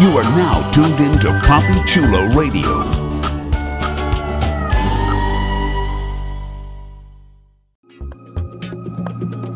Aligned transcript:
You 0.00 0.16
are 0.16 0.22
now 0.22 0.70
tuned 0.70 0.98
in 0.98 1.18
to 1.18 1.28
Poppy 1.44 1.78
Chulo 1.84 2.34
Radio. 2.34 2.62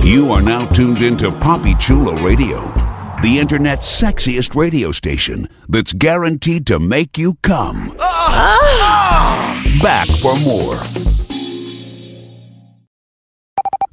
You 0.04 0.30
are 0.32 0.42
now 0.42 0.66
tuned 0.66 1.00
into 1.00 1.32
Poppy 1.32 1.74
Chulo 1.76 2.22
Radio, 2.22 2.60
the 3.22 3.38
internet's 3.38 3.86
sexiest 3.86 4.54
radio 4.54 4.92
station 4.92 5.48
that's 5.70 5.94
guaranteed 5.94 6.66
to 6.66 6.78
make 6.78 7.16
you 7.16 7.38
come. 7.40 7.96
Back 7.96 10.08
for 10.20 10.38
more. 10.40 10.76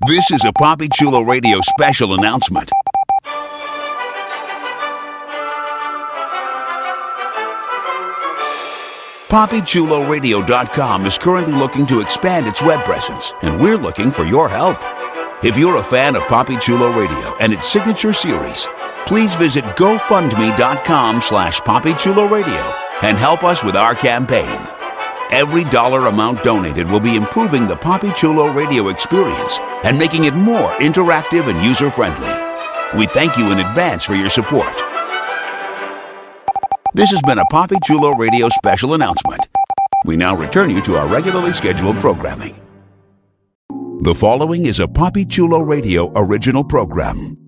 This 0.05 0.31
is 0.31 0.43
a 0.43 0.51
Poppy 0.51 0.89
Chulo 0.89 1.21
Radio 1.21 1.61
special 1.61 2.13
announcement. 2.13 2.69
PoppyChuloRadio.com 9.31 11.05
is 11.05 11.17
currently 11.17 11.53
looking 11.53 11.87
to 11.87 12.01
expand 12.01 12.47
its 12.47 12.61
web 12.61 12.83
presence, 12.83 13.31
and 13.41 13.61
we're 13.61 13.77
looking 13.77 14.11
for 14.11 14.25
your 14.25 14.49
help. 14.49 14.75
If 15.41 15.57
you're 15.57 15.77
a 15.77 15.83
fan 15.83 16.17
of 16.17 16.23
Poppy 16.23 16.57
Chulo 16.57 16.91
Radio 16.91 17.37
and 17.37 17.53
its 17.53 17.65
signature 17.65 18.11
series, 18.11 18.67
please 19.05 19.33
visit 19.35 19.63
GoFundMe.com 19.77 21.21
slash 21.21 21.61
PoppyChuloRadio 21.61 22.75
and 23.03 23.17
help 23.17 23.45
us 23.45 23.63
with 23.63 23.77
our 23.77 23.95
campaign. 23.95 24.59
Every 25.31 25.63
dollar 25.63 26.07
amount 26.07 26.43
donated 26.43 26.91
will 26.91 26.99
be 26.99 27.15
improving 27.15 27.67
the 27.67 27.77
Poppy 27.77 28.11
Chulo 28.11 28.51
radio 28.51 28.89
experience 28.89 29.59
and 29.85 29.97
making 29.97 30.25
it 30.25 30.35
more 30.35 30.73
interactive 30.79 31.49
and 31.49 31.65
user-friendly. 31.65 32.99
We 32.99 33.05
thank 33.05 33.37
you 33.37 33.49
in 33.53 33.59
advance 33.59 34.03
for 34.03 34.15
your 34.15 34.29
support. 34.29 34.90
This 36.93 37.09
has 37.11 37.21
been 37.21 37.39
a 37.39 37.45
Poppy 37.45 37.77
Chulo 37.85 38.11
Radio 38.17 38.49
special 38.49 38.95
announcement. 38.95 39.47
We 40.03 40.17
now 40.17 40.35
return 40.35 40.69
you 40.69 40.81
to 40.81 40.97
our 40.97 41.07
regularly 41.07 41.53
scheduled 41.53 41.97
programming. 42.01 42.53
The 44.01 44.13
following 44.13 44.65
is 44.65 44.81
a 44.81 44.89
Poppy 44.89 45.23
Chulo 45.23 45.61
Radio 45.61 46.11
original 46.17 46.65
program. 46.65 47.40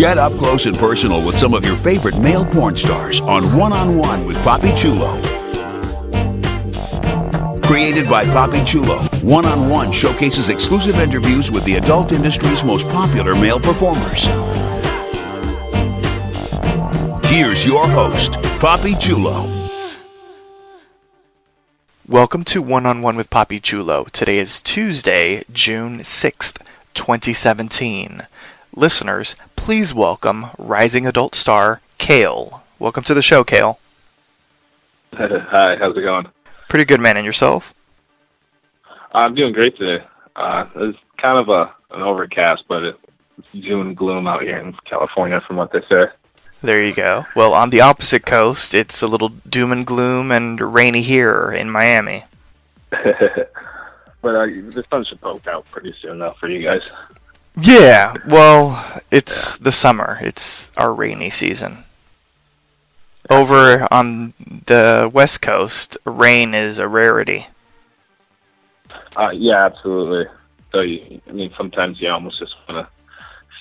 Get 0.00 0.16
up 0.16 0.32
close 0.38 0.64
and 0.64 0.78
personal 0.78 1.22
with 1.22 1.36
some 1.36 1.52
of 1.52 1.62
your 1.62 1.76
favorite 1.76 2.16
male 2.16 2.46
porn 2.46 2.74
stars 2.74 3.20
on 3.20 3.54
One 3.54 3.70
on 3.70 3.98
One 3.98 4.24
with 4.24 4.38
Poppy 4.38 4.74
Chulo. 4.74 5.20
Created 7.60 8.08
by 8.08 8.24
Poppy 8.24 8.64
Chulo, 8.64 9.00
One 9.20 9.44
on 9.44 9.68
One 9.68 9.92
showcases 9.92 10.48
exclusive 10.48 10.94
interviews 10.94 11.50
with 11.50 11.66
the 11.66 11.74
adult 11.74 12.12
industry's 12.12 12.64
most 12.64 12.88
popular 12.88 13.34
male 13.34 13.60
performers. 13.60 14.24
Here's 17.28 17.66
your 17.66 17.86
host, 17.86 18.40
Poppy 18.58 18.94
Chulo. 18.94 19.68
Welcome 22.08 22.44
to 22.44 22.62
One 22.62 22.86
on 22.86 23.02
One 23.02 23.16
with 23.16 23.28
Poppy 23.28 23.60
Chulo. 23.60 24.04
Today 24.04 24.38
is 24.38 24.62
Tuesday, 24.62 25.44
June 25.52 25.98
6th, 25.98 26.56
2017. 26.94 28.26
Listeners, 28.76 29.34
please 29.56 29.92
welcome 29.92 30.46
rising 30.56 31.04
adult 31.04 31.34
star 31.34 31.80
Kale. 31.98 32.62
Welcome 32.78 33.02
to 33.04 33.14
the 33.14 33.22
show, 33.22 33.42
Kale. 33.42 33.80
Hi, 35.12 35.76
how's 35.76 35.96
it 35.96 36.02
going? 36.02 36.28
Pretty 36.68 36.84
good, 36.84 37.00
man. 37.00 37.16
And 37.16 37.26
yourself? 37.26 37.74
I'm 39.12 39.34
doing 39.34 39.52
great 39.52 39.76
today. 39.76 40.04
Uh, 40.36 40.66
it's 40.76 40.98
kind 41.18 41.38
of 41.38 41.48
a 41.48 41.74
an 41.92 42.02
overcast, 42.02 42.62
but 42.68 42.84
it's 42.84 42.98
doom 43.52 43.88
and 43.88 43.96
gloom 43.96 44.28
out 44.28 44.42
here 44.42 44.58
in 44.58 44.72
California, 44.84 45.40
from 45.44 45.56
what 45.56 45.72
they 45.72 45.80
say. 45.88 46.04
There 46.62 46.80
you 46.80 46.94
go. 46.94 47.26
Well, 47.34 47.52
on 47.54 47.70
the 47.70 47.80
opposite 47.80 48.24
coast, 48.24 48.72
it's 48.72 49.02
a 49.02 49.08
little 49.08 49.30
doom 49.30 49.72
and 49.72 49.84
gloom 49.84 50.30
and 50.30 50.60
rainy 50.60 51.02
here 51.02 51.50
in 51.50 51.70
Miami. 51.70 52.24
but 52.90 54.34
uh, 54.34 54.46
the 54.46 54.84
sun 54.88 55.04
should 55.04 55.20
poke 55.20 55.48
out 55.48 55.66
pretty 55.72 55.92
soon, 56.00 56.20
though, 56.20 56.36
for 56.38 56.48
you 56.48 56.62
guys. 56.62 56.82
Yeah, 57.56 58.14
well, 58.28 59.02
it's 59.10 59.56
the 59.56 59.72
summer. 59.72 60.18
It's 60.22 60.70
our 60.76 60.94
rainy 60.94 61.30
season. 61.30 61.84
Over 63.28 63.86
on 63.90 64.32
the 64.66 65.10
west 65.12 65.42
coast, 65.42 65.98
rain 66.04 66.54
is 66.54 66.78
a 66.78 66.88
rarity. 66.88 67.46
Uh, 69.16 69.30
yeah, 69.30 69.66
absolutely. 69.66 70.26
So, 70.72 70.80
you, 70.80 71.20
I 71.28 71.32
mean, 71.32 71.52
sometimes 71.56 72.00
you 72.00 72.08
almost 72.08 72.38
just 72.38 72.54
want 72.68 72.86
to 72.86 72.92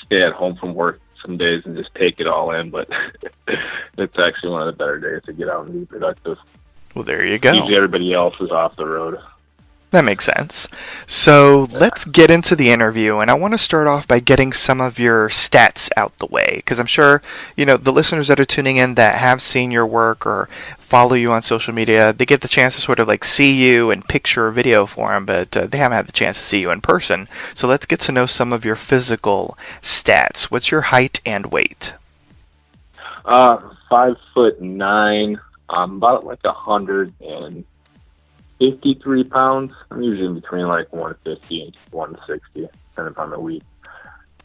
stay 0.06 0.22
at 0.22 0.34
home 0.34 0.56
from 0.56 0.74
work 0.74 1.02
some 1.22 1.38
days 1.38 1.64
and 1.66 1.76
just 1.76 1.94
take 1.96 2.20
it 2.20 2.28
all 2.28 2.52
in, 2.52 2.70
but 2.70 2.88
it's 3.98 4.20
actually 4.20 4.52
one 4.52 4.68
of 4.68 4.74
the 4.74 4.78
better 4.78 5.00
days 5.00 5.24
to 5.26 5.34
get 5.34 5.50
out 5.50 5.66
and 5.66 5.74
be 5.74 5.86
productive. 5.86 6.38
Well, 6.96 7.04
there 7.04 7.26
you 7.26 7.38
go. 7.38 7.54
Usually 7.54 7.76
everybody 7.76 8.14
else 8.14 8.36
is 8.40 8.52
off 8.52 8.76
the 8.76 8.86
road. 8.86 9.20
That 9.92 10.06
makes 10.06 10.26
sense. 10.26 10.68
So 11.08 11.68
let's 11.72 12.06
get 12.06 12.30
into 12.30 12.56
the 12.56 12.70
interview, 12.70 13.18
and 13.18 13.32
I 13.32 13.34
want 13.34 13.56
to 13.56 13.58
start 13.58 13.88
off 13.88 14.08
by 14.08 14.20
getting 14.20 14.54
some 14.54 14.80
of 14.80 15.00
your 15.00 15.30
stats 15.30 15.90
out 15.98 16.16
the 16.20 16.28
way, 16.28 16.48
because 16.58 16.80
I'm 16.80 16.86
sure 16.86 17.24
you 17.58 17.66
know 17.66 17.76
the 17.76 17.92
listeners 17.92 18.28
that 18.28 18.40
are 18.40 18.46
tuning 18.46 18.78
in 18.78 18.94
that 18.96 19.16
have 19.16 19.42
seen 19.42 19.72
your 19.72 19.88
work 19.88 20.28
or 20.28 20.48
follow 20.78 21.16
you 21.16 21.32
on 21.32 21.42
social 21.42 21.74
media, 21.74 22.14
they 22.14 22.26
get 22.26 22.42
the 22.42 22.48
chance 22.48 22.76
to 22.76 22.82
sort 22.82 23.00
of 23.00 23.08
like 23.08 23.24
see 23.24 23.52
you 23.52 23.90
and 23.90 24.08
picture 24.08 24.48
a 24.48 24.54
video 24.54 24.86
for 24.86 25.08
them, 25.08 25.26
but 25.26 25.58
uh, 25.58 25.66
they 25.66 25.80
haven't 25.80 25.96
had 25.96 26.08
the 26.08 26.12
chance 26.12 26.38
to 26.38 26.44
see 26.44 26.62
you 26.62 26.70
in 26.70 26.82
person. 26.82 27.28
So 27.56 27.68
let's 27.68 27.88
get 27.88 28.00
to 28.02 28.12
know 28.12 28.28
some 28.28 28.54
of 28.54 28.64
your 28.64 28.76
physical 28.76 29.58
stats. 29.82 30.44
What's 30.44 30.70
your 30.70 30.82
height 30.82 31.20
and 31.26 31.48
weight? 31.48 31.96
Uh, 33.26 33.58
five 33.90 34.18
foot 34.36 34.62
nine. 34.62 35.40
I'm 35.68 35.98
about 35.98 36.28
like 36.28 36.44
a 36.44 36.54
hundred 36.54 37.12
and 37.22 37.66
fifty-three 38.60 39.24
pounds. 39.26 39.72
I'm 39.92 40.02
usually 40.04 40.28
in 40.28 40.36
between 40.36 40.68
like 40.68 40.92
one 40.94 41.16
fifty 41.24 41.64
and 41.64 41.78
one 41.92 42.18
sixty, 42.28 42.68
depending 42.92 43.14
upon 43.14 43.32
the 43.32 43.40
week. 43.40 43.64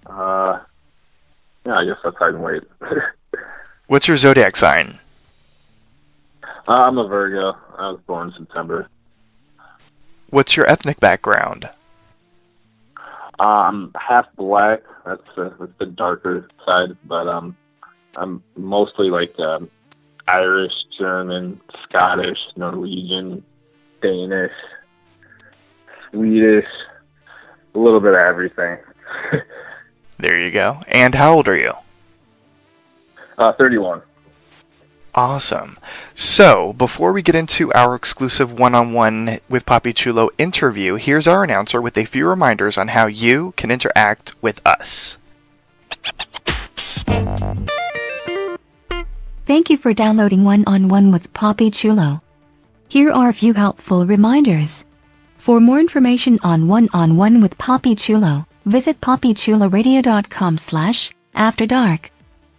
Uh, 0.07 0.61
yeah, 1.67 1.75
I 1.75 1.85
guess 1.85 1.97
that's 2.03 2.17
height 2.17 2.35
and 2.35 2.43
weight. 2.43 2.63
uh, 2.81 2.95
What's 3.87 4.09
your 4.09 4.17
zodiac 4.17 4.57
sign? 4.57 4.99
I'm 6.67 6.97
a 6.97 7.07
Virgo. 7.07 7.57
I 7.77 7.91
was 7.91 8.01
born 8.07 8.29
in 8.29 8.35
September. 8.39 8.89
What's 10.31 10.57
your 10.57 10.69
ethnic 10.71 10.99
background? 11.01 11.69
I'm 13.39 13.93
half 13.95 14.27
black. 14.37 14.81
That's 15.05 15.23
the, 15.37 15.55
that's 15.59 15.73
the 15.79 15.87
darker 15.87 16.49
side, 16.65 16.97
but 17.05 17.29
um, 17.29 17.57
I'm 18.17 18.43
mostly 18.57 19.11
like 19.11 19.39
um, 19.39 19.69
Irish, 20.27 20.73
German, 20.99 21.61
Scottish, 21.83 22.39
Norwegian, 22.57 23.45
Danish, 24.05 24.53
Swedish, 26.11 26.69
a 27.75 27.79
little 27.79 28.01
bit 28.01 28.13
of 28.13 28.21
everything. 28.21 28.77
There 30.17 30.41
you 30.41 30.53
go. 30.53 30.81
And 30.87 31.15
how 31.17 31.35
old 31.35 31.49
are 31.49 31.57
you? 31.57 31.73
uh, 33.37 33.53
31. 33.59 34.01
Awesome. 35.15 35.79
So, 36.15 36.73
before 36.73 37.13
we 37.13 37.21
get 37.21 37.35
into 37.35 37.73
our 37.73 37.95
exclusive 37.95 38.53
one 38.59 38.75
on 38.75 38.93
one 38.93 39.39
with 39.49 39.67
Poppy 39.67 39.93
Chulo 39.93 40.31
interview, 40.39 40.95
here's 40.95 41.27
our 41.27 41.45
announcer 41.45 41.83
with 41.83 41.99
a 41.99 42.05
few 42.05 42.29
reminders 42.29 42.79
on 42.79 42.89
how 42.89 43.07
you 43.07 43.53
can 43.57 43.71
interact 43.71 44.35
with 44.41 44.61
us. 44.67 45.19
Thank 49.47 49.69
you 49.69 49.77
for 49.77 49.93
downloading 49.93 50.43
One 50.45 50.65
on 50.67 50.89
One 50.89 51.11
with 51.13 51.33
Poppy 51.35 51.71
Chulo. 51.71 52.24
Here 52.95 53.11
are 53.11 53.29
a 53.29 53.35
few 53.35 53.55
helpful 53.55 54.07
reminders. 54.07 54.85
For 55.37 55.59
more 55.59 55.81
information 55.81 56.39
on 56.45 56.69
One 56.69 56.89
on 56.95 57.17
One 57.17 57.41
with 57.41 57.59
Poppy 57.59 57.97
Chulo, 57.97 58.47
visit 58.67 59.01
poppychuloradio.com 59.01 60.59
slash 60.59 61.11
after 61.35 61.67
dark. 61.67 62.13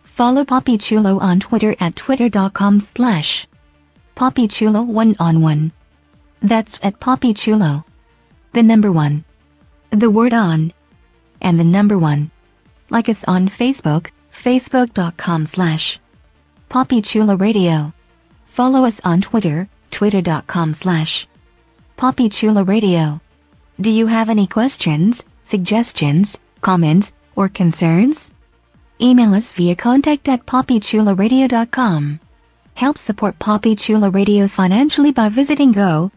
Follow 0.03 0.43
Poppy 0.43 0.77
Chulo 0.77 1.19
on 1.19 1.39
Twitter 1.39 1.73
at 1.79 1.95
twitter.com 1.95 2.81
slash 2.81 3.47
Poppy 4.15 4.49
Chulo 4.49 4.81
One 4.81 5.15
on 5.21 5.39
One. 5.39 5.71
That's 6.41 6.81
at 6.83 6.99
Poppy 6.99 7.33
Chulo. 7.33 7.85
The 8.51 8.61
number 8.61 8.91
one. 8.91 9.23
The 9.91 10.11
word 10.11 10.33
on. 10.33 10.73
And 11.39 11.57
the 11.57 11.63
number 11.63 11.97
one. 11.97 12.29
Like 12.89 13.07
us 13.07 13.23
on 13.23 13.47
Facebook, 13.47 14.11
facebook.com 14.33 15.45
slash 15.45 15.97
Poppy. 16.67 17.01
Follow 18.43 18.83
us 18.83 18.99
on 19.05 19.21
Twitter, 19.21 19.69
twitter.com 19.95 20.73
slash 20.73 21.25
Poppy 21.95 22.27
Chulo 22.27 22.65
Radio. 22.65 23.21
Do 23.79 23.89
you 23.89 24.07
have 24.07 24.29
any 24.29 24.45
questions, 24.45 25.23
suggestions, 25.43 26.37
comments, 26.59 27.13
or 27.37 27.47
concerns? 27.47 28.33
Email 29.01 29.33
us 29.33 29.53
via 29.53 29.73
contact 29.75 30.27
at 30.27 30.45
poppychuloradio.com. 30.45 32.19
Help 32.73 32.97
support 32.97 33.39
Poppy 33.39 33.73
Chulo 33.77 34.11
Radio 34.11 34.49
financially 34.49 35.13
by 35.13 35.29
visiting 35.29 35.73
gofundme.com 35.73 36.11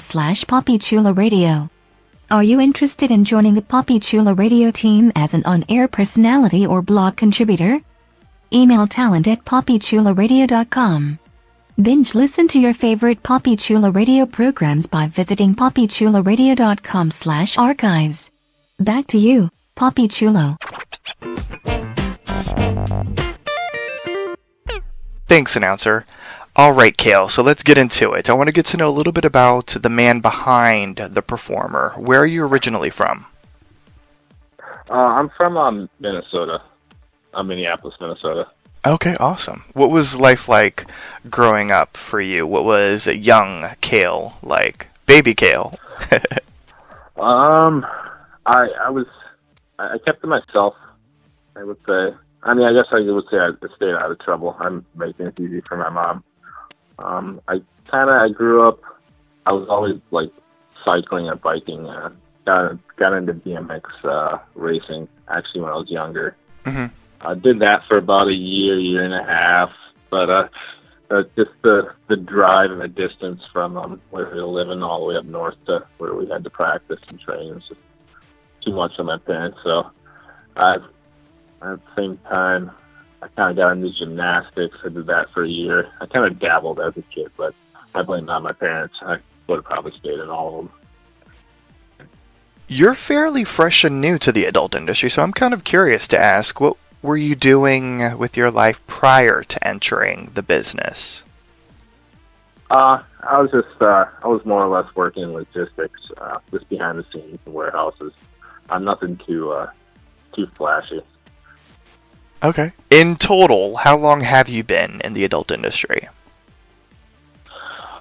slash 0.00 0.46
Poppy 0.46 0.78
Chulo 0.78 1.12
Radio. 1.12 1.68
Are 2.30 2.42
you 2.42 2.58
interested 2.58 3.10
in 3.10 3.24
joining 3.24 3.52
the 3.52 3.60
Poppy 3.60 4.00
Chulo 4.00 4.34
Radio 4.34 4.70
team 4.70 5.12
as 5.14 5.34
an 5.34 5.42
on-air 5.44 5.88
personality 5.88 6.64
or 6.64 6.80
blog 6.80 7.18
contributor? 7.18 7.82
Email 8.50 8.86
talent 8.86 9.28
at 9.28 9.44
poppychuloradio.com. 9.44 11.19
Binge 11.80 12.14
listen 12.14 12.46
to 12.48 12.58
your 12.58 12.74
favorite 12.74 13.22
Poppy 13.22 13.56
Chulo 13.56 13.90
Radio 13.90 14.26
programs 14.26 14.86
by 14.86 15.06
visiting 15.06 15.54
poppychuloradio.com 15.54 17.10
slash 17.10 17.56
archives. 17.56 18.30
Back 18.78 19.06
to 19.06 19.18
you, 19.18 19.48
Poppy 19.76 20.06
Chulo. 20.06 20.56
Thanks, 25.26 25.56
announcer. 25.56 26.04
All 26.54 26.72
right, 26.72 26.94
Kale, 26.94 27.28
so 27.28 27.42
let's 27.42 27.62
get 27.62 27.78
into 27.78 28.12
it. 28.12 28.28
I 28.28 28.34
want 28.34 28.48
to 28.48 28.52
get 28.52 28.66
to 28.66 28.76
know 28.76 28.90
a 28.90 28.92
little 28.92 29.12
bit 29.12 29.24
about 29.24 29.68
the 29.68 29.88
man 29.88 30.20
behind 30.20 30.96
the 30.96 31.22
performer. 31.22 31.94
Where 31.96 32.20
are 32.20 32.26
you 32.26 32.44
originally 32.44 32.90
from? 32.90 33.24
Uh, 34.90 34.94
I'm 34.94 35.30
from 35.30 35.56
um, 35.56 35.88
Minnesota, 35.98 36.60
uh, 37.32 37.42
Minneapolis, 37.42 37.94
Minnesota. 38.00 38.48
Okay, 38.86 39.14
awesome. 39.20 39.64
What 39.74 39.90
was 39.90 40.18
life 40.18 40.48
like 40.48 40.86
growing 41.28 41.70
up 41.70 41.96
for 41.96 42.20
you? 42.20 42.46
What 42.46 42.64
was 42.64 43.06
young 43.06 43.70
Kale 43.80 44.38
like? 44.42 44.88
Baby 45.06 45.34
Kale. 45.34 45.78
Um, 47.20 47.84
I 48.46 48.68
I 48.86 48.90
was 48.90 49.06
I 49.78 49.98
kept 50.04 50.22
to 50.22 50.26
myself. 50.26 50.74
I 51.54 51.64
would 51.64 51.76
say. 51.86 52.14
I 52.42 52.54
mean, 52.54 52.64
I 52.66 52.72
guess 52.72 52.86
I 52.90 53.00
would 53.00 53.24
say 53.30 53.36
I 53.36 53.50
stayed 53.76 53.94
out 53.94 54.10
of 54.10 54.18
trouble. 54.20 54.56
I'm 54.58 54.86
making 54.94 55.26
it 55.26 55.38
easy 55.38 55.60
for 55.68 55.76
my 55.76 55.90
mom. 55.90 56.24
Um, 56.98 57.40
I 57.48 57.60
kind 57.90 58.08
of 58.08 58.16
I 58.16 58.30
grew 58.30 58.66
up. 58.66 58.80
I 59.44 59.52
was 59.52 59.68
always 59.68 60.00
like 60.10 60.30
cycling 60.82 61.28
and 61.28 61.40
biking. 61.42 61.86
Uh, 61.86 62.10
got 62.46 62.78
got 62.96 63.12
into 63.12 63.34
BMX 63.34 63.82
uh, 64.04 64.38
racing 64.54 65.06
actually 65.28 65.60
when 65.60 65.70
I 65.70 65.76
was 65.76 65.90
younger. 65.90 66.34
hmm 66.64 66.86
I 67.20 67.34
did 67.34 67.60
that 67.60 67.82
for 67.86 67.98
about 67.98 68.28
a 68.28 68.34
year, 68.34 68.78
year 68.78 69.04
and 69.04 69.14
a 69.14 69.24
half. 69.24 69.70
But 70.10 70.30
uh, 70.30 70.48
uh, 71.10 71.22
just 71.36 71.50
the 71.62 71.92
the 72.08 72.16
drive 72.16 72.70
and 72.70 72.80
the 72.80 72.88
distance 72.88 73.42
from 73.52 73.76
um, 73.76 74.00
where 74.10 74.30
we 74.30 74.40
were 74.40 74.46
living 74.46 74.82
all 74.82 75.00
the 75.00 75.06
way 75.06 75.16
up 75.16 75.24
north 75.24 75.56
to 75.66 75.84
where 75.98 76.14
we 76.14 76.28
had 76.28 76.44
to 76.44 76.50
practice 76.50 77.00
and 77.08 77.20
train 77.20 77.54
was 77.54 77.64
just 77.68 77.80
too 78.64 78.72
much 78.72 78.96
for 78.96 79.04
my 79.04 79.18
parents. 79.18 79.58
So 79.62 79.90
I, 80.56 80.74
at 80.74 80.82
the 81.62 81.80
same 81.96 82.18
time, 82.28 82.70
I 83.22 83.28
kind 83.28 83.50
of 83.50 83.56
got 83.56 83.72
into 83.72 83.90
gymnastics. 83.92 84.76
I 84.84 84.88
did 84.88 85.06
that 85.06 85.30
for 85.32 85.44
a 85.44 85.48
year. 85.48 85.90
I 86.00 86.06
kind 86.06 86.26
of 86.26 86.38
dabbled 86.38 86.80
as 86.80 86.96
a 86.96 87.02
kid, 87.02 87.30
but 87.36 87.54
I 87.94 88.02
blame 88.02 88.26
not 88.26 88.42
my 88.42 88.52
parents. 88.52 88.94
I 89.02 89.18
would 89.46 89.56
have 89.56 89.64
probably 89.64 89.92
stayed 89.98 90.18
in 90.18 90.28
all 90.28 90.60
of 90.60 90.64
them. 90.64 92.08
You're 92.68 92.94
fairly 92.94 93.44
fresh 93.44 93.82
and 93.82 94.00
new 94.00 94.16
to 94.18 94.30
the 94.30 94.44
adult 94.44 94.76
industry, 94.76 95.10
so 95.10 95.22
I'm 95.22 95.32
kind 95.32 95.52
of 95.52 95.64
curious 95.64 96.06
to 96.08 96.20
ask 96.20 96.60
what 96.60 96.76
were 97.02 97.16
you 97.16 97.34
doing 97.34 98.16
with 98.18 98.36
your 98.36 98.50
life 98.50 98.84
prior 98.86 99.42
to 99.42 99.66
entering 99.66 100.30
the 100.34 100.42
business? 100.42 101.24
Uh, 102.70 103.02
I 103.22 103.40
was 103.40 103.50
just, 103.50 103.82
uh, 103.82 104.04
I 104.22 104.28
was 104.28 104.44
more 104.44 104.64
or 104.64 104.68
less 104.68 104.94
working 104.94 105.24
in 105.24 105.32
logistics, 105.32 106.00
uh, 106.18 106.38
just 106.52 106.68
behind 106.68 106.98
the 106.98 107.04
scenes 107.12 107.38
in 107.44 107.52
warehouses. 107.52 108.12
I'm 108.68 108.84
nothing 108.84 109.18
too, 109.26 109.50
uh, 109.50 109.70
too 110.34 110.46
flashy. 110.56 111.02
Okay. 112.42 112.72
In 112.88 113.16
total, 113.16 113.76
how 113.76 113.96
long 113.96 114.20
have 114.20 114.48
you 114.48 114.62
been 114.62 115.00
in 115.02 115.14
the 115.14 115.24
adult 115.24 115.50
industry? 115.50 116.08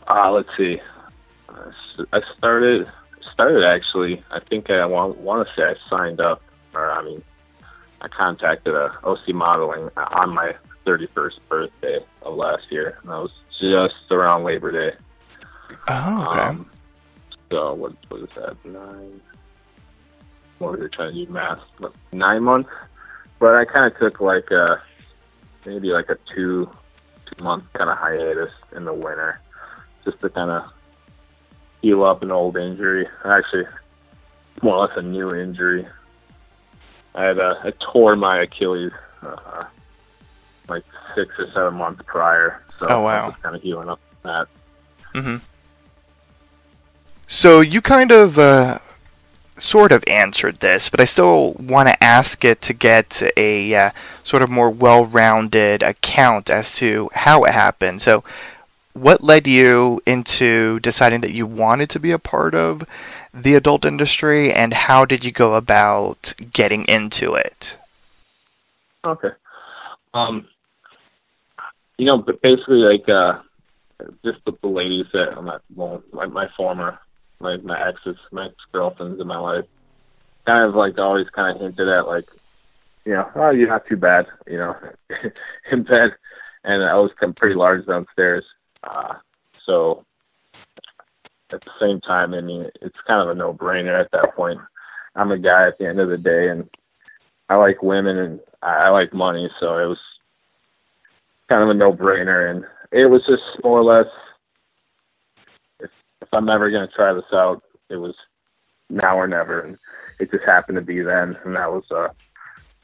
Uh, 0.08 0.32
let's 0.32 0.50
see. 0.56 0.80
I 2.14 2.22
started, 2.38 2.88
started 3.34 3.66
actually, 3.66 4.24
I 4.32 4.40
think 4.40 4.70
I 4.70 4.86
want, 4.86 5.18
want 5.18 5.48
to 5.48 5.54
say 5.56 5.64
I 5.64 5.76
signed 5.90 6.22
up, 6.22 6.42
or 6.74 6.92
I 6.92 7.04
mean, 7.04 7.24
I 8.02 8.08
contacted 8.08 8.74
a 8.74 8.98
OC 9.04 9.30
modeling 9.30 9.90
on 9.98 10.34
my 10.34 10.54
31st 10.86 11.40
birthday 11.50 12.00
of 12.22 12.36
last 12.36 12.64
year, 12.70 12.98
and 13.02 13.12
that 13.12 13.18
was 13.18 13.32
just 13.60 14.12
around 14.12 14.44
Labor 14.44 14.72
Day. 14.72 14.98
Oh, 15.88 16.28
okay. 16.32 16.42
Um, 16.42 16.70
so 17.52 17.74
what 17.74 17.94
is 18.22 18.30
that? 18.36 18.56
Nine. 18.66 19.22
What 20.60 20.80
was 20.80 20.90
trying 20.94 21.14
to 21.14 21.26
do 21.26 21.32
math? 21.32 21.60
Nine 22.12 22.44
months. 22.44 22.70
But 23.40 23.56
I 23.56 23.66
kind 23.66 23.92
of 23.92 23.98
took 24.00 24.20
like 24.20 24.52
a 24.52 24.82
maybe 25.66 25.90
like 25.90 26.10
a 26.10 26.18
two 26.36 26.70
two 27.26 27.44
month 27.44 27.64
kind 27.74 27.90
of 27.90 27.98
hiatus 27.98 28.52
in 28.76 28.86
the 28.86 28.94
winter, 28.94 29.40
just 30.06 30.20
to 30.22 30.30
kind 30.30 30.52
of 30.52 30.64
heal 31.82 32.04
up 32.04 32.22
an 32.24 32.32
old 32.32 32.58
injury. 32.58 33.08
Actually, 33.26 33.64
more 34.62 34.76
or 34.76 34.88
less 34.88 34.98
a 34.98 35.02
new 35.02 35.34
injury. 35.34 35.88
I 37.20 37.24
had 37.24 37.38
uh, 37.40 37.56
I 37.64 37.74
tore 37.92 38.16
my 38.16 38.44
Achilles 38.44 38.94
uh, 39.22 39.66
like 40.70 40.86
six 41.16 41.32
or 41.38 41.52
seven 41.54 41.74
months 41.76 42.02
prior. 42.06 42.64
So 42.80 42.86
Oh, 42.88 43.06
I 43.06 43.26
was 43.28 43.36
kind 43.44 43.56
of 43.58 43.62
healing 43.62 43.90
up 43.90 44.00
that. 44.24 44.48
hmm 45.14 45.38
So 47.28 47.60
you 47.60 47.82
kind 47.82 48.14
of 48.14 48.40
uh, 48.40 48.80
sort 49.58 49.92
of 49.92 50.02
answered 50.08 50.62
this, 50.62 50.88
but 50.88 51.02
I 51.02 51.04
still 51.04 51.56
want 51.60 51.90
to 51.90 52.02
ask 52.02 52.46
it 52.46 52.62
to 52.62 52.74
get 52.74 53.22
a 53.36 53.76
uh, 53.76 53.92
sort 54.24 54.42
of 54.42 54.50
more 54.50 54.70
well-rounded 54.70 55.84
account 55.84 56.50
as 56.50 56.72
to 56.76 57.10
how 57.14 57.44
it 57.44 57.52
happened. 57.52 58.02
So, 58.02 58.24
what 58.94 59.22
led 59.22 59.46
you 59.46 60.02
into 60.06 60.80
deciding 60.80 61.20
that 61.22 61.32
you 61.32 61.46
wanted 61.46 61.90
to 61.90 62.00
be 62.00 62.12
a 62.12 62.20
part 62.20 62.56
of 62.56 62.86
the 63.34 63.56
adult 63.56 63.86
industry, 63.86 64.52
and 64.52 64.74
how 64.74 65.06
did 65.06 65.24
you 65.24 65.32
go 65.32 65.56
about 65.56 66.34
getting 66.52 66.86
into 66.86 67.36
it? 67.36 67.78
Okay. 69.06 69.30
Um, 70.14 70.48
you 71.98 72.06
know, 72.06 72.18
but 72.18 72.42
basically, 72.42 72.78
like, 72.78 73.08
uh, 73.08 73.40
just 74.24 74.40
the, 74.46 74.68
ladies 74.68 75.06
that 75.14 75.38
I'm 75.38 75.46
not, 75.46 75.62
well, 75.76 76.04
my, 76.12 76.26
my 76.26 76.48
former, 76.56 76.98
my, 77.40 77.58
my 77.58 77.88
exes, 77.88 78.18
my 78.32 78.48
ex 78.48 78.56
girlfriends 78.72 79.20
in 79.20 79.28
my 79.28 79.38
life, 79.38 79.66
kind 80.46 80.68
of 80.68 80.76
like 80.76 80.98
always 80.98 81.30
kind 81.30 81.56
of 81.56 81.62
hinted 81.62 81.88
at, 81.88 82.08
like, 82.08 82.28
you 83.06 83.14
know, 83.14 83.30
oh, 83.36 83.50
you're 83.52 83.68
not 83.68 83.86
too 83.88 83.98
bad, 83.98 84.28
you 84.48 84.58
know, 84.58 84.76
in 85.72 85.84
bed. 85.84 86.16
And 86.64 86.84
I 86.84 86.96
was 86.96 87.12
pretty 87.38 87.56
large 87.56 87.86
downstairs. 87.86 88.44
Uh, 88.84 89.16
so 89.66 90.06
at 91.54 91.62
the 91.62 91.72
same 91.80 92.02
time, 92.02 92.34
I 92.34 92.42
mean, 92.42 92.70
it's 92.82 92.98
kind 93.08 93.22
of 93.22 93.30
a 93.30 93.38
no 93.38 93.54
brainer 93.54 94.00
at 94.00 94.12
that 94.12 94.36
point. 94.36 94.60
I'm 95.16 95.32
a 95.32 95.38
guy 95.38 95.68
at 95.68 95.78
the 95.78 95.88
end 95.88 96.00
of 96.00 96.10
the 96.10 96.18
day, 96.18 96.50
and 96.50 96.70
I 97.50 97.56
like 97.56 97.82
women 97.82 98.18
and 98.18 98.40
I 98.62 98.86
I 98.86 98.90
like 98.90 99.14
money, 99.14 99.50
so 99.60 99.78
it 99.78 99.86
was 99.86 100.00
kind 101.50 101.64
of 101.64 101.70
a 101.70 101.74
no-brainer. 101.74 102.50
And 102.50 102.64
it 102.92 103.08
was 103.08 103.26
just 103.26 103.44
more 103.64 103.80
or 103.80 103.84
less, 103.84 104.12
if, 105.80 105.90
if 106.22 106.28
I'm 106.32 106.48
ever 106.48 106.70
going 106.70 106.88
to 106.88 106.94
try 106.94 107.12
this 107.14 107.24
out, 107.34 107.64
it 107.90 107.98
was 107.98 108.16
now 108.90 109.18
or 109.18 109.28
never. 109.28 109.62
And 109.62 109.78
it 110.20 110.32
just 110.32 110.46
happened 110.46 110.78
to 110.78 110.82
be 110.82 111.02
then, 111.02 111.38
and 111.44 111.56
that 111.56 111.72
was 111.72 111.84
uh, 111.92 112.10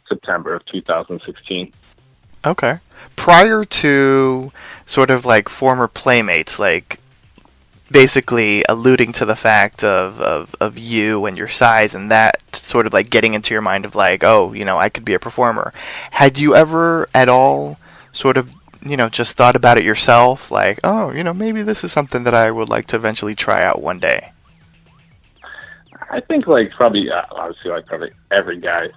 September 0.10 0.56
of 0.56 0.66
2016. 0.66 1.72
Okay. 2.46 2.80
Prior 3.16 3.64
to 3.66 4.52
sort 4.86 5.10
of 5.10 5.26
like 5.26 5.48
former 5.50 5.88
playmates, 5.88 6.60
like 6.60 7.00
basically 7.92 8.64
alluding 8.68 9.12
to 9.14 9.26
the 9.26 9.36
fact 9.36 9.84
of, 9.84 10.20
of, 10.20 10.56
of 10.60 10.78
you 10.78 11.26
and 11.26 11.38
your 11.38 11.48
size 11.48 11.94
and 11.94 12.10
that 12.12 12.42
sort 12.56 12.88
of 12.88 12.94
like 12.94 13.10
getting 13.10 13.34
into 13.34 13.54
your 13.54 13.62
mind 13.62 13.86
of 13.86 13.96
like, 13.96 14.24
oh, 14.24 14.54
you 14.54 14.66
know, 14.66 14.78
I 14.78 14.90
could 14.90 15.06
be 15.06 15.14
a 15.14 15.20
performer. 15.20 15.74
Had 16.12 16.40
you 16.40 16.56
ever 16.56 17.08
at 17.14 17.30
all 17.30 17.78
sort 18.12 18.38
of, 18.38 18.52
you 18.84 18.98
know, 18.98 19.10
just 19.10 19.38
thought 19.38 19.56
about 19.56 19.78
it 19.78 19.84
yourself? 19.84 20.50
Like, 20.52 20.80
oh, 20.84 21.12
you 21.12 21.24
know, 21.24 21.34
maybe 21.34 21.62
this 21.62 21.84
is 21.84 21.92
something 21.92 22.24
that 22.24 22.34
I 22.34 22.50
would 22.52 22.70
like 22.70 22.88
to 22.88 22.96
eventually 22.96 23.36
try 23.36 23.64
out 23.64 23.82
one 23.82 24.00
day. 24.00 24.32
I 26.10 26.22
think 26.22 26.48
like 26.48 26.72
probably 26.72 27.10
uh, 27.10 27.24
obviously 27.32 27.72
like 27.72 27.86
probably 27.88 28.12
every 28.32 28.60
guy 28.60 28.88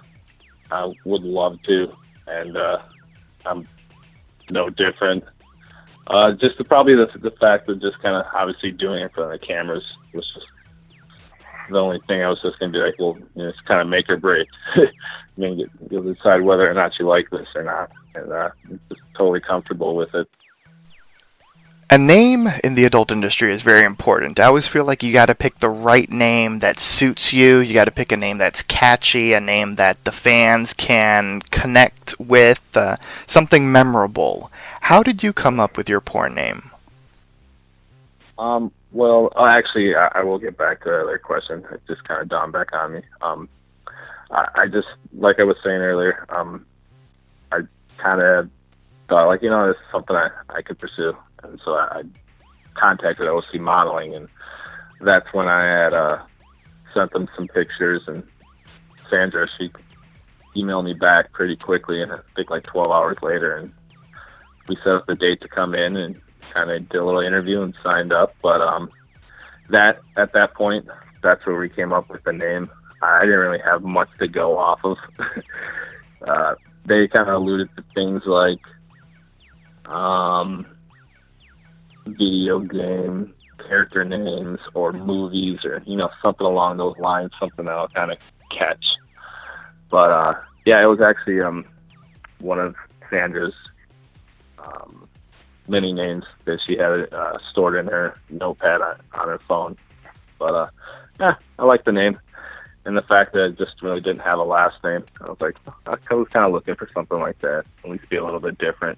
uh, 0.71 0.91
would 1.05 1.23
love 1.23 1.61
to, 1.63 1.91
and 2.27 2.55
uh, 2.55 2.79
I'm 3.45 3.67
no 4.49 4.69
different. 4.69 5.23
Uh, 6.07 6.31
just 6.33 6.57
the, 6.57 6.63
probably 6.63 6.95
the 6.95 7.07
the 7.19 7.31
fact 7.39 7.69
of 7.69 7.79
just 7.81 8.01
kind 8.01 8.15
of 8.15 8.25
obviously 8.33 8.71
doing 8.71 8.99
it 9.01 9.03
in 9.03 9.09
front 9.09 9.31
of 9.33 9.39
the 9.39 9.45
cameras 9.45 9.83
was 10.13 10.25
just 10.33 10.45
the 11.69 11.77
only 11.77 11.99
thing 12.07 12.23
I 12.23 12.29
was 12.29 12.41
just 12.41 12.57
gonna 12.59 12.71
be 12.71 12.79
like, 12.79 12.95
well, 12.97 13.15
you 13.35 13.43
know, 13.43 13.49
it's 13.49 13.59
kind 13.61 13.79
of 13.79 13.87
make 13.87 14.09
or 14.09 14.17
break. 14.17 14.47
I 14.75 14.87
mean, 15.37 15.59
you- 15.59 15.69
you'll 15.91 16.13
decide 16.13 16.41
whether 16.41 16.69
or 16.69 16.73
not 16.73 16.97
you 16.97 17.07
like 17.07 17.29
this 17.29 17.47
or 17.55 17.63
not, 17.63 17.91
and 18.15 18.31
uh, 18.31 18.49
I'm 18.69 18.79
just 18.89 19.01
totally 19.15 19.39
comfortable 19.41 19.95
with 19.95 20.13
it. 20.15 20.27
A 21.91 21.97
name 21.97 22.47
in 22.63 22.75
the 22.75 22.85
adult 22.85 23.11
industry 23.11 23.51
is 23.51 23.63
very 23.63 23.83
important. 23.83 24.39
I 24.39 24.43
always 24.45 24.67
feel 24.67 24.85
like 24.85 25.01
you 25.01 25.11
got 25.11 25.25
to 25.25 25.33
pick 25.33 25.57
the 25.57 25.71
right 25.71 26.07
name 26.11 26.59
that 26.59 26.79
suits 26.79 27.33
you. 27.33 27.57
You 27.57 27.73
got 27.73 27.85
to 27.85 27.91
pick 27.91 28.11
a 28.11 28.17
name 28.17 28.37
that's 28.37 28.61
catchy, 28.61 29.33
a 29.33 29.39
name 29.39 29.75
that 29.77 30.03
the 30.03 30.11
fans 30.11 30.71
can 30.73 31.41
connect 31.49 32.13
with, 32.19 32.61
uh, 32.77 32.97
something 33.25 33.71
memorable. 33.71 34.51
How 34.81 35.03
did 35.03 35.23
you 35.23 35.33
come 35.33 35.59
up 35.59 35.77
with 35.77 35.89
your 35.89 36.01
porn 36.01 36.35
name? 36.35 36.71
Um, 38.37 38.71
well, 38.91 39.31
uh, 39.35 39.45
actually, 39.45 39.95
I, 39.95 40.07
I 40.15 40.23
will 40.23 40.39
get 40.39 40.57
back 40.57 40.83
to 40.83 41.01
other 41.01 41.17
question. 41.17 41.65
It 41.71 41.81
just 41.87 42.03
kind 42.05 42.21
of 42.21 42.29
dawned 42.29 42.53
back 42.53 42.73
on 42.73 42.93
me. 42.93 43.01
Um, 43.21 43.49
I, 44.31 44.47
I 44.55 44.67
just, 44.67 44.87
like 45.13 45.39
I 45.39 45.43
was 45.43 45.57
saying 45.63 45.81
earlier, 45.81 46.25
um, 46.29 46.65
I 47.51 47.61
kind 47.97 48.21
of 48.21 48.49
thought, 49.09 49.27
like, 49.27 49.41
you 49.41 49.49
know, 49.49 49.67
this 49.67 49.75
is 49.75 49.91
something 49.91 50.15
I, 50.15 50.29
I 50.49 50.61
could 50.61 50.79
pursue. 50.79 51.15
And 51.43 51.59
so 51.63 51.73
I, 51.73 51.99
I 51.99 52.03
contacted 52.75 53.27
OC 53.27 53.59
Modeling, 53.59 54.15
and 54.15 54.27
that's 55.01 55.31
when 55.33 55.47
I 55.47 55.65
had 55.65 55.93
uh, 55.93 56.19
sent 56.93 57.11
them 57.11 57.27
some 57.35 57.47
pictures. 57.47 58.01
And 58.07 58.23
Sandra, 59.09 59.47
she 59.57 59.69
emailed 60.55 60.85
me 60.85 60.93
back 60.93 61.31
pretty 61.33 61.55
quickly, 61.55 62.01
and 62.01 62.11
I 62.11 62.19
think 62.35 62.49
like 62.49 62.63
12 62.63 62.89
hours 62.89 63.17
later, 63.21 63.57
and 63.57 63.73
we 64.69 64.77
set 64.83 64.93
up 64.93 65.07
the 65.07 65.15
date 65.15 65.41
to 65.41 65.47
come 65.47 65.73
in 65.73 65.97
and 65.97 66.15
kind 66.53 66.69
of 66.71 66.87
did 66.89 66.99
a 66.99 67.05
little 67.05 67.21
interview 67.21 67.61
and 67.61 67.75
signed 67.83 68.13
up. 68.13 68.35
But 68.41 68.61
um, 68.61 68.89
that 69.69 69.99
at 70.15 70.33
that 70.33 70.53
point, 70.53 70.87
that's 71.21 71.45
where 71.45 71.59
we 71.59 71.69
came 71.69 71.91
up 71.91 72.09
with 72.09 72.23
the 72.23 72.31
name. 72.31 72.69
I 73.01 73.21
didn't 73.21 73.39
really 73.39 73.63
have 73.65 73.81
much 73.81 74.09
to 74.19 74.27
go 74.27 74.57
off 74.57 74.79
of. 74.83 74.97
uh, 76.27 76.55
they 76.85 77.07
kind 77.07 77.29
of 77.29 77.35
alluded 77.35 77.69
to 77.75 77.83
things 77.93 78.21
like 78.25 78.59
um, 79.85 80.65
video 82.05 82.59
game 82.59 83.33
character 83.67 84.03
names 84.05 84.59
or 84.73 84.93
movies 84.93 85.59
or 85.63 85.81
you 85.85 85.97
know 85.97 86.09
something 86.21 86.45
along 86.45 86.77
those 86.77 86.97
lines, 86.97 87.31
something 87.39 87.65
that'll 87.65 87.89
kind 87.89 88.11
of 88.11 88.17
catch. 88.57 88.85
But 89.89 90.11
uh, 90.11 90.33
yeah, 90.65 90.83
it 90.83 90.87
was 90.87 91.01
actually 91.01 91.41
um, 91.41 91.65
one 92.39 92.59
of 92.59 92.75
Sandra's 93.09 93.53
um, 94.63 95.07
many 95.67 95.93
names 95.93 96.25
that 96.45 96.59
she 96.65 96.77
had 96.77 97.11
uh, 97.13 97.37
stored 97.51 97.75
in 97.75 97.87
her 97.87 98.15
notepad 98.29 98.81
on, 98.81 98.95
on 99.13 99.27
her 99.27 99.39
phone. 99.47 99.77
But 100.37 100.53
uh, 100.53 100.69
yeah, 101.19 101.35
I 101.57 101.65
like 101.65 101.85
the 101.85 101.91
name 101.91 102.19
and 102.85 102.97
the 102.97 103.01
fact 103.03 103.33
that 103.33 103.45
it 103.45 103.57
just 103.57 103.81
really 103.81 104.01
didn't 104.01 104.21
have 104.21 104.39
a 104.39 104.43
last 104.43 104.83
name. 104.83 105.05
I 105.21 105.27
was 105.27 105.37
like, 105.39 105.55
I 105.85 106.13
was 106.13 106.27
kind 106.31 106.45
of 106.45 106.51
looking 106.51 106.75
for 106.75 106.89
something 106.93 107.19
like 107.19 107.39
that, 107.41 107.65
at 107.83 107.89
least 107.89 108.09
be 108.09 108.15
a 108.15 108.23
little 108.23 108.39
bit 108.39 108.57
different. 108.57 108.97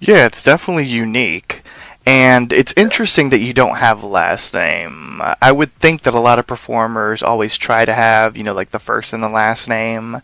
Yeah, 0.00 0.24
it's 0.24 0.42
definitely 0.42 0.86
unique. 0.86 1.62
And 2.06 2.52
it's 2.52 2.72
interesting 2.76 3.28
that 3.28 3.40
you 3.40 3.52
don't 3.52 3.76
have 3.76 4.02
a 4.02 4.06
last 4.06 4.54
name. 4.54 5.20
I 5.42 5.52
would 5.52 5.72
think 5.74 6.02
that 6.02 6.14
a 6.14 6.18
lot 6.20 6.38
of 6.38 6.46
performers 6.46 7.22
always 7.22 7.58
try 7.58 7.84
to 7.84 7.92
have, 7.92 8.36
you 8.36 8.42
know, 8.42 8.54
like 8.54 8.70
the 8.70 8.78
first 8.78 9.12
and 9.12 9.22
the 9.22 9.28
last 9.28 9.68
name. 9.68 10.22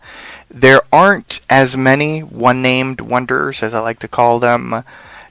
There 0.49 0.81
aren't 0.91 1.39
as 1.49 1.77
many 1.77 2.21
one-named 2.21 3.01
wonders, 3.01 3.61
as 3.61 3.75
I 3.75 3.79
like 3.79 3.99
to 3.99 4.07
call 4.07 4.39
them. 4.39 4.83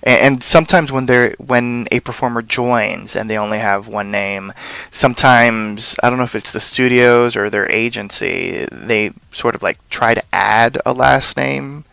And 0.04 0.40
sometimes 0.40 0.92
when 0.92 1.06
they're 1.06 1.34
when 1.38 1.88
a 1.90 1.98
performer 1.98 2.40
joins 2.40 3.16
and 3.16 3.28
they 3.28 3.36
only 3.36 3.58
have 3.58 3.88
one 3.88 4.12
name, 4.12 4.52
sometimes 4.92 5.96
I 6.00 6.08
don't 6.08 6.18
know 6.18 6.24
if 6.24 6.36
it's 6.36 6.52
the 6.52 6.60
studios 6.60 7.34
or 7.34 7.50
their 7.50 7.68
agency, 7.72 8.68
they 8.70 9.10
sort 9.32 9.56
of 9.56 9.64
like 9.64 9.78
try 9.90 10.14
to 10.14 10.22
add 10.32 10.78
a 10.86 10.92
last 10.92 11.36
name 11.36 11.84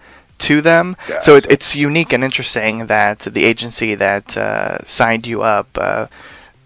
to 0.44 0.62
them. 0.62 0.96
So 1.22 1.36
it, 1.36 1.46
it's 1.50 1.76
unique 1.76 2.14
and 2.14 2.24
interesting 2.24 2.88
that 2.88 3.20
the 3.20 3.46
agency 3.46 3.96
that 3.96 4.38
uh, 4.38 4.84
signed 4.84 5.26
you 5.26 5.42
up 5.42 5.70
uh, 5.78 6.08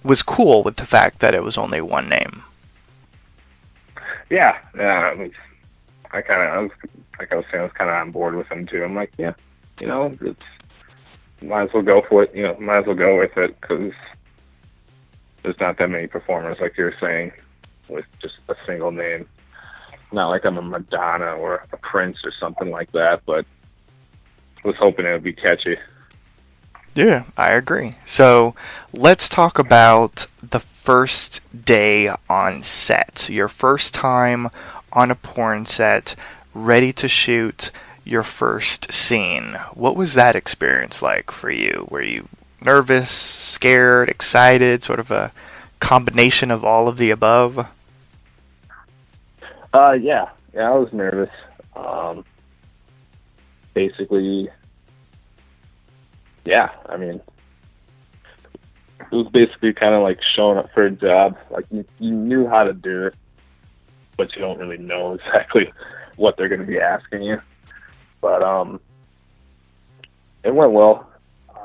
was 0.04 0.24
cool 0.24 0.64
with 0.64 0.78
the 0.78 0.86
fact 0.86 1.20
that 1.20 1.34
it 1.34 1.44
was 1.44 1.58
only 1.58 1.82
one 1.82 2.10
name. 2.10 2.44
Yeah, 4.30 4.58
yeah. 4.76 5.14
I 6.12 6.22
kind 6.22 6.42
of, 6.42 6.50
I 6.50 6.60
was, 6.60 6.72
like 7.20 7.32
I 7.32 7.36
was 7.36 7.46
saying, 7.52 7.62
I 7.62 7.64
was 7.64 7.74
kind 7.74 7.90
of 7.90 7.96
on 7.96 8.12
board 8.12 8.36
with 8.36 8.50
them 8.50 8.66
too. 8.66 8.84
I'm 8.84 8.96
like, 8.96 9.12
yeah, 9.18 9.34
you 9.80 9.88
know, 9.88 10.18
it's 10.22 10.42
might 11.42 11.64
as 11.64 11.74
well 11.74 11.84
go 11.84 12.02
for 12.10 12.24
it. 12.24 12.36
You 12.36 12.44
know, 12.44 12.58
might 12.60 12.80
as 12.80 12.86
well 12.88 12.96
go 12.96 13.20
with 13.20 13.38
it 13.38 13.60
because 13.62 13.94
there's 15.44 15.60
not 15.60 15.78
that 15.78 15.90
many 15.90 16.08
performers, 16.08 16.58
like 16.60 16.78
you're 16.78 16.94
saying, 17.00 17.32
with 17.88 18.06
just 18.22 18.36
a 18.50 18.56
single 18.66 18.92
name. 18.92 19.28
Not 20.12 20.30
like 20.30 20.46
I'm 20.46 20.58
a 20.58 20.62
Madonna 20.62 21.34
or 21.36 21.66
a 21.72 21.78
Prince 21.78 22.18
or 22.24 22.32
something 22.32 22.72
like 22.72 22.92
that, 22.94 23.22
but 23.26 23.46
was 24.64 24.76
hoping 24.78 25.06
it 25.06 25.12
would 25.12 25.24
be 25.24 25.34
catchy. 25.34 25.78
Yeah, 26.96 27.26
I 27.38 27.52
agree. 27.52 27.96
So 28.06 28.56
let's 28.92 29.30
talk 29.30 29.60
about 29.60 30.26
the 30.42 30.60
first 30.60 31.42
day 31.66 32.10
on 32.30 32.64
set. 32.64 33.30
Your 33.30 33.48
first 33.48 33.94
time 33.94 34.50
on 34.92 35.12
a 35.12 35.16
porn 35.16 35.66
set, 35.66 36.16
ready 36.54 36.92
to 36.94 37.08
shoot 37.08 37.72
your 38.04 38.24
first 38.24 38.92
scene. 38.92 39.58
What 39.74 39.96
was 39.96 40.14
that 40.14 40.36
experience 40.36 41.02
like 41.02 41.30
for 41.30 41.52
you? 41.52 41.88
Were 41.92 42.02
you 42.02 42.28
nervous, 42.62 43.12
scared, 43.12 44.10
excited, 44.10 44.84
sort 44.84 45.00
of 45.00 45.12
a 45.12 45.32
combination 45.80 46.50
of 46.50 46.64
all 46.64 46.88
of 46.88 46.98
the 46.98 47.12
above? 47.12 47.68
Uh, 49.74 49.92
yeah, 49.92 50.30
yeah, 50.54 50.72
I 50.72 50.76
was 50.76 50.92
nervous. 50.94 51.30
Um, 51.76 52.26
basically, 53.78 54.50
yeah, 56.46 56.70
I 56.88 56.98
mean, 56.98 57.22
it 59.00 59.16
was 59.16 59.28
basically 59.32 59.72
kind 59.72 59.94
of 59.94 60.02
like 60.02 60.18
showing 60.36 60.58
up 60.58 60.72
for 60.74 60.86
a 60.86 60.92
job. 60.92 61.38
Like 61.52 61.66
you, 61.70 61.86
you 62.00 62.12
knew 62.12 62.48
how 62.48 62.64
to 62.64 62.74
do 62.74 63.06
it, 63.06 63.16
but 64.18 64.36
you 64.36 64.42
don't 64.42 64.58
really 64.58 64.80
know 64.80 65.14
exactly 65.26 65.72
what 66.16 66.38
they're 66.38 66.50
going 66.50 66.62
to 66.62 66.66
be 66.66 66.80
asking 66.80 67.22
you. 67.22 67.40
But 68.20 68.42
um, 68.42 68.80
it 70.44 70.56
went 70.56 70.72
well. 70.72 71.08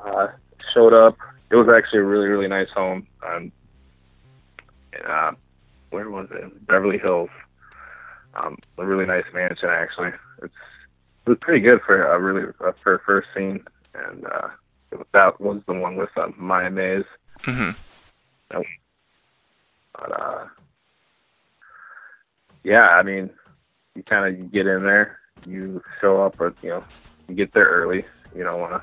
Uh, 0.05 0.29
showed 0.75 0.93
up. 0.93 1.17
It 1.51 1.57
was 1.57 1.69
actually 1.75 2.01
a 2.01 2.05
really, 2.05 2.27
really 2.27 2.49
nice 2.49 2.69
home. 2.75 3.07
Um, 3.27 3.53
and, 4.93 5.07
uh, 5.07 5.33
where 5.89 6.11
was 6.11 6.29
it? 6.31 6.67
Beverly 6.67 6.99
Hills 6.99 7.31
um, 8.35 8.57
a 8.79 8.87
really 8.87 9.07
nice 9.07 9.25
mansion 9.35 9.69
actually. 9.71 10.11
It's 10.43 10.55
it 11.25 11.31
was 11.31 11.39
pretty 11.41 11.61
good 11.61 11.81
for 11.87 12.05
a 12.05 12.21
really 12.21 12.53
uh, 12.65 12.73
for 12.83 12.95
a 12.95 12.99
first 13.01 13.29
scene, 13.35 13.65
and 13.95 14.27
uh, 14.27 14.49
was, 14.91 15.07
that 15.13 15.41
was 15.41 15.61
the 15.67 15.75
one 15.75 15.97
with 15.97 16.11
um, 16.17 16.35
Maya 16.37 16.71
Mays. 16.71 17.05
hmm 17.43 17.71
But 18.51 20.21
uh, 20.21 20.47
yeah, 22.65 22.89
I 22.89 23.03
mean, 23.03 23.31
you 23.95 24.03
kind 24.03 24.35
of 24.35 24.53
get 24.53 24.67
in 24.67 24.83
there, 24.85 25.19
you 25.47 25.83
show 26.01 26.23
up, 26.23 26.41
or 26.41 26.55
you 26.63 26.71
know, 26.71 26.85
you 27.29 27.35
get 27.35 27.53
there 27.53 27.67
early. 27.67 28.05
You 28.35 28.45
don't 28.45 28.61
want 28.61 28.73
to 28.73 28.83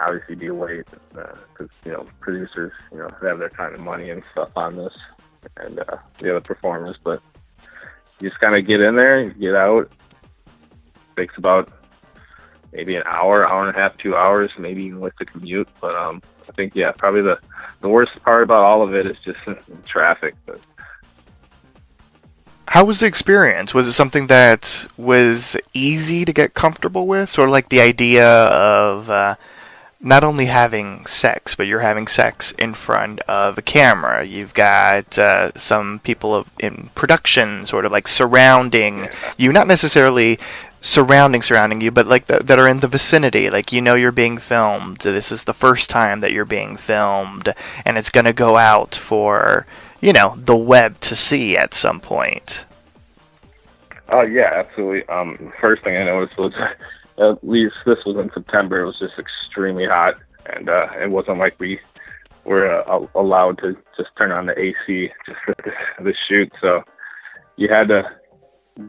obviously 0.00 0.36
be 0.36 0.50
late 0.50 0.86
because 1.10 1.70
you 1.84 1.92
know 1.92 2.06
producers, 2.20 2.72
you 2.92 2.98
know, 2.98 3.10
they 3.20 3.28
have 3.28 3.38
their 3.38 3.48
time 3.50 3.74
and 3.74 3.82
money 3.82 4.10
and 4.10 4.22
stuff 4.32 4.50
on 4.56 4.76
this, 4.76 4.94
and 5.56 5.80
uh, 5.80 5.96
the 6.20 6.30
other 6.30 6.40
performers. 6.40 6.96
But 7.02 7.20
you 8.20 8.28
just 8.28 8.40
kind 8.40 8.56
of 8.56 8.66
get 8.66 8.80
in 8.80 8.96
there, 8.96 9.30
get 9.30 9.54
out. 9.54 9.90
Takes 11.16 11.36
about 11.36 11.70
maybe 12.72 12.96
an 12.96 13.02
hour, 13.06 13.46
hour 13.46 13.66
and 13.66 13.76
a 13.76 13.78
half, 13.78 13.96
two 13.98 14.16
hours, 14.16 14.50
maybe 14.58 14.84
even 14.84 15.00
with 15.00 15.14
the 15.18 15.24
commute. 15.24 15.68
But 15.80 15.94
um, 15.94 16.22
I 16.48 16.52
think 16.52 16.74
yeah, 16.74 16.92
probably 16.92 17.22
the 17.22 17.38
the 17.80 17.88
worst 17.88 18.12
part 18.22 18.42
about 18.42 18.64
all 18.64 18.82
of 18.82 18.94
it 18.94 19.06
is 19.06 19.16
just 19.24 19.38
traffic. 19.86 20.34
But 20.46 20.60
How 22.68 22.84
was 22.84 23.00
the 23.00 23.06
experience? 23.06 23.74
Was 23.74 23.86
it 23.86 23.92
something 23.92 24.26
that 24.28 24.86
was 24.96 25.56
easy 25.74 26.24
to 26.24 26.32
get 26.32 26.54
comfortable 26.54 27.06
with? 27.06 27.30
Sort 27.30 27.48
of 27.48 27.52
like 27.52 27.68
the 27.68 27.80
idea 27.80 28.28
of 28.28 29.10
uh, 29.10 29.36
not 30.00 30.22
only 30.22 30.46
having 30.46 31.04
sex, 31.06 31.54
but 31.54 31.66
you're 31.66 31.80
having 31.80 32.06
sex 32.06 32.52
in 32.52 32.72
front 32.72 33.20
of 33.22 33.58
a 33.58 33.62
camera. 33.62 34.24
You've 34.24 34.54
got 34.54 35.18
uh, 35.18 35.52
some 35.56 36.00
people 36.00 36.34
of, 36.34 36.50
in 36.60 36.90
production, 36.94 37.66
sort 37.66 37.84
of 37.84 37.90
like 37.90 38.06
surrounding 38.06 39.08
you, 39.36 39.52
not 39.52 39.66
necessarily 39.66 40.38
surrounding 40.80 41.42
surrounding 41.42 41.80
you, 41.80 41.90
but 41.90 42.06
like 42.06 42.26
the, 42.26 42.38
that 42.38 42.58
are 42.58 42.68
in 42.68 42.80
the 42.80 42.88
vicinity. 42.88 43.50
Like 43.50 43.72
you 43.72 43.80
know 43.80 43.94
you're 43.94 44.12
being 44.12 44.38
filmed. 44.38 44.98
This 44.98 45.32
is 45.32 45.44
the 45.44 45.54
first 45.54 45.90
time 45.90 46.20
that 46.20 46.32
you're 46.32 46.44
being 46.44 46.76
filmed, 46.76 47.52
and 47.84 47.98
it's 47.98 48.10
gonna 48.10 48.32
go 48.32 48.56
out 48.56 48.94
for 48.94 49.66
you 50.00 50.12
know 50.12 50.34
the 50.36 50.56
web 50.56 51.00
to 51.00 51.16
see 51.16 51.56
at 51.56 51.74
some 51.74 52.00
point. 52.00 52.64
Oh 54.10 54.22
yeah, 54.22 54.52
absolutely. 54.54 55.06
Um, 55.08 55.52
first 55.60 55.82
thing 55.82 55.96
I 55.96 56.04
noticed 56.04 56.38
was 56.38 56.54
at 57.18 57.46
least 57.46 57.74
this 57.84 58.04
was 58.04 58.16
in 58.16 58.30
September. 58.32 58.80
It 58.80 58.86
was 58.86 58.98
just 58.98 59.18
extremely 59.18 59.86
hot, 59.86 60.14
and 60.46 60.68
uh, 60.68 60.88
it 61.00 61.10
wasn't 61.10 61.38
like 61.38 61.58
we 61.58 61.80
were 62.44 62.82
uh, 62.88 63.06
allowed 63.14 63.58
to 63.58 63.76
just 63.96 64.10
turn 64.16 64.32
on 64.32 64.46
the 64.46 64.58
AC 64.58 65.10
just 65.26 65.38
for 65.44 65.54
the, 66.02 66.14
shoot. 66.28 66.52
So 66.60 66.82
you 67.56 67.68
had 67.68 67.88
to 67.88 68.04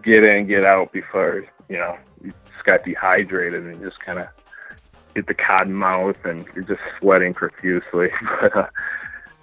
get 0.03 0.24
in, 0.24 0.48
get 0.48 0.63
out 0.63 0.91
before 0.91 1.45
you 1.67 1.77
know 1.77 1.98
you 2.24 2.33
just 2.53 2.65
got 2.65 2.83
dehydrated 2.83 3.65
and 3.65 3.81
just 3.81 4.00
kind 4.00 4.19
of 4.19 4.27
get 5.15 5.27
the 5.27 5.33
cotton 5.33 5.74
mouth, 5.74 6.17
and 6.24 6.45
you're 6.55 6.63
just 6.63 6.81
sweating 7.00 7.33
profusely. 7.33 8.09
but 8.41 8.55
uh, 8.55 8.67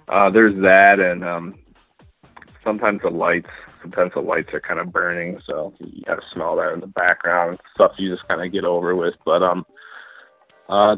uh, 0.07 0.29
there's 0.29 0.55
that, 0.61 0.99
and 0.99 1.23
um, 1.23 1.55
sometimes 2.63 3.01
the 3.01 3.09
lights 3.09 3.49
sometimes 3.87 4.13
the 4.13 4.19
lights 4.21 4.53
are 4.53 4.59
kind 4.59 4.79
of 4.79 4.91
burning, 4.91 5.39
so 5.45 5.73
you 5.79 6.03
gotta 6.05 6.21
smell 6.33 6.55
that 6.57 6.73
in 6.73 6.81
the 6.81 6.87
background. 6.87 7.59
Stuff 7.73 7.93
you 7.97 8.13
just 8.13 8.27
kind 8.27 8.43
of 8.43 8.51
get 8.51 8.65
over 8.65 8.95
with. 8.95 9.13
But 9.25 9.41
um, 9.41 9.65
uh, 10.67 10.97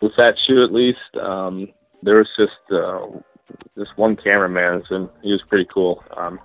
with 0.00 0.12
that 0.16 0.36
shoot 0.46 0.62
at 0.62 0.72
least, 0.72 1.16
um, 1.20 1.68
there 2.02 2.16
was 2.16 2.28
just 2.36 2.52
uh, 2.70 3.06
this 3.76 3.88
one 3.96 4.16
cameraman, 4.16 4.82
and 4.90 5.08
he 5.22 5.32
was 5.32 5.42
pretty 5.48 5.66
cool. 5.72 6.04
Um, 6.16 6.38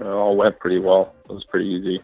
it 0.00 0.06
all 0.06 0.36
went 0.36 0.58
pretty 0.58 0.78
well. 0.78 1.14
It 1.28 1.32
was 1.32 1.44
pretty 1.44 1.66
easy. 1.66 2.02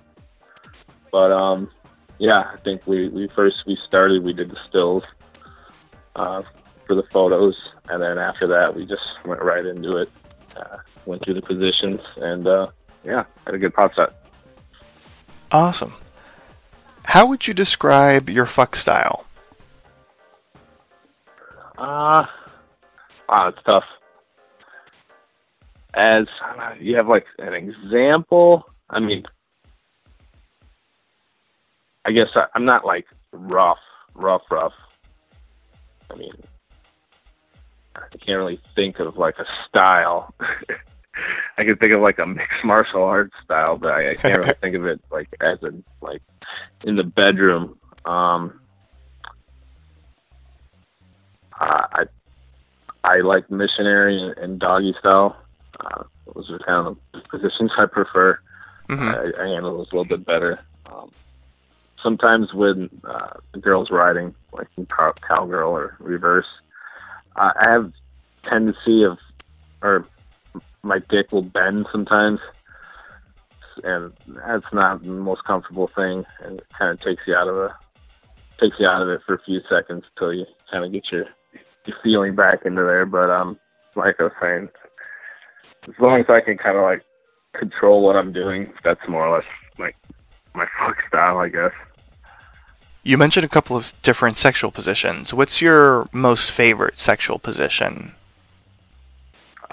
But 1.11 1.33
um, 1.33 1.71
yeah, 2.19 2.51
I 2.53 2.59
think 2.65 2.87
we 2.87 3.09
we 3.09 3.29
first 3.35 3.57
we 3.67 3.79
started 3.87 4.23
we 4.23 4.33
did 4.33 4.51
the 4.51 4.59
stills 4.69 5.05
uh, 6.17 6.43
for 6.87 6.95
the 6.95 7.05
photos, 7.13 7.57
and 7.89 8.03
then 8.03 8.19
after 8.19 8.47
that 8.49 8.77
we 8.77 8.85
just 8.85 9.03
went 9.25 9.43
right 9.43 9.65
into 9.65 9.97
it. 9.97 10.11
Uh, 10.57 10.79
went 11.07 11.25
through 11.25 11.35
the 11.35 11.43
positions, 11.43 12.01
and 12.17 12.47
uh, 12.47 12.69
yeah, 13.05 13.25
had 13.45 13.55
a 13.55 13.59
good 13.59 13.75
pop 13.75 13.95
set. 13.95 14.13
Awesome. 15.51 15.95
How 17.05 17.27
would 17.27 17.47
you 17.47 17.55
describe 17.55 18.31
your 18.31 18.47
fuck 18.47 18.75
style? 18.77 19.25
Uh, 21.77 22.25
wow, 23.29 23.49
it's 23.49 23.59
tough. 23.65 23.85
As 25.93 26.27
you 26.81 26.97
have 26.97 27.09
like 27.09 27.27
an 27.39 27.53
example, 27.53 28.65
I 28.91 29.01
mean, 29.01 29.25
I 32.05 32.13
guess 32.13 32.29
I, 32.35 32.47
I'm 32.55 32.65
not 32.65 32.85
like 32.85 33.07
rough, 33.33 33.79
rough, 34.15 34.43
rough. 34.51 34.73
I 36.11 36.17
mean, 36.17 36.33
I 37.97 38.17
can't 38.19 38.39
really 38.39 38.61
think 38.75 38.99
of 38.99 39.17
like 39.17 39.39
a 39.39 39.47
style. 39.69 40.35
I 41.59 41.65
can 41.65 41.77
think 41.77 41.93
of 41.93 42.01
like 42.01 42.19
a 42.19 42.27
mixed 42.27 42.53
martial 42.65 43.03
arts 43.05 43.35
style, 43.45 43.77
but 43.79 43.93
I, 43.93 44.11
I 44.11 44.15
can't 44.17 44.39
really 44.41 44.55
think 44.61 44.75
of 44.77 44.87
it 44.87 45.01
like 45.11 45.29
as 45.41 45.59
in 45.63 45.85
like 46.01 46.23
in 46.85 46.97
the 46.97 47.05
bedroom. 47.05 47.79
Um, 48.05 48.61
uh, 51.61 51.87
I 51.93 52.05
I 53.05 53.21
like 53.21 53.51
missionary 53.51 54.21
and, 54.21 54.37
and 54.39 54.59
doggy 54.59 54.95
style. 54.99 55.37
Uh, 55.81 56.05
those 56.35 56.51
are 56.51 56.59
kind 56.61 56.89
of 56.89 56.97
the 57.13 57.21
positions 57.29 57.71
I 57.79 57.87
prefer. 57.87 58.39
Mhm. 58.89 58.99
I, 59.39 59.43
I 59.45 59.49
handle 59.49 59.79
those 59.79 59.89
a 59.93 59.97
little 59.97 60.05
bit 60.05 60.27
better. 60.27 60.61
Um, 60.87 61.11
sometimes 62.03 62.53
when 62.53 62.91
uh, 63.05 63.35
the 63.53 63.61
girl's 63.61 63.91
riding, 63.91 64.35
like 64.53 64.69
in 64.77 64.87
cow- 64.87 65.15
cowgirl 65.27 65.71
or 65.71 65.97
reverse, 66.01 66.47
I 67.37 67.53
I 67.61 67.71
have 67.71 67.93
tendency 68.49 69.05
of, 69.05 69.19
or 69.83 70.07
my 70.85 70.99
dick 71.09 71.33
will 71.33 71.43
bend 71.43 71.87
sometimes, 71.91 72.41
and 73.83 74.13
that's 74.29 74.73
not 74.73 75.03
the 75.03 75.09
most 75.09 75.45
comfortable 75.45 75.89
thing, 75.89 76.25
and 76.41 76.59
it 76.59 76.67
kind 76.79 76.93
of 76.93 77.01
takes 77.01 77.23
you 77.27 77.35
out 77.35 77.49
of 77.49 77.57
the 77.57 77.75
takes 78.61 78.79
you 78.79 78.87
out 78.87 79.03
of 79.03 79.09
it 79.09 79.21
for 79.27 79.35
a 79.35 79.43
few 79.43 79.61
seconds 79.69 80.05
until 80.15 80.33
you 80.33 80.47
kind 80.71 80.85
of 80.85 80.93
get 80.93 81.11
your 81.11 81.27
your 81.87 81.97
feeling 82.03 82.35
back 82.35 82.65
into 82.65 82.83
there. 82.83 83.07
But 83.07 83.31
um, 83.31 83.59
like 83.97 84.17
I 84.21 84.25
was 84.25 84.33
saying, 84.41 84.69
as 85.89 85.95
long 85.99 86.21
as 86.21 86.27
I 86.29 86.41
can 86.41 86.57
kind 86.57 86.77
of 86.77 86.83
like 86.83 87.03
control 87.53 88.03
what 88.03 88.17
I'm 88.17 88.33
doing, 88.33 88.73
that's 88.83 89.07
more 89.09 89.27
or 89.27 89.37
less 89.37 89.47
like 89.79 89.97
my 90.55 90.67
fuck 90.79 90.97
style, 91.09 91.39
I 91.39 91.49
guess. 91.49 91.73
You 93.03 93.19
mentioned 93.19 93.45
a 93.45 93.49
couple 93.49 93.77
of 93.77 93.93
different 94.01 94.39
sexual 94.39 94.71
positions. 94.71 95.35
What's 95.35 95.61
your 95.61 96.09
most 96.13 96.51
favorite 96.51 96.99
sexual 96.99 97.39
position? 97.39 98.15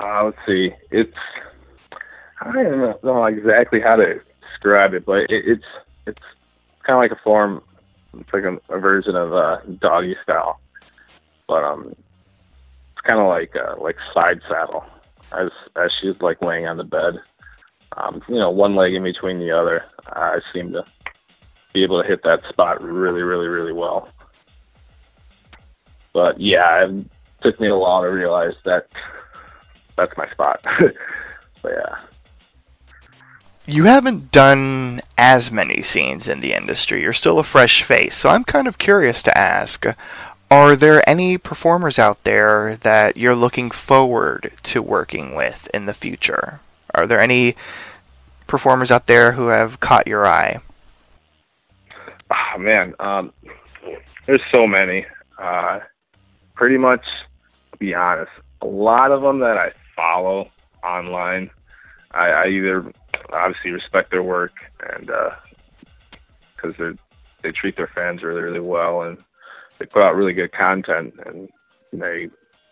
Uh, 0.02 0.26
let's 0.26 0.38
see. 0.48 0.72
It's 0.90 1.16
I 2.42 2.52
don't 2.52 3.04
know, 3.04 3.26
exactly 3.26 3.80
how 3.80 3.98
to 3.98 4.20
describe 4.42 4.94
it, 4.94 5.06
but 5.06 5.30
it, 5.30 5.46
it's 5.46 5.66
it's 6.08 6.22
kind 6.84 6.96
of 6.96 7.00
like 7.00 7.12
a 7.12 7.24
form. 7.24 7.62
It's 8.18 8.34
like 8.34 8.44
a, 8.44 8.58
a 8.74 8.80
version 8.80 9.16
of 9.16 9.34
uh, 9.34 9.60
doggy 9.80 10.16
style, 10.24 10.60
but 11.48 11.64
um, 11.64 11.88
it's 11.90 13.02
kind 13.04 13.20
of 13.20 13.28
like 13.28 13.56
uh, 13.56 13.76
like 13.80 13.98
side 14.14 14.42
saddle 14.50 14.84
as 15.38 15.50
as 15.76 15.92
she's 16.02 16.20
like 16.22 16.42
laying 16.42 16.68
on 16.68 16.78
the 16.78 16.84
bed. 16.84 17.20
Um, 17.98 18.24
you 18.28 18.36
know, 18.36 18.50
one 18.50 18.76
leg 18.76 18.94
in 18.94 19.04
between 19.04 19.40
the 19.40 19.52
other. 19.52 19.86
I 20.08 20.40
seem 20.52 20.72
to 20.72 20.84
be 21.74 21.84
able 21.84 22.02
to 22.02 22.08
hit 22.08 22.24
that 22.24 22.44
spot 22.50 22.82
really, 22.82 23.22
really, 23.22 23.48
really 23.48 23.74
well. 23.74 24.10
But 26.14 26.40
yeah, 26.40 26.88
it 26.88 27.06
took 27.42 27.60
me 27.60 27.68
a 27.68 27.78
while 27.78 28.02
to 28.02 28.10
realize 28.10 28.56
that 28.64 28.88
that's 29.98 30.16
my 30.18 30.28
spot. 30.30 30.62
but 31.62 31.72
yeah. 31.72 32.00
You 33.68 33.86
haven't 33.86 34.32
done 34.32 35.02
as 35.18 35.52
many 35.52 35.82
scenes 35.82 36.28
in 36.28 36.40
the 36.40 36.54
industry. 36.54 37.02
You're 37.02 37.14
still 37.14 37.40
a 37.40 37.44
fresh 37.44 37.84
face. 37.84 38.16
So 38.16 38.30
I'm 38.30 38.44
kind 38.44 38.68
of 38.68 38.78
curious 38.78 39.22
to 39.24 39.38
ask 39.38 39.86
are 40.52 40.76
there 40.76 41.08
any 41.10 41.38
performers 41.38 41.98
out 41.98 42.22
there 42.26 42.76
that 42.82 43.16
you're 43.16 43.36
looking 43.36 43.72
forward 43.72 44.52
to 44.64 44.82
working 44.82 45.34
with 45.34 45.70
in 45.74 45.86
the 45.86 45.94
future? 45.94 46.60
Are 46.94 47.08
there 47.08 47.22
any 47.22 47.56
performers 48.48 48.92
out 48.92 49.08
there 49.08 49.32
who 49.32 49.48
have 49.48 49.80
caught 49.80 50.08
your 50.08 50.28
eye? 50.28 50.60
Oh 52.30 52.58
man, 52.58 52.94
um, 53.00 53.32
there's 54.28 54.42
so 54.52 54.68
many. 54.68 55.06
Uh, 55.38 55.80
pretty 56.54 56.78
much, 56.78 57.06
to 57.72 57.78
be 57.78 57.96
honest, 57.96 58.32
a 58.62 58.66
lot 58.66 59.12
of 59.12 59.22
them 59.22 59.40
that 59.40 59.58
I 59.58 59.72
follow 59.96 60.50
online, 60.84 61.50
I, 62.12 62.28
I 62.28 62.48
either 62.48 62.92
obviously 63.34 63.72
respect 63.72 64.12
their 64.12 64.24
work 64.24 64.72
and 64.94 65.10
because 66.56 66.76
they 66.78 66.92
they 67.42 67.52
treat 67.52 67.76
their 67.76 67.88
fans 67.88 68.22
really 68.24 68.42
really 68.42 68.60
well 68.60 69.02
and 69.02 69.18
they 69.80 69.86
put 69.86 70.04
out 70.04 70.16
really 70.16 70.34
good 70.34 70.52
content 70.52 71.14
and 71.26 71.50
they 71.92 72.30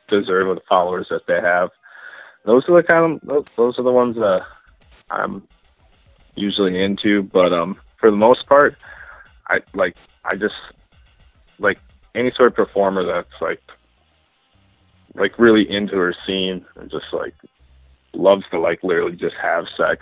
deserve 0.10 0.56
the 0.56 0.62
followers 0.68 1.08
that 1.10 1.26
they 1.28 1.42
have. 1.42 1.70
Those 2.46 2.68
are 2.70 2.76
the 2.76 2.84
kind 2.84 3.20
of 3.28 3.48
those 3.56 3.78
are 3.78 3.84
the 3.84 3.92
ones 3.92 4.16
that 4.16 4.46
I'm 5.10 5.48
usually 6.36 6.82
into, 6.82 7.24
but 7.24 7.52
um, 7.54 7.78
for 7.98 8.12
the 8.12 8.18
most 8.18 8.48
part, 8.48 8.76
I 9.48 9.62
like 9.74 9.96
I 10.26 10.36
just 10.36 10.56
like 11.60 11.80
any 12.16 12.32
sort 12.32 12.48
of 12.48 12.56
performer 12.56 13.04
that's 13.04 13.42
like 13.42 13.62
like 15.20 15.38
really 15.38 15.70
into 15.70 15.96
her 15.98 16.16
scene 16.26 16.66
and 16.76 16.90
just 16.90 17.06
like 17.14 17.34
loves 18.14 18.44
to 18.52 18.60
like 18.60 18.84
literally 18.84 19.16
just 19.16 19.36
have 19.42 19.66
sex 19.78 20.02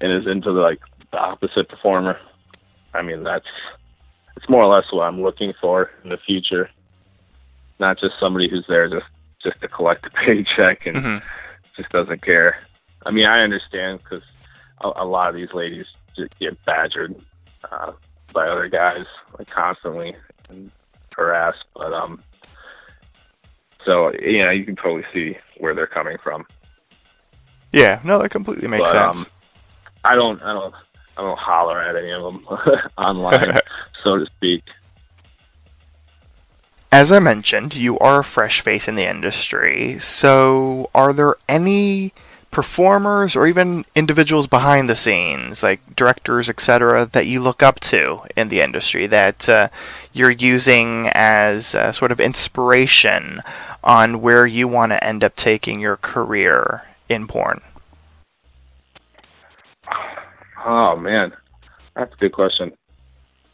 and 0.00 0.12
is 0.12 0.26
into 0.26 0.52
the 0.52 0.60
like 0.60 0.80
the 1.10 1.18
opposite 1.18 1.68
performer. 1.68 2.18
I 2.94 3.02
mean 3.02 3.22
that's 3.22 3.46
it's 4.36 4.48
more 4.48 4.62
or 4.62 4.74
less 4.74 4.90
what 4.90 5.02
I'm 5.04 5.22
looking 5.22 5.52
for 5.60 5.90
in 6.04 6.10
the 6.10 6.16
future. 6.16 6.70
Not 7.78 7.98
just 7.98 8.14
somebody 8.18 8.48
who's 8.48 8.64
there 8.68 8.88
just 8.88 9.06
just 9.42 9.60
to 9.60 9.68
collect 9.68 10.06
a 10.06 10.10
paycheck 10.10 10.86
and 10.86 10.96
Mhm. 10.96 11.22
just 11.76 11.90
doesn't 11.90 12.22
care. 12.22 12.56
I 13.04 13.10
mean, 13.10 13.26
I 13.26 13.40
understand 13.40 13.98
because 14.02 14.22
a, 14.82 14.92
a 14.96 15.04
lot 15.04 15.28
of 15.28 15.34
these 15.34 15.52
ladies 15.52 15.86
just 16.16 16.38
get 16.38 16.62
badgered 16.64 17.14
uh, 17.70 17.92
by 18.32 18.46
other 18.46 18.68
guys 18.68 19.04
like 19.38 19.50
constantly 19.50 20.14
and 20.48 20.70
harassed. 21.16 21.64
But 21.74 21.92
um, 21.92 22.22
so 23.84 24.12
yeah, 24.20 24.50
you 24.50 24.64
can 24.64 24.76
totally 24.76 25.04
see 25.12 25.36
where 25.58 25.74
they're 25.74 25.86
coming 25.86 26.18
from. 26.18 26.46
Yeah, 27.72 28.00
no, 28.04 28.20
that 28.20 28.28
completely 28.28 28.68
makes 28.68 28.92
But, 28.92 29.14
sense. 29.14 29.26
um, 29.26 29.32
I 30.04 30.14
don't, 30.14 30.42
I 30.42 30.52
don't, 30.52 30.74
I 31.16 31.22
don't 31.22 31.38
holler 31.38 31.80
at 31.80 31.96
any 31.96 32.10
of 32.10 32.22
them 32.22 32.46
online, 32.98 33.58
so 34.02 34.18
to 34.18 34.26
speak. 34.26 34.64
As 36.90 37.10
I 37.10 37.20
mentioned, 37.20 37.74
you 37.74 37.98
are 38.00 38.18
a 38.18 38.24
fresh 38.24 38.60
face 38.60 38.86
in 38.86 38.96
the 38.96 39.08
industry. 39.08 39.98
So, 39.98 40.90
are 40.94 41.14
there 41.14 41.36
any 41.48 42.12
performers 42.52 43.34
or 43.34 43.46
even 43.48 43.84
individuals 43.96 44.46
behind 44.46 44.88
the 44.88 44.94
scenes, 44.94 45.62
like 45.62 45.96
directors, 45.96 46.48
etc., 46.48 47.08
that 47.10 47.26
you 47.26 47.40
look 47.40 47.62
up 47.62 47.80
to 47.80 48.20
in 48.36 48.48
the 48.48 48.60
industry 48.60 49.08
that 49.08 49.48
uh, 49.48 49.68
you're 50.12 50.30
using 50.30 51.08
as 51.14 51.74
uh, 51.74 51.90
sort 51.90 52.12
of 52.12 52.20
inspiration 52.20 53.42
on 53.82 54.20
where 54.20 54.46
you 54.46 54.68
want 54.68 54.92
to 54.92 55.02
end 55.02 55.24
up 55.24 55.34
taking 55.34 55.80
your 55.80 55.96
career 55.96 56.82
in 57.08 57.26
porn? 57.26 57.60
Oh 60.64 60.94
man, 60.94 61.32
that's 61.96 62.12
a 62.12 62.16
good 62.18 62.32
question. 62.32 62.72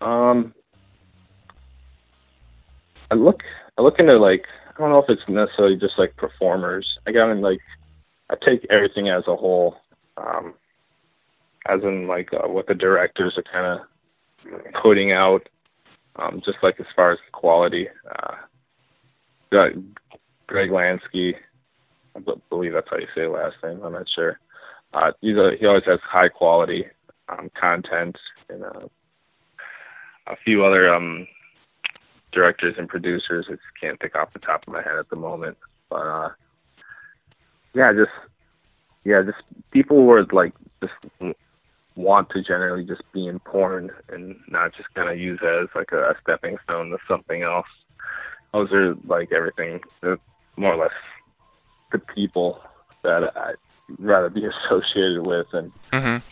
Um, 0.00 0.52
I 3.10 3.14
look 3.14 3.42
I 3.78 3.82
look 3.82 3.98
into 3.98 4.18
like 4.18 4.44
I 4.74 4.80
don't 4.80 4.90
know 4.90 4.98
if 4.98 5.08
it's 5.08 5.26
necessarily 5.28 5.76
just 5.76 5.98
like 5.98 6.14
performers. 6.16 6.98
I 7.06 7.12
got 7.12 7.30
in 7.30 7.40
like 7.40 7.60
I 8.30 8.36
take 8.44 8.66
everything 8.70 9.08
as 9.08 9.24
a 9.26 9.36
whole, 9.36 9.76
um, 10.16 10.54
as 11.66 11.82
in 11.82 12.06
like 12.06 12.32
uh, 12.32 12.48
what 12.48 12.66
the 12.66 12.74
directors 12.74 13.38
are 13.38 13.44
kind 13.50 13.80
of 13.80 14.72
putting 14.82 15.12
out, 15.12 15.48
um, 16.16 16.42
just 16.44 16.58
like 16.62 16.78
as 16.80 16.86
far 16.94 17.12
as 17.12 17.18
the 17.26 17.32
quality. 17.32 17.88
Uh, 18.10 18.34
Greg 19.50 20.70
Lansky, 20.70 21.34
I 22.16 22.20
believe 22.50 22.72
that's 22.72 22.88
how 22.90 22.98
you 22.98 23.06
say 23.14 23.26
last 23.26 23.56
name. 23.62 23.80
I'm 23.82 23.92
not 23.92 24.08
sure. 24.14 24.38
Uh, 24.92 25.12
he's 25.20 25.36
a, 25.36 25.52
he 25.58 25.66
always 25.66 25.84
has 25.84 26.00
high 26.02 26.28
quality 26.28 26.86
um, 27.28 27.50
content 27.58 28.16
and 28.48 28.64
uh, 28.64 28.88
a 30.26 30.36
few 30.44 30.64
other 30.64 30.92
um, 30.92 31.26
directors 32.32 32.74
and 32.78 32.88
producers. 32.88 33.46
I 33.50 33.56
can't 33.80 34.00
think 34.00 34.14
off 34.14 34.32
the 34.32 34.38
top 34.38 34.66
of 34.66 34.72
my 34.72 34.82
head 34.82 34.96
at 34.98 35.08
the 35.10 35.16
moment. 35.16 35.56
But 35.90 36.06
uh, 36.06 36.28
yeah, 37.74 37.92
just 37.92 38.10
yeah, 39.04 39.22
just 39.22 39.38
people 39.70 40.04
were 40.04 40.24
like 40.32 40.52
just 40.82 40.94
want 41.96 42.30
to 42.30 42.42
generally 42.42 42.84
just 42.84 43.02
be 43.12 43.26
in 43.26 43.38
porn 43.40 43.90
and 44.08 44.36
not 44.48 44.72
just 44.76 44.92
kind 44.94 45.08
of 45.08 45.18
use 45.18 45.38
it 45.42 45.62
as 45.62 45.68
like 45.74 45.90
a, 45.92 46.10
a 46.10 46.14
stepping 46.22 46.56
stone 46.64 46.90
to 46.90 46.98
something 47.08 47.42
else. 47.42 47.66
Those 48.52 48.72
are 48.72 48.94
like 49.06 49.32
everything, 49.32 49.80
they're 50.00 50.18
more 50.56 50.74
or 50.74 50.82
less 50.84 50.92
the 51.92 51.98
people 51.98 52.60
that 53.02 53.36
I'd 53.36 53.56
rather 53.98 54.30
be 54.30 54.44
associated 54.46 55.26
with 55.26 55.46
and 55.52 55.72
Mm-hmm. 55.92 56.24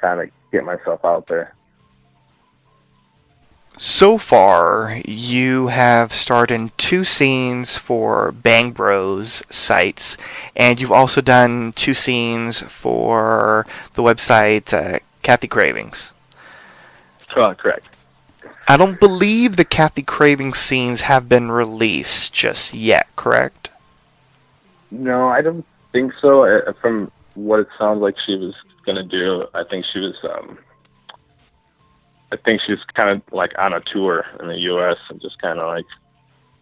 kind 0.00 0.20
of 0.20 0.28
get 0.52 0.64
myself 0.64 1.00
out 1.04 1.26
there. 1.28 1.54
So 3.76 4.18
far, 4.18 5.00
you 5.04 5.66
have 5.66 6.14
starred 6.14 6.52
in 6.52 6.70
two 6.76 7.02
scenes 7.02 7.76
for 7.76 8.30
Bang 8.30 8.70
Bros 8.70 9.42
sites, 9.50 10.16
and 10.54 10.80
you've 10.80 10.92
also 10.92 11.20
done 11.20 11.72
two 11.72 11.94
scenes 11.94 12.60
for 12.60 13.66
the 13.94 14.02
website 14.02 14.72
uh, 14.72 15.00
Kathy 15.22 15.48
Cravings. 15.48 16.12
Oh, 17.34 17.52
correct. 17.54 17.86
I 18.68 18.76
don't 18.76 19.00
believe 19.00 19.56
the 19.56 19.64
Kathy 19.64 20.02
Cravings 20.02 20.58
scenes 20.58 21.02
have 21.02 21.28
been 21.28 21.50
released 21.50 22.32
just 22.32 22.74
yet, 22.74 23.08
correct? 23.16 23.70
No, 24.92 25.28
I 25.28 25.42
don't 25.42 25.66
think 25.90 26.12
so. 26.22 26.44
Uh, 26.44 26.72
From 26.80 27.10
what 27.34 27.58
it 27.58 27.68
sounds 27.76 28.00
like 28.00 28.14
she 28.24 28.36
was 28.36 28.54
gonna 28.86 29.02
do, 29.02 29.46
I 29.52 29.64
think 29.64 29.84
she 29.92 29.98
was. 29.98 30.14
um 30.22 30.58
I 32.34 32.36
think 32.44 32.62
she's 32.66 32.82
kind 32.94 33.10
of 33.10 33.22
like 33.32 33.52
on 33.58 33.72
a 33.72 33.80
tour 33.80 34.24
in 34.40 34.48
the 34.48 34.58
U.S. 34.58 34.96
and 35.08 35.20
just 35.20 35.40
kind 35.40 35.60
of 35.60 35.68
like 35.68 35.84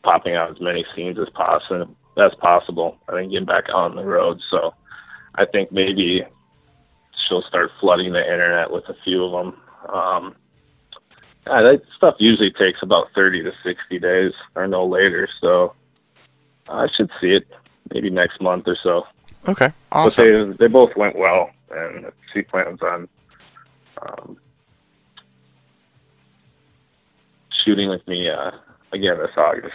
popping 0.03 0.35
out 0.35 0.51
as 0.51 0.61
many 0.61 0.85
scenes 0.95 1.19
as 1.19 1.31
possible. 1.31 1.95
As 2.19 2.35
possible, 2.41 2.99
I 3.09 3.13
think 3.13 3.33
getting 3.33 3.47
back 3.47 3.65
on 3.73 3.97
the 3.97 4.05
road. 4.05 4.39
So, 4.51 4.75
I 5.37 5.47
think 5.47 5.73
maybe 5.73 6.23
she'll 7.27 7.43
start 7.43 7.71
flooding 7.81 8.13
the 8.13 8.21
internet 8.21 8.71
with 8.71 8.85
a 8.91 8.97
few 9.03 9.25
of 9.25 9.33
them. 9.33 9.61
Um, 9.89 10.37
yeah, 11.47 11.63
that 11.63 11.83
stuff 11.97 12.17
usually 12.19 12.51
takes 12.51 12.81
about 12.83 13.07
30 13.15 13.45
to 13.45 13.53
60 13.65 13.99
days 13.99 14.33
or 14.55 14.69
no 14.69 14.85
later. 14.85 15.27
So, 15.41 15.75
I 16.69 16.87
should 16.95 17.11
see 17.19 17.31
it 17.31 17.47
maybe 17.95 18.11
next 18.11 18.43
month 18.43 18.65
or 18.67 18.77
so. 18.83 19.07
Okay, 19.49 19.73
awesome. 19.91 20.49
But 20.51 20.59
they 20.59 20.67
they 20.67 20.69
both 20.71 20.95
went 20.97 21.17
well, 21.17 21.51
and 21.71 22.13
she 22.35 22.43
plans 22.43 22.83
on 22.83 23.09
um, 24.03 24.37
shooting 27.65 27.89
with 27.89 28.07
me 28.09 28.29
uh, 28.29 28.51
again 28.93 29.19
this 29.19 29.31
August. 29.37 29.75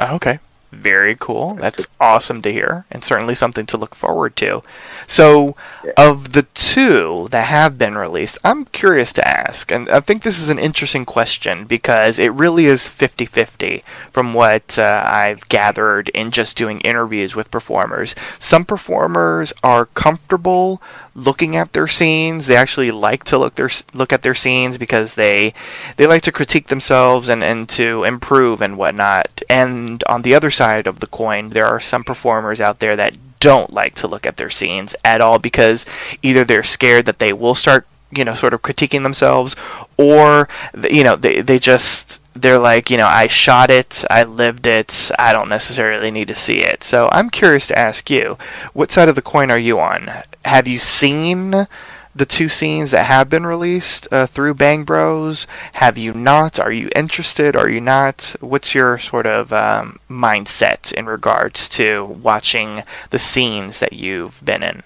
Okay. 0.00 0.38
Very 0.72 1.16
cool. 1.18 1.54
That's 1.54 1.86
awesome 2.00 2.42
to 2.42 2.52
hear, 2.52 2.84
and 2.90 3.02
certainly 3.02 3.34
something 3.36 3.64
to 3.66 3.76
look 3.78 3.94
forward 3.94 4.34
to. 4.36 4.62
So, 5.06 5.56
Yeah. 5.84 5.92
of 5.96 6.32
the 6.32 6.42
two 6.54 7.28
that 7.30 7.44
have 7.46 7.78
been 7.78 7.96
released, 7.96 8.36
I'm 8.44 8.66
curious 8.66 9.12
to 9.14 9.26
ask, 9.26 9.70
and 9.70 9.88
I 9.88 10.00
think 10.00 10.22
this 10.22 10.38
is 10.40 10.48
an 10.50 10.58
interesting 10.58 11.06
question 11.06 11.64
because 11.64 12.18
it 12.18 12.32
really 12.32 12.66
is 12.66 12.88
50 12.88 13.24
50 13.26 13.84
from 14.10 14.34
what 14.34 14.76
uh, 14.78 15.04
I've 15.06 15.48
gathered 15.48 16.08
in 16.10 16.30
just 16.32 16.58
doing 16.58 16.80
interviews 16.80 17.34
with 17.36 17.50
performers. 17.50 18.14
Some 18.40 18.64
performers 18.64 19.52
are 19.62 19.86
comfortable 19.86 20.82
looking 21.16 21.56
at 21.56 21.72
their 21.72 21.88
scenes. 21.88 22.46
They 22.46 22.56
actually 22.56 22.90
like 22.90 23.24
to 23.24 23.38
look 23.38 23.54
their 23.56 23.70
look 23.94 24.12
at 24.12 24.22
their 24.22 24.34
scenes 24.34 24.78
because 24.78 25.14
they 25.14 25.54
they 25.96 26.06
like 26.06 26.22
to 26.22 26.32
critique 26.32 26.68
themselves 26.68 27.28
and, 27.28 27.42
and 27.42 27.68
to 27.70 28.04
improve 28.04 28.60
and 28.60 28.76
whatnot. 28.76 29.42
And 29.48 30.04
on 30.04 30.22
the 30.22 30.34
other 30.34 30.50
side 30.50 30.86
of 30.86 31.00
the 31.00 31.06
coin, 31.06 31.50
there 31.50 31.66
are 31.66 31.80
some 31.80 32.04
performers 32.04 32.60
out 32.60 32.78
there 32.78 32.94
that 32.96 33.16
don't 33.40 33.72
like 33.72 33.94
to 33.96 34.08
look 34.08 34.26
at 34.26 34.36
their 34.36 34.50
scenes 34.50 34.94
at 35.04 35.20
all 35.20 35.38
because 35.38 35.86
either 36.22 36.44
they're 36.44 36.62
scared 36.62 37.06
that 37.06 37.18
they 37.18 37.32
will 37.32 37.54
start 37.54 37.86
you 38.10 38.24
know 38.24 38.34
sort 38.34 38.54
of 38.54 38.62
critiquing 38.62 39.02
themselves 39.02 39.56
or 39.96 40.48
you 40.90 41.02
know 41.02 41.16
they 41.16 41.40
they 41.40 41.58
just 41.58 42.20
they're 42.34 42.58
like 42.58 42.88
you 42.88 42.96
know 42.96 43.06
I 43.06 43.26
shot 43.26 43.68
it 43.68 44.04
I 44.08 44.22
lived 44.22 44.66
it 44.66 45.10
I 45.18 45.32
don't 45.32 45.48
necessarily 45.48 46.10
need 46.10 46.28
to 46.28 46.34
see 46.34 46.58
it 46.58 46.84
so 46.84 47.08
I'm 47.12 47.30
curious 47.30 47.66
to 47.68 47.78
ask 47.78 48.08
you 48.08 48.38
what 48.72 48.92
side 48.92 49.08
of 49.08 49.16
the 49.16 49.22
coin 49.22 49.50
are 49.50 49.58
you 49.58 49.80
on 49.80 50.22
have 50.46 50.68
you 50.68 50.78
seen 50.78 51.66
the 52.14 52.26
two 52.26 52.48
scenes 52.48 52.92
that 52.92 53.04
have 53.04 53.28
been 53.28 53.44
released 53.44 54.08
uh, 54.10 54.26
through 54.26 54.54
Bang 54.54 54.84
Bros? 54.84 55.46
Have 55.74 55.98
you 55.98 56.14
not? 56.14 56.58
Are 56.58 56.72
you 56.72 56.88
interested? 56.96 57.54
Are 57.54 57.68
you 57.68 57.80
not? 57.80 58.34
What's 58.40 58.74
your 58.74 58.98
sort 58.98 59.26
of 59.26 59.52
um, 59.52 59.98
mindset 60.08 60.92
in 60.92 61.06
regards 61.06 61.68
to 61.70 62.04
watching 62.04 62.84
the 63.10 63.18
scenes 63.18 63.80
that 63.80 63.92
you've 63.92 64.42
been 64.44 64.62
in? 64.62 64.82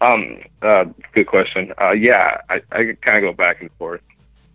Um, 0.00 0.42
uh, 0.62 0.86
good 1.12 1.26
question. 1.26 1.72
Uh, 1.80 1.92
yeah, 1.92 2.38
I, 2.48 2.62
I 2.72 2.96
kind 3.02 3.18
of 3.18 3.22
go 3.22 3.32
back 3.32 3.60
and 3.60 3.70
forth. 3.72 4.02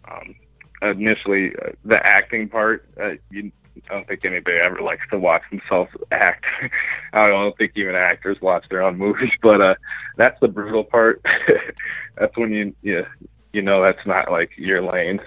Um, 0.10 0.36
initially, 0.82 1.56
uh, 1.56 1.72
the 1.86 2.04
acting 2.04 2.50
part, 2.50 2.86
uh, 3.00 3.12
you, 3.30 3.52
I 3.90 3.94
don't 3.94 4.08
think 4.08 4.26
anybody 4.26 4.58
ever 4.58 4.82
likes 4.82 5.04
to 5.12 5.20
watch 5.20 5.44
themselves 5.50 5.92
act. 6.12 6.46
I 7.14 7.28
don't 7.28 7.58
think 7.58 7.74
even 7.76 7.96
actors 7.96 8.38
watch 8.42 8.66
their 8.70 8.82
own 8.82 8.98
movies, 8.98 9.32
but 9.42 9.62
uh, 9.62 9.76
that's 10.18 10.40
the 10.40 10.48
brutal 10.48 10.84
part. 10.84 11.24
that's 12.18 12.36
when 12.38 12.52
you 12.52 12.76
you 12.82 13.06
you 13.54 13.62
know 13.62 13.82
that's 13.82 14.06
not 14.06 14.32
like 14.32 14.52
your 14.58 14.82
lane. 14.82 15.20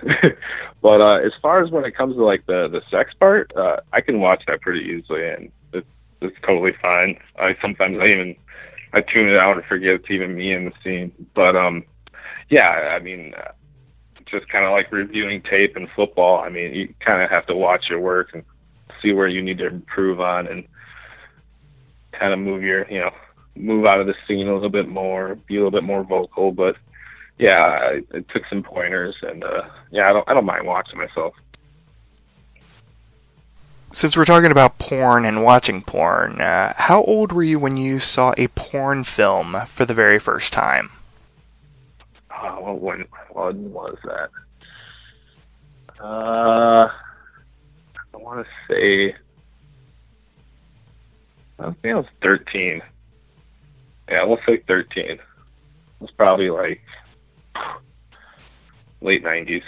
but 0.82 1.00
uh, 1.00 1.18
as 1.24 1.32
far 1.40 1.62
as 1.62 1.70
when 1.70 1.84
it 1.84 1.96
comes 1.96 2.16
to 2.16 2.24
like 2.24 2.46
the 2.46 2.68
the 2.68 2.82
sex 2.90 3.12
part, 3.18 3.52
uh, 3.56 3.76
I 3.92 4.00
can 4.00 4.20
watch 4.20 4.44
that 4.46 4.60
pretty 4.60 4.84
easily, 4.84 5.28
and 5.28 5.50
it's 5.72 5.88
it's 6.20 6.36
totally 6.46 6.72
fine. 6.80 7.18
I 7.38 7.56
sometimes 7.60 7.98
I 8.00 8.06
even 8.06 8.36
I 8.92 9.00
tune 9.00 9.28
it 9.28 9.36
out 9.36 9.56
and 9.56 9.64
forget 9.64 9.94
it's 9.94 10.10
even 10.10 10.36
me 10.36 10.52
in 10.52 10.66
the 10.66 10.72
scene. 10.84 11.12
But 11.34 11.56
um, 11.56 11.84
yeah, 12.50 12.94
I 12.94 12.98
mean, 12.98 13.34
just 14.32 14.48
kind 14.48 14.64
of 14.64 14.72
like 14.72 14.90
reviewing 14.90 15.42
tape 15.42 15.76
in 15.76 15.86
football. 15.94 16.40
I 16.40 16.48
mean, 16.48 16.74
you 16.74 16.92
kind 16.98 17.22
of 17.22 17.30
have 17.30 17.46
to 17.46 17.54
watch 17.54 17.88
your 17.88 18.00
work 18.00 18.30
and 18.34 18.42
see 19.00 19.12
where 19.12 19.28
you 19.28 19.42
need 19.42 19.58
to 19.58 19.68
improve 19.68 20.20
on, 20.20 20.48
and 20.48 20.64
kind 22.12 22.32
of 22.32 22.40
move 22.40 22.62
your, 22.62 22.90
you 22.90 22.98
know, 22.98 23.10
move 23.54 23.86
out 23.86 24.00
of 24.00 24.06
the 24.06 24.14
scene 24.26 24.48
a 24.48 24.54
little 24.54 24.68
bit 24.68 24.88
more, 24.88 25.36
be 25.46 25.56
a 25.56 25.58
little 25.58 25.70
bit 25.70 25.84
more 25.84 26.02
vocal. 26.02 26.50
But 26.50 26.76
yeah, 27.38 27.58
I, 27.58 28.02
I 28.14 28.20
took 28.32 28.42
some 28.48 28.62
pointers, 28.62 29.14
and 29.22 29.44
uh, 29.44 29.62
yeah, 29.90 30.10
I 30.10 30.12
don't, 30.12 30.28
I 30.28 30.34
don't 30.34 30.44
mind 30.44 30.66
watching 30.66 30.98
myself. 30.98 31.34
Since 33.94 34.16
we're 34.16 34.24
talking 34.24 34.50
about 34.50 34.78
porn 34.78 35.26
and 35.26 35.44
watching 35.44 35.82
porn, 35.82 36.40
uh, 36.40 36.72
how 36.76 37.04
old 37.04 37.30
were 37.30 37.42
you 37.42 37.58
when 37.58 37.76
you 37.76 38.00
saw 38.00 38.32
a 38.38 38.48
porn 38.48 39.04
film 39.04 39.66
for 39.66 39.84
the 39.84 39.92
very 39.92 40.18
first 40.18 40.52
time? 40.52 40.90
What 42.42 42.80
when 42.80 43.04
when 43.32 43.72
was 43.72 43.96
that? 44.04 44.30
Uh, 46.02 46.88
I 48.14 48.16
want 48.16 48.44
to 48.46 48.72
say 48.72 49.14
I 51.62 51.70
think 51.82 51.94
I 51.94 51.94
was 51.94 52.06
13. 52.22 52.82
Yeah, 54.08 54.24
we'll 54.24 54.38
say 54.46 54.62
13. 54.66 55.04
It 55.04 55.20
was 56.00 56.10
probably 56.10 56.50
like 56.50 56.80
late 59.00 59.24
90s. 59.24 59.62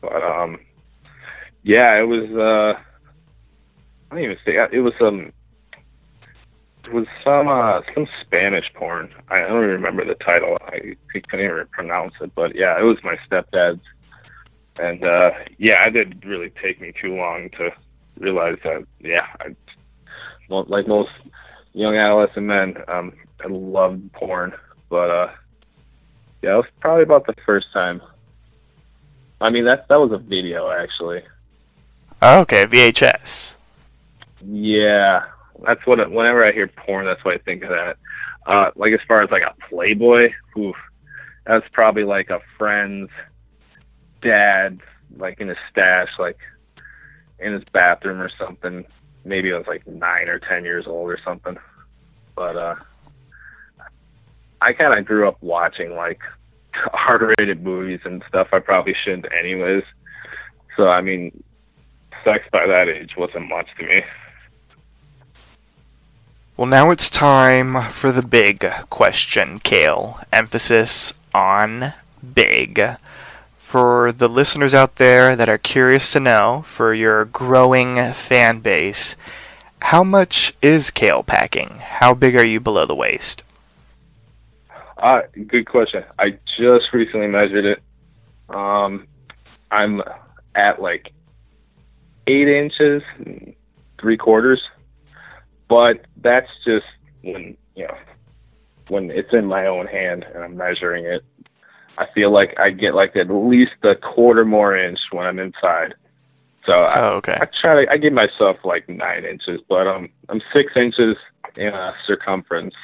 But 0.00 0.22
um, 0.22 0.60
yeah, 1.62 1.98
it 1.98 2.06
was. 2.06 2.30
Uh, 2.30 2.80
I 4.10 4.14
don't 4.14 4.24
even 4.24 4.36
say 4.44 4.56
it 4.72 4.80
was 4.80 4.94
um. 5.00 5.32
It 6.84 6.92
was 6.92 7.06
some 7.22 7.48
uh, 7.48 7.80
some 7.94 8.08
Spanish 8.20 8.72
porn. 8.74 9.12
I 9.28 9.40
don't 9.40 9.62
even 9.62 9.70
remember 9.70 10.04
the 10.04 10.14
title. 10.14 10.58
I 10.66 10.96
couldn't 11.12 11.44
even 11.44 11.66
pronounce 11.70 12.14
it, 12.20 12.34
but 12.34 12.54
yeah, 12.54 12.78
it 12.78 12.82
was 12.82 12.98
my 13.04 13.16
stepdad's. 13.28 13.80
And 14.76 15.04
uh 15.04 15.30
yeah, 15.58 15.86
it 15.86 15.92
didn't 15.92 16.24
really 16.24 16.50
take 16.62 16.80
me 16.80 16.92
too 17.00 17.14
long 17.14 17.50
to 17.58 17.70
realize 18.18 18.56
that. 18.64 18.84
Yeah, 19.00 19.26
I, 19.40 19.54
like 20.48 20.86
most 20.88 21.10
young 21.72 21.96
adolescent 21.96 22.46
men, 22.46 22.76
um, 22.88 23.12
I 23.42 23.48
loved 23.48 24.12
porn, 24.12 24.52
but 24.88 25.10
uh, 25.10 25.30
yeah, 26.42 26.54
it 26.54 26.56
was 26.56 26.66
probably 26.80 27.04
about 27.04 27.26
the 27.26 27.34
first 27.46 27.66
time. 27.72 28.02
I 29.40 29.50
mean 29.50 29.64
that 29.64 29.88
that 29.88 29.96
was 29.96 30.12
a 30.12 30.18
video 30.18 30.70
actually. 30.70 31.22
Okay, 32.22 32.66
VHS. 32.66 33.56
Yeah, 34.44 35.24
that's 35.66 35.84
what. 35.86 35.98
Whenever 36.10 36.44
I 36.44 36.52
hear 36.52 36.68
porn, 36.68 37.06
that's 37.06 37.24
what 37.24 37.34
I 37.34 37.38
think 37.38 37.62
of 37.62 37.70
that. 37.70 37.96
Uh, 38.46 38.70
like 38.76 38.92
as 38.92 39.00
far 39.06 39.22
as 39.22 39.30
like 39.30 39.42
a 39.42 39.54
Playboy, 39.68 40.30
oof, 40.58 40.76
that's 41.46 41.66
probably 41.72 42.04
like 42.04 42.30
a 42.30 42.40
friend's 42.58 43.10
dad, 44.20 44.80
like 45.16 45.40
in 45.40 45.48
his 45.48 45.58
stash, 45.70 46.08
like 46.18 46.38
in 47.38 47.52
his 47.52 47.64
bathroom 47.72 48.20
or 48.20 48.30
something. 48.38 48.84
Maybe 49.24 49.52
I 49.52 49.58
was 49.58 49.66
like 49.66 49.86
nine 49.86 50.28
or 50.28 50.38
ten 50.38 50.64
years 50.64 50.86
old 50.86 51.10
or 51.10 51.18
something. 51.24 51.56
But 52.34 52.56
uh, 52.56 52.74
I 54.60 54.72
kind 54.72 54.98
of 54.98 55.04
grew 55.04 55.28
up 55.28 55.36
watching 55.42 55.94
like 55.94 56.20
R-rated 56.92 57.62
movies 57.62 58.00
and 58.04 58.24
stuff. 58.28 58.48
I 58.52 58.58
probably 58.58 58.94
shouldn't, 59.04 59.26
anyways. 59.32 59.84
So 60.76 60.88
I 60.88 61.00
mean, 61.00 61.42
sex 62.24 62.44
by 62.52 62.66
that 62.66 62.88
age 62.88 63.12
wasn't 63.16 63.48
much 63.48 63.68
to 63.78 63.86
me. 63.86 64.02
Well, 66.54 66.66
now 66.66 66.90
it's 66.90 67.08
time 67.08 67.90
for 67.92 68.12
the 68.12 68.22
big 68.22 68.70
question, 68.90 69.58
Kale. 69.58 70.20
Emphasis 70.30 71.14
on 71.32 71.94
big. 72.34 72.80
For 73.58 74.12
the 74.12 74.28
listeners 74.28 74.74
out 74.74 74.96
there 74.96 75.34
that 75.34 75.48
are 75.48 75.56
curious 75.56 76.12
to 76.12 76.20
know, 76.20 76.62
for 76.66 76.92
your 76.92 77.24
growing 77.24 77.96
fan 78.12 78.60
base, 78.60 79.16
how 79.80 80.04
much 80.04 80.52
is 80.60 80.90
Kale 80.90 81.22
packing? 81.22 81.78
How 81.80 82.12
big 82.12 82.36
are 82.36 82.44
you 82.44 82.60
below 82.60 82.84
the 82.84 82.94
waist? 82.94 83.44
Uh, 84.98 85.22
good 85.46 85.66
question. 85.66 86.04
I 86.18 86.38
just 86.58 86.92
recently 86.92 87.28
measured 87.28 87.64
it. 87.64 87.82
Um, 88.54 89.06
I'm 89.70 90.02
at 90.54 90.82
like 90.82 91.12
eight 92.26 92.46
inches, 92.46 93.02
three 93.98 94.18
quarters, 94.18 94.60
but 95.68 96.04
that's 96.16 96.50
just 96.64 96.86
when 97.22 97.56
you 97.74 97.86
know 97.86 97.96
when 98.88 99.10
it's 99.10 99.32
in 99.32 99.46
my 99.46 99.66
own 99.66 99.86
hand 99.86 100.24
and 100.34 100.42
I'm 100.44 100.56
measuring 100.56 101.04
it. 101.04 101.24
I 101.98 102.06
feel 102.14 102.30
like 102.30 102.58
I 102.58 102.70
get 102.70 102.94
like 102.94 103.16
at 103.16 103.30
least 103.30 103.72
a 103.82 103.94
quarter 103.94 104.44
more 104.44 104.76
inch 104.76 104.98
when 105.10 105.26
I'm 105.26 105.38
inside. 105.38 105.94
So 106.66 106.72
I, 106.72 107.00
Oh, 107.00 107.08
okay. 107.16 107.36
I 107.40 107.46
try 107.60 107.84
to 107.84 107.90
I 107.90 107.96
give 107.96 108.12
myself 108.12 108.56
like 108.64 108.88
nine 108.88 109.24
inches, 109.24 109.60
but 109.68 109.86
um 109.86 110.08
I'm 110.28 110.40
six 110.52 110.72
inches 110.76 111.16
in 111.56 111.68
uh, 111.68 111.92
circumference. 112.06 112.74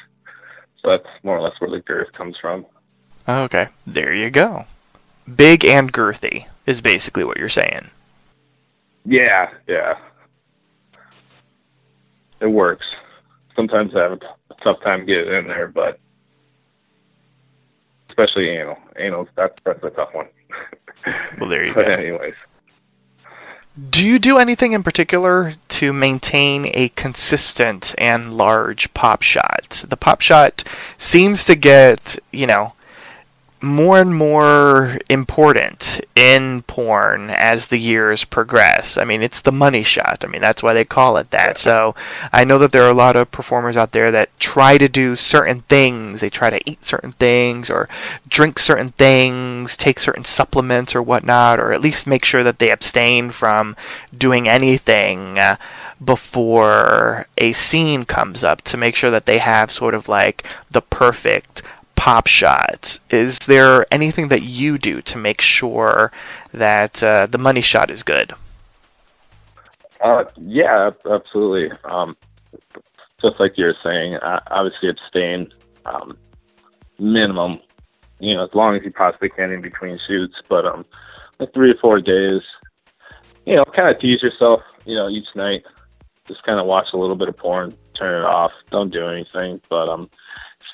So 0.81 0.91
that's 0.91 1.07
more 1.23 1.37
or 1.37 1.41
less 1.41 1.59
where 1.59 1.69
the 1.71 1.79
girth 1.79 2.11
comes 2.13 2.37
from. 2.39 2.65
Okay, 3.27 3.67
there 3.85 4.13
you 4.13 4.29
go. 4.29 4.65
Big 5.35 5.65
and 5.65 5.91
girthy 5.91 6.45
is 6.65 6.81
basically 6.81 7.23
what 7.23 7.37
you're 7.37 7.49
saying. 7.49 7.89
Yeah, 9.05 9.51
yeah. 9.67 9.97
It 12.41 12.47
works. 12.47 12.85
Sometimes 13.55 13.93
I 13.95 13.99
have 14.03 14.11
a 14.13 14.17
t- 14.17 14.25
a 14.51 14.63
tough 14.63 14.81
time 14.81 15.05
getting 15.05 15.33
in 15.33 15.47
there, 15.47 15.67
but 15.67 15.99
especially 18.09 18.49
anal. 18.49 18.77
Anal, 18.97 19.27
that's 19.35 19.55
that's 19.65 19.83
a 19.83 19.89
tough 19.91 20.13
one. 20.13 20.27
Well, 21.39 21.49
there 21.49 21.65
you 21.65 21.73
but 21.75 21.87
go. 21.87 21.93
anyways, 21.93 22.33
Do 23.89 24.05
you 24.05 24.19
do 24.19 24.37
anything 24.37 24.73
in 24.73 24.83
particular 24.83 25.53
to 25.69 25.93
maintain 25.93 26.69
a 26.73 26.89
consistent 26.89 27.95
and 27.97 28.33
large 28.35 28.93
pop 28.93 29.21
shot? 29.21 29.85
The 29.87 29.95
pop 29.95 30.19
shot 30.19 30.65
seems 30.97 31.45
to 31.45 31.55
get, 31.55 32.19
you 32.33 32.45
know, 32.47 32.73
more 33.61 33.99
and 33.99 34.15
more 34.15 34.97
important 35.09 36.01
in 36.15 36.61
porn 36.63 37.29
as 37.29 37.67
the 37.67 37.77
years 37.77 38.23
progress. 38.23 38.97
I 38.97 39.03
mean, 39.03 39.21
it's 39.21 39.41
the 39.41 39.51
money 39.51 39.83
shot. 39.83 40.23
I 40.23 40.27
mean, 40.27 40.41
that's 40.41 40.63
why 40.63 40.73
they 40.73 40.85
call 40.85 41.17
it 41.17 41.31
that. 41.31 41.57
So 41.57 41.93
I 42.31 42.45
know 42.45 42.57
that 42.59 42.71
there 42.71 42.83
are 42.83 42.89
a 42.89 42.93
lot 42.93 43.15
of 43.15 43.31
performers 43.31 43.75
out 43.75 43.91
there 43.91 44.11
that 44.11 44.37
try 44.39 44.77
to 44.77 44.87
do 44.87 45.15
certain 45.15 45.61
things. 45.63 46.21
They 46.21 46.29
try 46.29 46.49
to 46.49 46.69
eat 46.69 46.85
certain 46.85 47.11
things 47.13 47.69
or 47.69 47.89
drink 48.27 48.59
certain 48.59 48.91
things, 48.93 49.75
take 49.75 49.99
certain 49.99 50.25
supplements 50.25 50.95
or 50.95 51.01
whatnot, 51.01 51.59
or 51.59 51.73
at 51.73 51.81
least 51.81 52.07
make 52.07 52.23
sure 52.23 52.43
that 52.43 52.59
they 52.59 52.71
abstain 52.71 53.31
from 53.31 53.75
doing 54.17 54.47
anything. 54.47 55.37
Uh, 55.37 55.57
before 56.03 57.27
a 57.37 57.51
scene 57.51 58.05
comes 58.05 58.41
up 58.41 58.61
to 58.61 58.77
make 58.77 58.95
sure 58.95 59.11
that 59.11 59.25
they 59.25 59.39
have 59.39 59.69
sort 59.69 59.93
of 59.93 60.07
like 60.07 60.45
the 60.71 60.81
perfect 60.81 61.61
pop 62.09 62.25
shot. 62.25 62.99
Is 63.11 63.37
there 63.45 63.85
anything 63.93 64.29
that 64.29 64.41
you 64.41 64.79
do 64.79 64.99
to 65.03 65.15
make 65.15 65.41
sure 65.41 66.11
that 66.51 67.03
uh, 67.03 67.27
the 67.27 67.37
money 67.37 67.61
shot 67.61 67.91
is 67.91 68.01
good? 68.01 68.33
uh, 70.01 70.23
yeah, 70.37 70.89
absolutely. 71.07 71.71
Um, 71.83 72.17
just 73.21 73.39
like 73.39 73.59
you 73.59 73.65
were 73.65 73.77
saying, 73.83 74.17
obviously 74.49 74.89
abstain 74.89 75.53
um, 75.85 76.17
minimum. 76.97 77.59
You 78.17 78.33
know, 78.33 78.45
as 78.45 78.55
long 78.55 78.75
as 78.75 78.83
you 78.83 78.91
possibly 78.91 79.29
can 79.29 79.51
in 79.51 79.61
between 79.61 79.99
shoots, 80.07 80.41
but 80.49 80.65
um, 80.65 80.85
like 81.37 81.53
three 81.53 81.69
or 81.69 81.77
four 81.79 82.01
days. 82.01 82.41
You 83.45 83.57
know, 83.57 83.65
kind 83.65 83.87
of 83.87 84.01
tease 84.01 84.23
yourself. 84.23 84.61
You 84.83 84.95
know, 84.95 85.09
each 85.09 85.27
night, 85.35 85.63
just 86.27 86.41
kind 86.41 86.59
of 86.59 86.65
watch 86.65 86.87
a 86.91 86.97
little 86.97 87.15
bit 87.15 87.29
of 87.29 87.37
porn, 87.37 87.77
turn 87.93 88.23
it 88.23 88.25
off, 88.25 88.51
don't 88.71 88.91
do 88.91 89.05
anything. 89.05 89.61
But 89.69 89.89
um, 89.89 90.09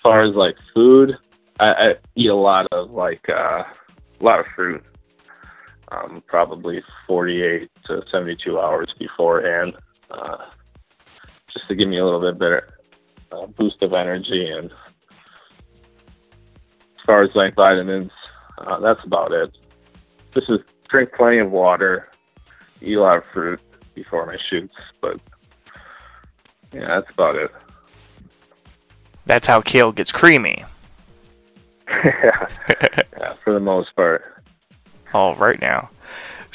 far 0.06 0.22
as 0.22 0.36
like 0.36 0.56
food, 0.72 1.18
I, 1.60 1.74
I 1.74 1.96
eat 2.15 2.28
a 2.28 2.36
lot 2.36 2.68
of 2.72 2.91
like 2.91 3.28
uh, 3.28 3.63
a 3.63 4.24
lot 4.24 4.39
of 4.39 4.46
fruit. 4.56 4.84
Um, 5.91 6.24
probably 6.28 6.84
48 7.08 7.70
to 7.86 8.04
72 8.12 8.60
hours 8.60 8.94
beforehand, 9.00 9.74
uh, 10.12 10.38
just 11.52 11.68
to 11.68 11.76
give 11.76 11.88
me 11.88 11.98
a 11.98 12.06
little 12.06 12.22
bit 12.22 12.39
better 12.39 12.78
uh, 13.32 13.48
boost 13.48 13.82
of 13.82 13.94
energy. 13.94 14.50
And 14.50 14.72
as 14.72 14.78
far 17.06 17.24
as 17.24 17.36
like 17.36 17.56
vitamins, 17.56 18.12
uh, 18.60 18.80
that's 18.80 19.04
about 19.06 19.32
it. 19.32 19.58
Just 20.34 20.52
is 20.52 20.60
drink 20.88 21.13
plenty 21.13 21.39
of 21.39 21.52
water, 21.52 22.10
eat 22.82 22.96
a 22.96 23.02
lot 23.02 23.18
of 23.18 23.24
fruit 23.34 23.60
before 23.96 24.26
my 24.26 24.38
shoots, 24.50 24.76
but 25.02 25.20
yeah, 26.74 26.88
that's 26.88 27.10
about 27.12 27.38
it. 27.38 27.52
That's 29.26 29.48
how 29.48 29.62
kale 29.62 29.92
gets 29.92 30.12
creamy. 30.12 30.64
yeah, 31.88 33.34
for 33.44 33.54
the 33.54 33.60
most 33.60 33.96
part. 33.96 34.44
All 35.14 35.36
right 35.36 35.60
now. 35.60 35.90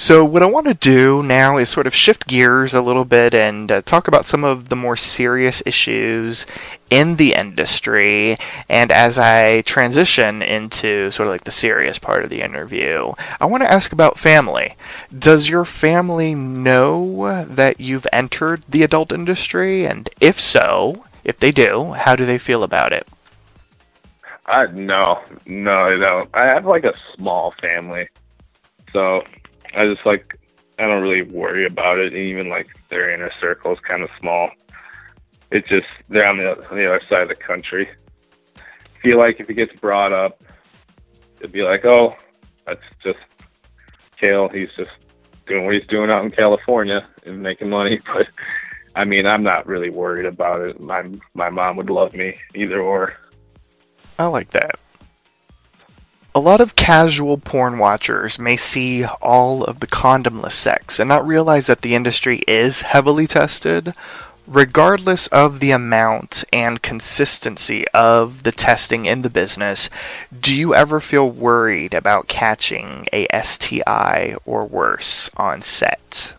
So, 0.01 0.25
what 0.25 0.43
I 0.43 0.47
want 0.47 0.67
to 0.67 0.73
do 0.73 1.23
now 1.23 1.59
is 1.59 1.69
sort 1.69 1.87
of 1.87 1.95
shift 1.95 2.27
gears 2.27 2.73
a 2.73 2.81
little 2.81 3.05
bit 3.05 3.35
and 3.35 3.71
uh, 3.71 3.83
talk 3.83 4.09
about 4.09 4.27
some 4.27 4.45
of 4.45 4.71
the 4.71 4.75
more 4.75 4.97
serious 4.97 5.63
issues 5.67 6.47
in 6.89 7.17
the 7.17 7.35
industry. 7.35 8.39
And 8.71 8.91
as 8.91 9.19
I 9.19 9.61
transition 9.61 10.41
into 10.41 11.11
sort 11.11 11.27
of 11.27 11.33
like 11.33 11.45
the 11.45 11.51
serious 11.51 11.99
part 11.99 12.25
of 12.25 12.31
the 12.31 12.41
interview, 12.41 13.13
I 13.43 13.45
want 13.45 13.63
to 13.63 13.71
ask 13.71 13.93
about 13.93 14.19
family. 14.19 14.75
Does 15.19 15.51
your 15.51 15.67
family 15.67 16.35
know 16.35 17.45
that 17.45 17.79
you've 17.79 18.07
entered 18.11 18.63
the 18.67 18.83
adult 18.83 19.13
industry? 19.13 19.85
And 19.87 20.09
if 20.19 20.41
so, 20.41 21.05
if 21.25 21.39
they 21.39 21.51
do, 21.51 21.93
how 21.93 22.17
do 22.17 22.25
they 22.25 22.39
feel 22.39 22.63
about 22.63 22.93
it? 22.93 23.07
I 24.47 24.67
no, 24.67 25.23
no, 25.47 25.73
I 25.73 25.97
don't. 25.97 26.31
I 26.35 26.47
have 26.47 26.67
like 26.67 26.85
a 26.85 26.95
small 27.17 27.55
family, 27.61 28.09
so 28.93 29.23
I 29.75 29.87
just 29.87 30.05
like 30.05 30.39
I 30.79 30.87
don't 30.87 31.03
really 31.03 31.23
worry 31.23 31.67
about 31.67 31.99
it. 31.99 32.15
Even 32.15 32.49
like 32.49 32.69
their 32.89 33.11
inner 33.11 33.31
circle 33.41 33.73
is 33.73 33.79
kind 33.81 34.03
of 34.03 34.11
small. 34.19 34.51
It's 35.51 35.69
just 35.69 35.87
they're 36.09 36.27
on 36.27 36.39
the 36.39 36.69
on 36.69 36.77
the 36.77 36.87
other 36.87 37.03
side 37.09 37.23
of 37.23 37.29
the 37.29 37.35
country. 37.35 37.89
Feel 39.03 39.19
like 39.19 39.41
if 39.41 39.49
it 39.49 39.55
gets 39.55 39.75
brought 39.81 40.13
up, 40.13 40.43
it'd 41.39 41.53
be 41.53 41.63
like, 41.63 41.85
oh, 41.85 42.15
that's 42.67 42.83
just 43.03 43.19
Kale. 44.19 44.49
He's 44.49 44.69
just 44.77 44.91
doing 45.47 45.65
what 45.65 45.75
he's 45.75 45.87
doing 45.87 46.11
out 46.11 46.25
in 46.25 46.31
California 46.31 47.07
and 47.25 47.43
making 47.43 47.69
money. 47.69 48.01
But 48.15 48.27
I 49.01 49.05
mean, 49.07 49.25
I'm 49.25 49.43
not 49.43 49.67
really 49.67 49.89
worried 49.89 50.27
about 50.27 50.61
it. 50.61 50.79
My 50.79 51.03
my 51.33 51.49
mom 51.49 51.77
would 51.77 51.89
love 51.89 52.13
me 52.13 52.37
either 52.55 52.83
or. 52.83 53.15
I 54.19 54.27
like 54.27 54.51
that. 54.51 54.79
A 56.35 56.39
lot 56.41 56.61
of 56.61 56.77
casual 56.77 57.39
porn 57.39 57.79
watchers 57.79 58.39
may 58.39 58.57
see 58.57 59.07
all 59.07 59.65
of 59.65 59.81
the 59.81 59.87
condomless 59.87 60.53
sex 60.53 61.01
and 61.01 61.09
not 61.09 61.27
realize 61.27 61.67
that 61.67 61.81
the 61.81 61.95
industry 61.95 62.43
is 62.47 62.83
heavily 62.83 63.27
tested. 63.27 63.95
Regardless 64.47 65.29
of 65.29 65.61
the 65.61 65.71
amount 65.71 66.45
and 66.53 66.83
consistency 66.83 67.89
of 67.95 68.43
the 68.43 68.53
testing 68.53 69.07
in 69.07 69.23
the 69.23 69.31
business, 69.31 69.89
do 70.39 70.55
you 70.55 70.75
ever 70.75 71.01
feel 71.01 71.31
worried 71.31 71.95
about 71.95 72.29
catching 72.29 73.07
a 73.15 73.27
STI 73.43 74.37
or 74.45 74.67
worse 74.67 75.31
on 75.39 75.63
set? 75.63 76.35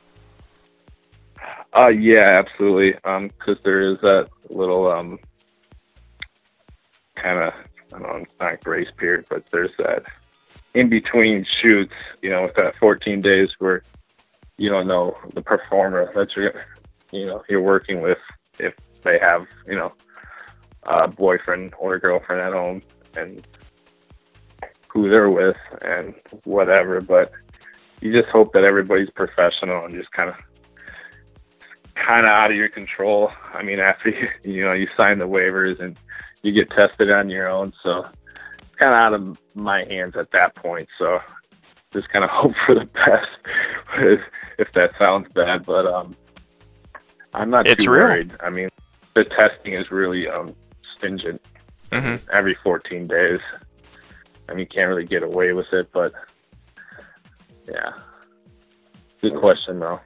Uh, 1.75 1.87
yeah, 1.87 2.41
absolutely. 2.43 2.95
Um, 3.05 3.29
'cause 3.39 3.57
there 3.63 3.81
is 3.81 3.99
that 4.01 4.27
little 4.49 4.91
um, 4.91 5.19
kind 7.15 7.39
of 7.39 7.53
I 7.93 7.99
don't 7.99 8.03
know, 8.03 8.15
it's 8.17 8.31
not 8.39 8.63
grace 8.63 8.89
period, 8.97 9.25
but 9.29 9.43
there's 9.51 9.71
that 9.77 10.03
in 10.73 10.87
between 10.89 11.45
shoots, 11.61 11.93
you 12.21 12.29
know, 12.29 12.43
with 12.43 12.55
that 12.55 12.75
14 12.79 13.21
days 13.21 13.49
where 13.59 13.83
you 14.57 14.69
don't 14.69 14.87
know 14.87 15.17
the 15.33 15.41
performer 15.41 16.09
that 16.15 16.33
you're, 16.35 16.53
you 17.11 17.25
know, 17.25 17.43
you're 17.49 17.61
working 17.61 18.01
with 18.01 18.17
if 18.59 18.73
they 19.03 19.19
have, 19.19 19.45
you 19.67 19.75
know, 19.75 19.91
a 20.83 21.07
boyfriend 21.07 21.73
or 21.77 21.95
a 21.95 21.99
girlfriend 21.99 22.41
at 22.41 22.53
home 22.53 22.81
and 23.17 23.45
who 24.87 25.09
they're 25.09 25.29
with 25.29 25.57
and 25.81 26.13
whatever. 26.45 27.01
But 27.01 27.31
you 27.99 28.13
just 28.13 28.29
hope 28.29 28.53
that 28.53 28.63
everybody's 28.63 29.09
professional 29.09 29.85
and 29.85 29.93
just 29.93 30.11
kind 30.13 30.29
of 30.29 30.35
kind 31.95 32.25
of 32.25 32.31
out 32.31 32.51
of 32.51 32.57
your 32.57 32.69
control. 32.69 33.31
I 33.53 33.63
mean, 33.63 33.79
after 33.79 34.09
you, 34.09 34.27
you 34.43 34.63
know 34.63 34.73
you 34.73 34.87
sign 34.97 35.19
the 35.19 35.27
waivers 35.27 35.79
and 35.79 35.97
you 36.43 36.51
get 36.51 36.69
tested 36.71 37.11
on 37.11 37.29
your 37.29 37.47
own, 37.49 37.73
so 37.83 38.05
it's 38.59 38.75
kind 38.77 38.93
of 38.93 38.97
out 38.97 39.13
of 39.13 39.37
my 39.55 39.83
hands 39.85 40.15
at 40.15 40.31
that 40.31 40.55
point. 40.55 40.87
So 40.97 41.19
just 41.93 42.09
kind 42.09 42.23
of 42.23 42.29
hope 42.33 42.53
for 42.65 42.75
the 42.75 42.85
best, 42.85 43.27
if, 44.57 44.71
that 44.73 44.91
sounds 44.97 45.27
bad, 45.33 45.65
but 45.65 45.85
um, 45.85 46.15
I'm 47.33 47.49
not 47.49 47.67
It's 47.67 47.83
too 47.85 47.91
real. 47.91 48.03
worried. 48.05 48.33
I 48.41 48.49
mean, 48.49 48.69
the 49.15 49.23
testing 49.25 49.73
is 49.73 49.91
really 49.91 50.27
um 50.27 50.55
stringent. 50.95 51.41
hmm 51.91 52.15
Every 52.31 52.55
14 52.63 53.07
days. 53.07 53.39
I 54.47 54.53
mean, 54.53 54.59
you 54.59 54.65
can't 54.67 54.87
really 54.89 55.05
get 55.05 55.23
away 55.23 55.53
with 55.53 55.71
it, 55.73 55.89
but 55.93 56.13
yeah. 57.67 57.91
Good 59.21 59.35
question, 59.35 59.79
though. 59.79 59.99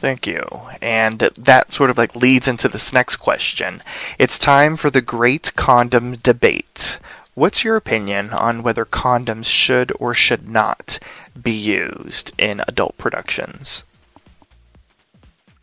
Thank 0.00 0.26
you. 0.26 0.44
And 0.80 1.18
that 1.18 1.72
sort 1.72 1.90
of 1.90 1.98
like 1.98 2.14
leads 2.14 2.46
into 2.46 2.68
this 2.68 2.92
next 2.92 3.16
question. 3.16 3.82
It's 4.18 4.38
time 4.38 4.76
for 4.76 4.90
the 4.90 5.00
great 5.00 5.54
condom 5.56 6.16
debate. 6.16 6.98
What's 7.34 7.64
your 7.64 7.76
opinion 7.76 8.30
on 8.30 8.62
whether 8.62 8.84
condoms 8.84 9.46
should 9.46 9.92
or 10.00 10.14
should 10.14 10.48
not 10.48 10.98
be 11.40 11.52
used 11.52 12.32
in 12.38 12.62
adult 12.66 12.96
productions? 12.98 13.84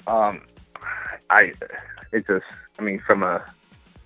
Um, 0.08 0.41
I, 1.30 1.54
it 2.12 2.28
just, 2.28 2.45
I 2.80 2.82
mean, 2.82 3.00
from 3.00 3.24
a, 3.24 3.43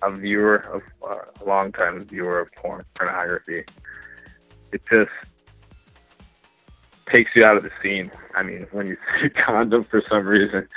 a 0.02 0.10
viewer 0.10 0.56
of, 0.56 0.82
uh, 1.08 1.24
a 1.40 1.44
long 1.44 1.72
time 1.72 2.04
viewer 2.04 2.40
of 2.40 2.52
porn, 2.52 2.84
pornography, 2.94 3.64
it 4.72 4.82
just 4.90 5.10
takes 7.10 7.30
you 7.34 7.44
out 7.44 7.56
of 7.56 7.62
the 7.62 7.70
scene. 7.82 8.10
I 8.34 8.42
mean, 8.42 8.66
when 8.72 8.86
you 8.86 8.96
see 9.20 9.28
condom 9.30 9.84
for 9.84 10.02
some 10.08 10.26
reason, 10.26 10.68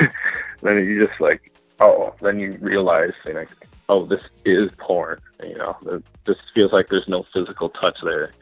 then 0.62 0.76
you 0.78 1.06
just 1.06 1.20
like, 1.20 1.52
oh, 1.80 2.14
then 2.20 2.38
you 2.38 2.58
realize, 2.60 3.12
you 3.24 3.34
know, 3.34 3.44
oh, 3.88 4.06
this 4.06 4.22
is 4.44 4.70
porn. 4.78 5.20
You 5.42 5.56
know, 5.58 6.02
just 6.26 6.40
feels 6.54 6.72
like 6.72 6.88
there's 6.88 7.08
no 7.08 7.24
physical 7.32 7.68
touch 7.70 7.98
there. 8.02 8.32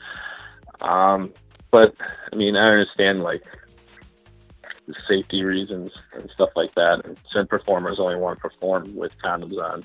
Um, 0.80 1.32
but 1.70 1.94
I 2.32 2.36
mean, 2.36 2.56
I 2.56 2.68
understand 2.68 3.22
like 3.22 3.42
safety 5.08 5.42
reasons 5.44 5.92
and 6.12 6.30
stuff 6.30 6.50
like 6.56 6.74
that. 6.74 7.04
And 7.04 7.18
some 7.32 7.46
performers 7.46 7.98
only 7.98 8.16
want 8.16 8.38
to 8.38 8.48
perform 8.48 8.94
with 8.96 9.12
condoms 9.24 9.58
on. 9.62 9.84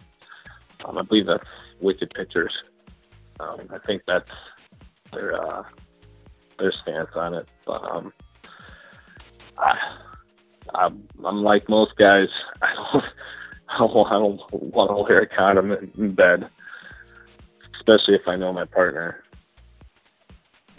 Um, 0.84 0.98
I 0.98 1.02
believe 1.04 1.26
that's 1.26 1.48
Wicked 1.80 2.14
Pictures. 2.14 2.54
Um, 3.40 3.62
I 3.72 3.80
think 3.80 4.04
that's 4.08 4.30
their 5.12 5.42
uh, 5.42 5.64
their 6.58 6.72
stance 6.72 7.10
on 7.16 7.34
it. 7.34 7.48
But 7.66 7.84
um, 7.84 8.14
I, 9.58 9.78
I'm, 10.74 11.08
I'm 11.24 11.44
like 11.44 11.70
most 11.70 11.96
guys. 11.98 12.30
I 12.62 12.74
don't, 12.76 14.08
I 14.08 14.12
don't, 14.12 14.40
want 14.52 14.92
to 14.92 15.04
wear 15.04 15.22
a 15.22 15.28
condom 15.28 15.72
in 15.72 16.14
bed, 16.14 16.50
especially 17.76 18.16
if 18.16 18.28
I 18.28 18.36
know 18.36 18.54
my 18.54 18.66
partner. 18.66 19.24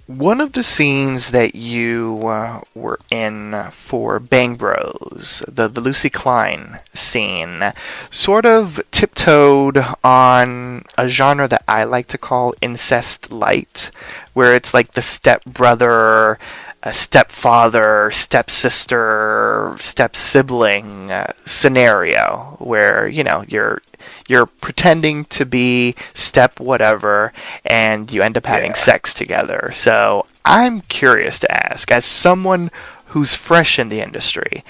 One 0.07 0.41
of 0.41 0.53
the 0.53 0.63
scenes 0.63 1.33
that 1.33 1.57
you 1.57 2.29
uh, 2.29 2.61
were 2.77 3.01
in 3.11 3.71
for 3.73 4.21
Bang 4.21 4.55
Bros, 4.55 5.43
the, 5.49 5.67
the 5.67 5.81
Lucy 5.81 6.09
Klein 6.11 6.79
scene, 6.95 7.73
sort 8.09 8.47
of 8.47 8.81
tiptoed 8.93 9.85
on 10.05 10.85
a 10.97 11.09
genre 11.09 11.49
that 11.49 11.65
I 11.67 11.83
like 11.83 12.07
to 12.09 12.19
call 12.19 12.55
incest 12.63 13.33
light, 13.33 13.91
where 14.33 14.55
it's 14.55 14.73
like 14.73 14.93
the 14.93 15.03
step 15.03 15.45
brother, 15.45 16.39
a 16.87 16.93
stepfather, 16.93 18.11
stepsister, 18.13 19.75
stepsibling 19.79 21.11
uh, 21.11 21.33
scenario, 21.45 22.57
where 22.61 23.09
you 23.09 23.25
know 23.25 23.45
you're 23.49 23.83
you're 24.29 24.47
pretending 24.47 25.25
to 25.27 25.45
be 25.45 25.95
step 26.15 26.61
whatever 26.61 27.33
and 27.65 28.13
you 28.13 28.23
end 28.23 28.37
up 28.37 28.47
having 28.47 28.71
Yeah. 28.71 28.77
sex 28.91 29.13
together. 29.13 29.73
So 29.75 30.27
I'm 30.45 30.83
curious 30.83 31.39
to 31.41 31.73
ask, 31.73 31.91
as 31.91 32.05
someone 32.05 32.71
who's 33.07 33.35
fresh 33.35 33.79
in 33.81 33.89
the 33.89 34.01
industry, 34.01 34.63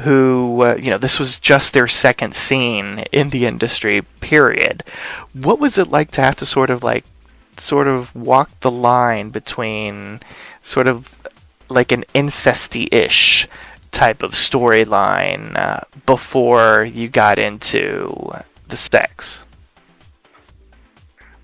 who, 0.00 0.62
uh, 0.62 0.76
you 0.76 0.90
know, 0.90 0.98
this 0.98 1.18
was 1.18 1.38
just 1.38 1.72
their 1.72 1.88
second 1.88 2.34
scene 2.34 3.04
in 3.12 3.30
the 3.30 3.46
industry, 3.46 4.02
period, 4.20 4.82
what 5.32 5.58
was 5.58 5.78
it 5.78 5.88
like 5.90 6.10
to 6.12 6.20
have 6.20 6.36
to 6.36 6.46
sort 6.46 6.68
of 6.68 6.82
like, 6.82 7.04
sort 7.58 7.88
of 7.88 8.14
walk 8.14 8.50
the 8.60 8.70
line 8.70 9.30
between 9.30 10.20
sort 10.62 10.86
of 10.86 11.15
like 11.68 11.92
an 11.92 12.04
incesty 12.14 12.92
ish 12.92 13.48
type 13.92 14.22
of 14.22 14.32
storyline 14.32 15.58
uh, 15.58 15.80
before 16.04 16.84
you 16.84 17.08
got 17.08 17.38
into 17.38 18.32
the 18.68 18.76
sex? 18.76 19.44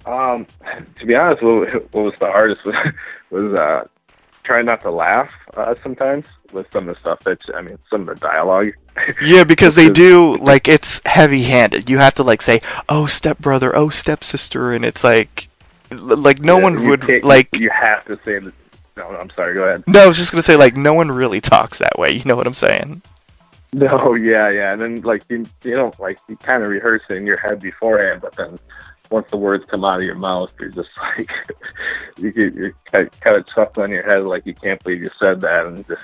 Um, 0.06 0.46
to 0.98 1.06
be 1.06 1.14
honest, 1.14 1.42
what, 1.42 1.72
what 1.92 2.04
was 2.04 2.14
the 2.20 2.26
hardest 2.26 2.64
was, 2.64 2.74
was 3.30 3.54
uh, 3.54 3.88
trying 4.44 4.66
not 4.66 4.80
to 4.82 4.90
laugh 4.90 5.30
uh, 5.54 5.74
sometimes 5.82 6.24
with 6.52 6.66
some 6.72 6.88
of 6.88 6.94
the 6.94 7.00
stuff 7.00 7.20
that 7.24 7.38
I 7.54 7.62
mean, 7.62 7.78
some 7.90 8.08
of 8.08 8.08
the 8.08 8.14
dialogue. 8.16 8.72
Yeah, 9.22 9.44
because 9.44 9.74
they 9.74 9.88
do 9.88 10.36
like 10.36 10.68
it's 10.68 11.00
heavy-handed. 11.06 11.88
You 11.88 11.96
have 11.96 12.12
to 12.14 12.22
like 12.22 12.42
say, 12.42 12.60
"Oh, 12.90 13.06
stepbrother," 13.06 13.74
"Oh, 13.74 13.88
stepsister," 13.88 14.74
and 14.74 14.84
it's 14.84 15.02
like, 15.02 15.48
like 15.90 16.40
no 16.40 16.58
Yeah, 16.58 16.62
one 16.62 16.86
would 16.86 17.24
like. 17.24 17.56
You 17.56 17.70
have 17.70 18.04
to 18.04 18.16
say 18.22 18.38
that. 18.38 18.52
No, 18.96 19.04
I'm 19.08 19.30
sorry. 19.30 19.54
Go 19.54 19.64
ahead. 19.64 19.84
No, 19.86 20.00
I 20.00 20.06
was 20.06 20.18
just 20.18 20.30
gonna 20.30 20.42
say 20.42 20.56
like 20.56 20.76
no 20.76 20.94
one 20.94 21.10
really 21.10 21.40
talks 21.40 21.78
that 21.78 21.98
way. 21.98 22.12
You 22.12 22.24
know 22.24 22.36
what 22.36 22.46
I'm 22.46 22.54
saying? 22.54 23.02
No, 23.72 24.14
yeah, 24.14 24.50
yeah, 24.50 24.72
and 24.72 24.80
then 24.80 25.00
like 25.02 25.22
you, 25.28 25.46
you 25.62 25.76
know, 25.76 25.92
like 25.98 26.18
you 26.28 26.36
kind 26.36 26.62
of 26.62 26.68
rehearse 26.68 27.02
it 27.08 27.16
in 27.16 27.26
your 27.26 27.38
head 27.38 27.60
beforehand, 27.60 28.20
but 28.20 28.36
then 28.36 28.58
once 29.10 29.30
the 29.30 29.36
words 29.36 29.64
come 29.70 29.84
out 29.84 29.98
of 29.98 30.04
your 30.04 30.14
mouth, 30.14 30.50
you're 30.58 30.70
just 30.70 30.90
like 31.18 31.30
you 32.18 32.32
get 32.32 32.54
you 32.54 32.74
kind 32.90 33.08
of 33.26 33.46
chuckle 33.48 33.84
in 33.84 33.90
your 33.90 34.02
head, 34.02 34.24
like 34.24 34.46
you 34.46 34.54
can't 34.54 34.82
believe 34.82 35.02
you 35.02 35.10
said 35.18 35.40
that, 35.40 35.66
and 35.66 35.86
just 35.86 36.02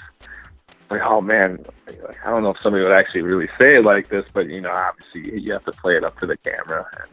like, 0.90 1.02
oh 1.02 1.20
man, 1.20 1.64
like, 1.86 2.16
I 2.24 2.30
don't 2.30 2.42
know 2.42 2.50
if 2.50 2.60
somebody 2.62 2.84
would 2.84 2.92
actually 2.92 3.22
really 3.22 3.48
say 3.58 3.76
it 3.76 3.84
like 3.84 4.08
this, 4.08 4.24
but 4.32 4.48
you 4.48 4.60
know, 4.60 4.72
obviously 4.72 5.40
you 5.40 5.52
have 5.52 5.64
to 5.64 5.72
play 5.72 5.96
it 5.96 6.04
up 6.04 6.18
to 6.20 6.26
the 6.26 6.36
camera, 6.38 6.86
and 7.00 7.10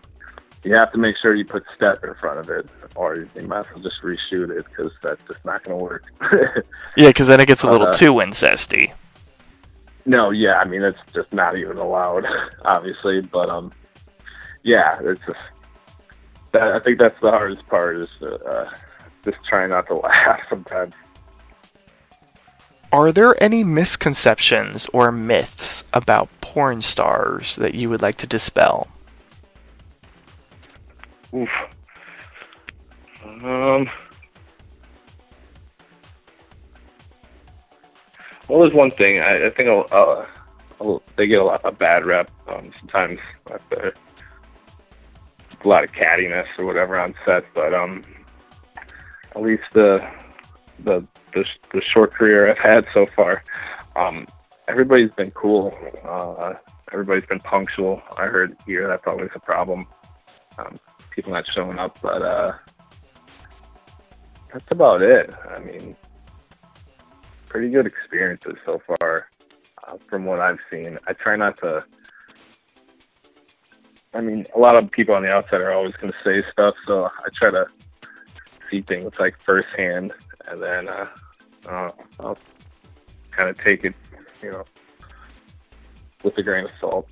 you 0.65 0.73
have 0.73 0.91
to 0.93 0.97
make 0.97 1.15
sure 1.17 1.35
you 1.35 1.45
put 1.45 1.63
step 1.75 2.03
in 2.03 2.13
front 2.15 2.39
of 2.39 2.49
it, 2.49 2.67
or 2.95 3.15
you 3.35 3.47
might 3.47 3.59
as 3.59 3.65
well 3.73 3.83
just 3.83 4.01
reshoot 4.01 4.49
it 4.49 4.65
because 4.65 4.91
that's 5.03 5.21
just 5.27 5.45
not 5.45 5.63
going 5.63 5.77
to 5.77 5.83
work. 5.83 6.03
Yeah, 6.97 7.09
because 7.09 7.27
then 7.27 7.41
it 7.41 7.47
gets 7.47 7.61
a 7.63 7.69
little 7.69 7.87
Uh, 7.87 7.93
too 7.93 8.13
incesty. 8.13 8.93
No, 10.05 10.29
yeah, 10.29 10.59
I 10.59 10.65
mean 10.65 10.81
it's 10.81 10.97
just 11.13 11.31
not 11.33 11.57
even 11.57 11.77
allowed, 11.77 12.25
obviously. 12.65 13.19
But 13.21 13.49
um, 13.49 13.73
yeah, 14.63 14.97
it's 15.03 15.19
just 15.27 15.39
that. 16.53 16.71
I 16.71 16.79
think 16.79 16.99
that's 16.99 17.19
the 17.21 17.31
hardest 17.31 17.67
part 17.67 17.97
is 17.97 18.07
uh, 18.21 18.69
just 19.25 19.37
trying 19.47 19.71
not 19.71 19.87
to 19.87 19.95
laugh 20.07 20.39
sometimes. 20.49 20.93
Are 22.93 23.11
there 23.11 23.35
any 23.43 23.65
misconceptions 23.65 24.87
or 24.93 25.11
myths 25.11 25.83
about 25.91 26.29
porn 26.39 26.81
stars 26.81 27.57
that 27.57 27.75
you 27.75 27.89
would 27.89 28.01
like 28.01 28.15
to 28.17 28.27
dispel? 28.27 28.87
Oof. 31.35 31.49
Um. 33.25 33.89
Well, 38.47 38.61
there's 38.61 38.73
one 38.73 38.91
thing. 38.91 39.19
I, 39.19 39.47
I 39.47 39.49
think 39.49 39.67
I'll, 39.67 40.27
I'll, 40.79 41.01
they 41.17 41.25
get 41.25 41.39
a 41.39 41.43
lot 41.43 41.65
of 41.65 41.77
bad 41.79 42.05
rep. 42.05 42.29
Um, 42.47 42.71
sometimes 42.79 43.19
after 43.51 43.93
a 45.63 45.67
lot 45.67 45.83
of 45.83 45.91
cattiness 45.91 46.45
or 46.57 46.65
whatever 46.65 46.99
on 46.99 47.15
set, 47.25 47.43
but 47.55 47.73
um, 47.73 48.03
at 49.35 49.41
least 49.41 49.63
the 49.73 50.07
the 50.83 51.05
the, 51.33 51.43
the 51.73 51.81
short 51.81 52.13
career 52.13 52.49
I've 52.49 52.57
had 52.59 52.85
so 52.93 53.07
far, 53.15 53.43
um, 53.95 54.27
everybody's 54.67 55.11
been 55.11 55.31
cool. 55.31 55.75
Uh, 56.07 56.53
everybody's 56.93 57.25
been 57.25 57.39
punctual. 57.39 58.01
I 58.15 58.25
heard 58.27 58.55
here 58.65 58.87
that's 58.87 59.07
always 59.07 59.31
a 59.33 59.39
problem. 59.39 59.87
Um, 60.57 60.77
people 61.15 61.31
not 61.31 61.47
showing 61.53 61.79
up, 61.79 61.97
but 62.01 62.21
uh, 62.21 62.53
that's 64.51 64.69
about 64.69 65.01
it. 65.01 65.33
I 65.49 65.59
mean, 65.59 65.95
pretty 67.47 67.69
good 67.69 67.87
experiences 67.87 68.55
so 68.65 68.81
far 68.85 69.29
uh, 69.87 69.97
from 70.09 70.25
what 70.25 70.39
I've 70.41 70.59
seen. 70.69 70.99
I 71.07 71.13
try 71.13 71.37
not 71.37 71.57
to. 71.57 71.85
I 74.13 74.21
mean, 74.21 74.45
a 74.55 74.59
lot 74.59 74.75
of 74.75 74.91
people 74.91 75.15
on 75.15 75.23
the 75.23 75.31
outside 75.31 75.61
are 75.61 75.73
always 75.73 75.93
going 75.93 76.11
to 76.11 76.19
say 76.23 76.43
stuff, 76.51 76.75
so 76.85 77.05
I 77.05 77.29
try 77.33 77.51
to 77.51 77.65
see 78.69 78.81
things 78.81 79.11
like 79.19 79.35
firsthand, 79.43 80.13
and 80.47 80.61
then 80.61 80.87
uh, 80.89 81.07
uh, 81.67 81.91
I'll 82.19 82.37
kind 83.31 83.49
of 83.49 83.57
take 83.61 83.83
it, 83.83 83.93
you 84.41 84.51
know, 84.51 84.63
with 86.23 86.37
a 86.37 86.43
grain 86.43 86.65
of 86.65 86.71
salt. 86.79 87.07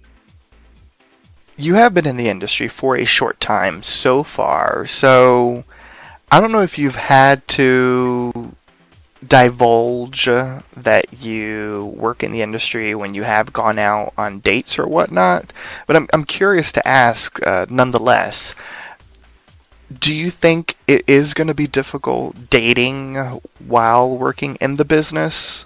You 1.56 1.76
have 1.76 1.94
been 1.94 2.08
in 2.08 2.18
the 2.18 2.30
industry 2.30 2.68
for 2.68 2.96
a 2.96 3.06
short 3.06 3.40
time 3.40 3.84
so 3.84 4.24
far, 4.24 4.88
so 4.88 5.64
I 6.32 6.40
don't 6.40 6.52
know 6.52 6.64
if 6.64 6.80
you've 6.80 6.96
had 6.96 7.48
to 7.50 8.56
divulge 9.26 10.28
uh, 10.28 10.62
that 10.76 11.24
you 11.24 11.94
work 11.96 12.24
in 12.24 12.32
the 12.32 12.42
industry 12.42 12.96
when 12.96 13.14
you 13.14 13.24
have 13.24 13.54
gone 13.54 13.80
out 13.80 14.14
on 14.18 14.40
dates 14.40 14.80
or 14.80 14.88
whatnot, 14.88 15.54
but 15.86 15.96
I'm, 15.96 16.08
I'm 16.12 16.24
curious 16.24 16.72
to 16.74 16.88
ask 16.88 17.46
uh, 17.46 17.68
nonetheless. 17.70 18.56
Do 19.98 20.14
you 20.14 20.32
think 20.32 20.76
it 20.88 21.04
is 21.06 21.36
going 21.36 21.48
to 21.48 21.54
be 21.54 21.68
difficult 21.68 22.50
dating 22.50 23.16
while 23.60 24.18
working 24.18 24.56
in 24.56 24.78
the 24.78 24.86
business? 24.86 25.66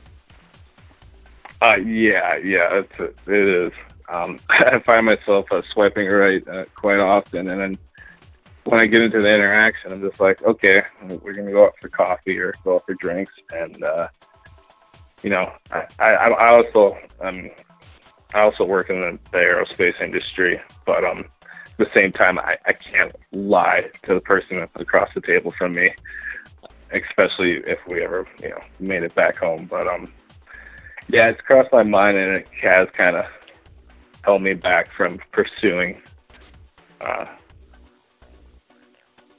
Uh, 1.62 1.76
yeah, 1.76 2.36
yeah, 2.38 2.82
it's 2.82 3.00
it 3.00 3.16
is. 3.28 3.72
Um, 4.10 4.40
I 4.50 4.80
find 4.80 5.06
myself 5.06 5.46
uh, 5.52 5.62
swiping 5.74 6.08
right 6.08 6.48
uh, 6.48 6.66
quite 6.76 7.00
often, 7.00 7.50
and 7.50 7.62
then 7.62 7.78
when 8.66 8.80
I 8.80 8.86
get 8.86 9.02
into 9.02 9.22
the 9.22 9.34
interaction, 9.34 9.94
I'm 9.94 10.02
just 10.02 10.20
like, 10.20 10.44
okay, 10.44 10.84
we're 11.22 11.34
gonna 11.34 11.52
go 11.52 11.66
out 11.66 11.76
for 11.82 11.88
coffee 11.90 12.38
or 12.38 12.54
go 12.64 12.76
out 12.76 12.86
for 12.86 12.96
drinks, 12.96 13.34
and 13.52 13.84
uh, 13.84 14.08
you 15.24 15.30
know, 15.30 15.52
I, 15.72 15.86
I, 16.00 16.14
I 16.14 16.48
also 16.50 16.98
um, 17.22 17.50
I 18.34 18.42
also 18.42 18.66
work 18.66 18.90
in 18.90 19.00
the, 19.00 19.20
the 19.32 19.38
aerospace 19.38 20.02
industry, 20.02 20.62
but 20.86 21.06
um, 21.06 21.26
at 21.80 21.88
the 21.88 21.88
same 21.94 22.12
time, 22.12 22.38
I, 22.40 22.58
I 22.66 22.74
can't 22.74 23.16
lie 23.32 23.90
to 24.04 24.16
the 24.16 24.20
person 24.20 24.58
that's 24.58 24.76
across 24.76 25.10
the 25.16 25.22
table 25.22 25.52
from 25.58 25.74
me, 25.74 25.94
especially 26.92 27.64
if 27.66 27.80
we 27.88 28.04
ever 28.04 28.28
you 28.42 28.50
know 28.50 28.62
made 28.80 29.04
it 29.04 29.16
back 29.16 29.38
home. 29.38 29.66
But 29.70 29.88
um, 29.88 30.12
yeah, 31.08 31.30
it's 31.30 31.42
crossed 31.42 31.72
my 31.72 31.84
mind, 31.84 32.18
and 32.18 32.36
it 32.36 32.48
has 32.62 32.90
kind 32.92 33.16
of 33.16 33.26
held 34.28 34.42
me 34.44 34.54
back 34.54 34.90
from 34.96 35.20
pursuing. 35.32 36.02
Uh, 37.00 37.26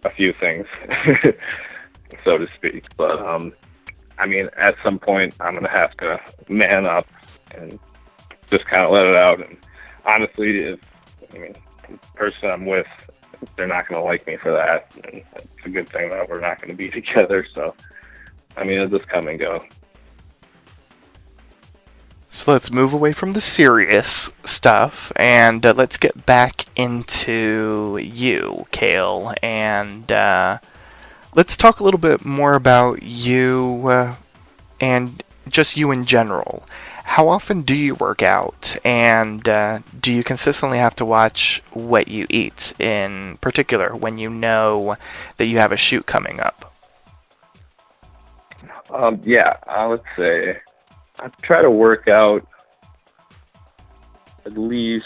a 0.04 0.10
few 0.10 0.32
things, 0.40 0.64
so 2.24 2.38
to 2.38 2.48
speak. 2.56 2.84
But 2.96 3.18
um, 3.20 3.52
I 4.18 4.26
mean, 4.26 4.48
at 4.56 4.76
some 4.82 4.98
point, 4.98 5.34
I'm 5.40 5.54
gonna 5.54 5.68
have 5.68 5.94
to 5.98 6.18
man 6.48 6.86
up 6.86 7.06
and 7.54 7.78
just 8.50 8.64
kind 8.66 8.84
of 8.84 8.92
let 8.92 9.04
it 9.04 9.16
out. 9.16 9.40
And 9.46 9.58
honestly, 10.06 10.58
if 10.58 10.80
I 11.34 11.38
mean, 11.38 11.54
the 11.90 11.98
person 12.14 12.48
I'm 12.48 12.64
with, 12.64 12.86
they're 13.56 13.66
not 13.66 13.88
gonna 13.88 14.04
like 14.04 14.26
me 14.26 14.36
for 14.36 14.52
that. 14.52 14.90
And 15.04 15.22
it's 15.34 15.66
a 15.66 15.68
good 15.68 15.90
thing 15.90 16.08
that 16.10 16.30
we're 16.30 16.40
not 16.40 16.62
gonna 16.62 16.74
be 16.74 16.88
together. 17.00 17.44
So, 17.54 17.74
I 18.56 18.64
mean, 18.64 18.78
it'll 18.78 18.98
just 18.98 19.10
come 19.10 19.28
and 19.28 19.38
go. 19.38 19.62
So 22.30 22.52
let's 22.52 22.70
move 22.70 22.92
away 22.92 23.12
from 23.12 23.32
the 23.32 23.40
serious 23.40 24.30
stuff 24.44 25.10
and 25.16 25.64
uh, 25.64 25.72
let's 25.74 25.96
get 25.96 26.26
back 26.26 26.66
into 26.76 27.98
you, 28.00 28.66
Kale, 28.70 29.34
and 29.42 30.10
uh, 30.12 30.58
let's 31.34 31.56
talk 31.56 31.80
a 31.80 31.84
little 31.84 31.98
bit 31.98 32.24
more 32.24 32.54
about 32.54 33.02
you 33.02 33.84
uh, 33.86 34.16
and 34.80 35.22
just 35.48 35.76
you 35.76 35.90
in 35.90 36.04
general. 36.04 36.64
How 37.04 37.28
often 37.28 37.62
do 37.62 37.74
you 37.74 37.94
work 37.94 38.22
out, 38.22 38.76
and 38.84 39.48
uh, 39.48 39.78
do 39.98 40.12
you 40.12 40.22
consistently 40.22 40.76
have 40.76 40.94
to 40.96 41.06
watch 41.06 41.62
what 41.72 42.08
you 42.08 42.26
eat, 42.28 42.74
in 42.78 43.38
particular 43.40 43.96
when 43.96 44.18
you 44.18 44.28
know 44.28 44.96
that 45.38 45.46
you 45.46 45.56
have 45.56 45.72
a 45.72 45.78
shoot 45.78 46.04
coming 46.04 46.38
up? 46.38 46.74
Um, 48.90 49.22
yeah, 49.24 49.56
I 49.66 49.86
would 49.86 50.02
say 50.18 50.58
I 51.20 51.28
try 51.42 51.62
to 51.62 51.70
work 51.70 52.06
out 52.08 52.46
at 54.46 54.56
least 54.56 55.04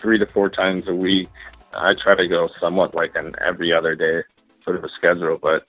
three 0.00 0.18
to 0.18 0.26
four 0.26 0.48
times 0.48 0.88
a 0.88 0.94
week. 0.94 1.28
I 1.74 1.94
try 1.94 2.14
to 2.14 2.26
go 2.26 2.48
somewhat 2.58 2.94
like 2.94 3.14
an 3.14 3.34
every 3.44 3.72
other 3.72 3.94
day 3.94 4.22
sort 4.64 4.76
of 4.76 4.84
a 4.84 4.88
schedule, 4.88 5.38
but 5.40 5.66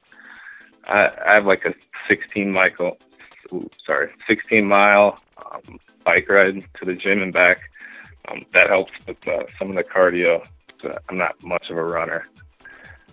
I, 0.87 1.09
I 1.27 1.33
have 1.35 1.45
like 1.45 1.65
a 1.65 1.73
16 2.07 2.51
mile, 2.51 2.97
sorry, 3.85 4.11
16 4.27 4.67
mile 4.67 5.19
um, 5.45 5.79
bike 6.05 6.29
ride 6.29 6.65
to 6.79 6.85
the 6.85 6.95
gym 6.95 7.21
and 7.21 7.33
back. 7.33 7.59
Um, 8.29 8.45
that 8.53 8.69
helps 8.69 8.91
with 9.07 9.27
uh, 9.27 9.43
some 9.59 9.69
of 9.69 9.75
the 9.75 9.83
cardio. 9.83 10.45
So 10.81 10.97
I'm 11.09 11.17
not 11.17 11.41
much 11.43 11.69
of 11.69 11.77
a 11.77 11.83
runner. 11.83 12.27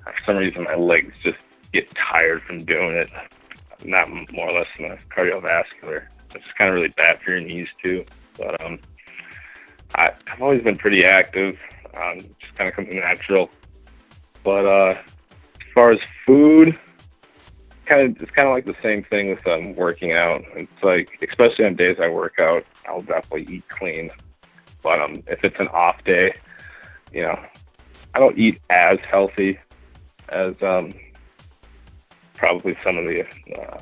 For 0.05 0.14
some 0.24 0.36
reason, 0.36 0.64
my 0.64 0.76
legs 0.76 1.14
just 1.22 1.38
get 1.72 1.90
tired 1.94 2.42
from 2.42 2.64
doing 2.64 2.94
it 2.94 3.11
not 3.84 4.08
more 4.32 4.48
or 4.48 4.52
less 4.52 4.66
than 4.78 4.90
the 4.90 4.98
cardiovascular. 5.14 6.06
It's 6.34 6.46
kind 6.56 6.68
of 6.68 6.74
really 6.74 6.88
bad 6.88 7.20
for 7.20 7.30
your 7.30 7.40
knees 7.40 7.68
too. 7.82 8.04
But 8.36 8.60
um, 8.62 8.78
I, 9.94 10.10
I've 10.30 10.42
always 10.42 10.62
been 10.62 10.76
pretty 10.76 11.04
active, 11.04 11.56
um, 11.94 12.20
just 12.40 12.54
kind 12.56 12.68
of 12.68 12.74
comes 12.74 12.88
natural. 12.92 13.50
But 14.44 14.66
uh, 14.66 14.94
as 15.60 15.72
far 15.74 15.90
as 15.92 16.00
food, 16.26 16.78
kind 17.86 18.16
of 18.16 18.22
it's 18.22 18.30
kind 18.32 18.46
of 18.46 18.54
like 18.54 18.66
the 18.66 18.76
same 18.82 19.02
thing 19.04 19.30
with 19.30 19.46
um, 19.46 19.74
working 19.74 20.12
out. 20.12 20.42
It's 20.54 20.82
like 20.82 21.18
especially 21.28 21.64
on 21.64 21.74
days 21.74 21.96
I 22.00 22.08
work 22.08 22.38
out, 22.38 22.64
I'll 22.86 23.02
definitely 23.02 23.46
eat 23.54 23.68
clean. 23.68 24.10
But 24.82 25.00
um, 25.00 25.22
if 25.26 25.42
it's 25.42 25.58
an 25.58 25.68
off 25.68 26.02
day, 26.04 26.34
you 27.12 27.22
know, 27.22 27.38
I 28.14 28.18
don't 28.18 28.38
eat 28.38 28.60
as 28.70 28.98
healthy 29.10 29.58
as 30.28 30.54
um, 30.62 30.94
probably 32.39 32.76
some 32.82 32.97
of 32.97 33.05
the 33.05 33.24
uh, 33.61 33.80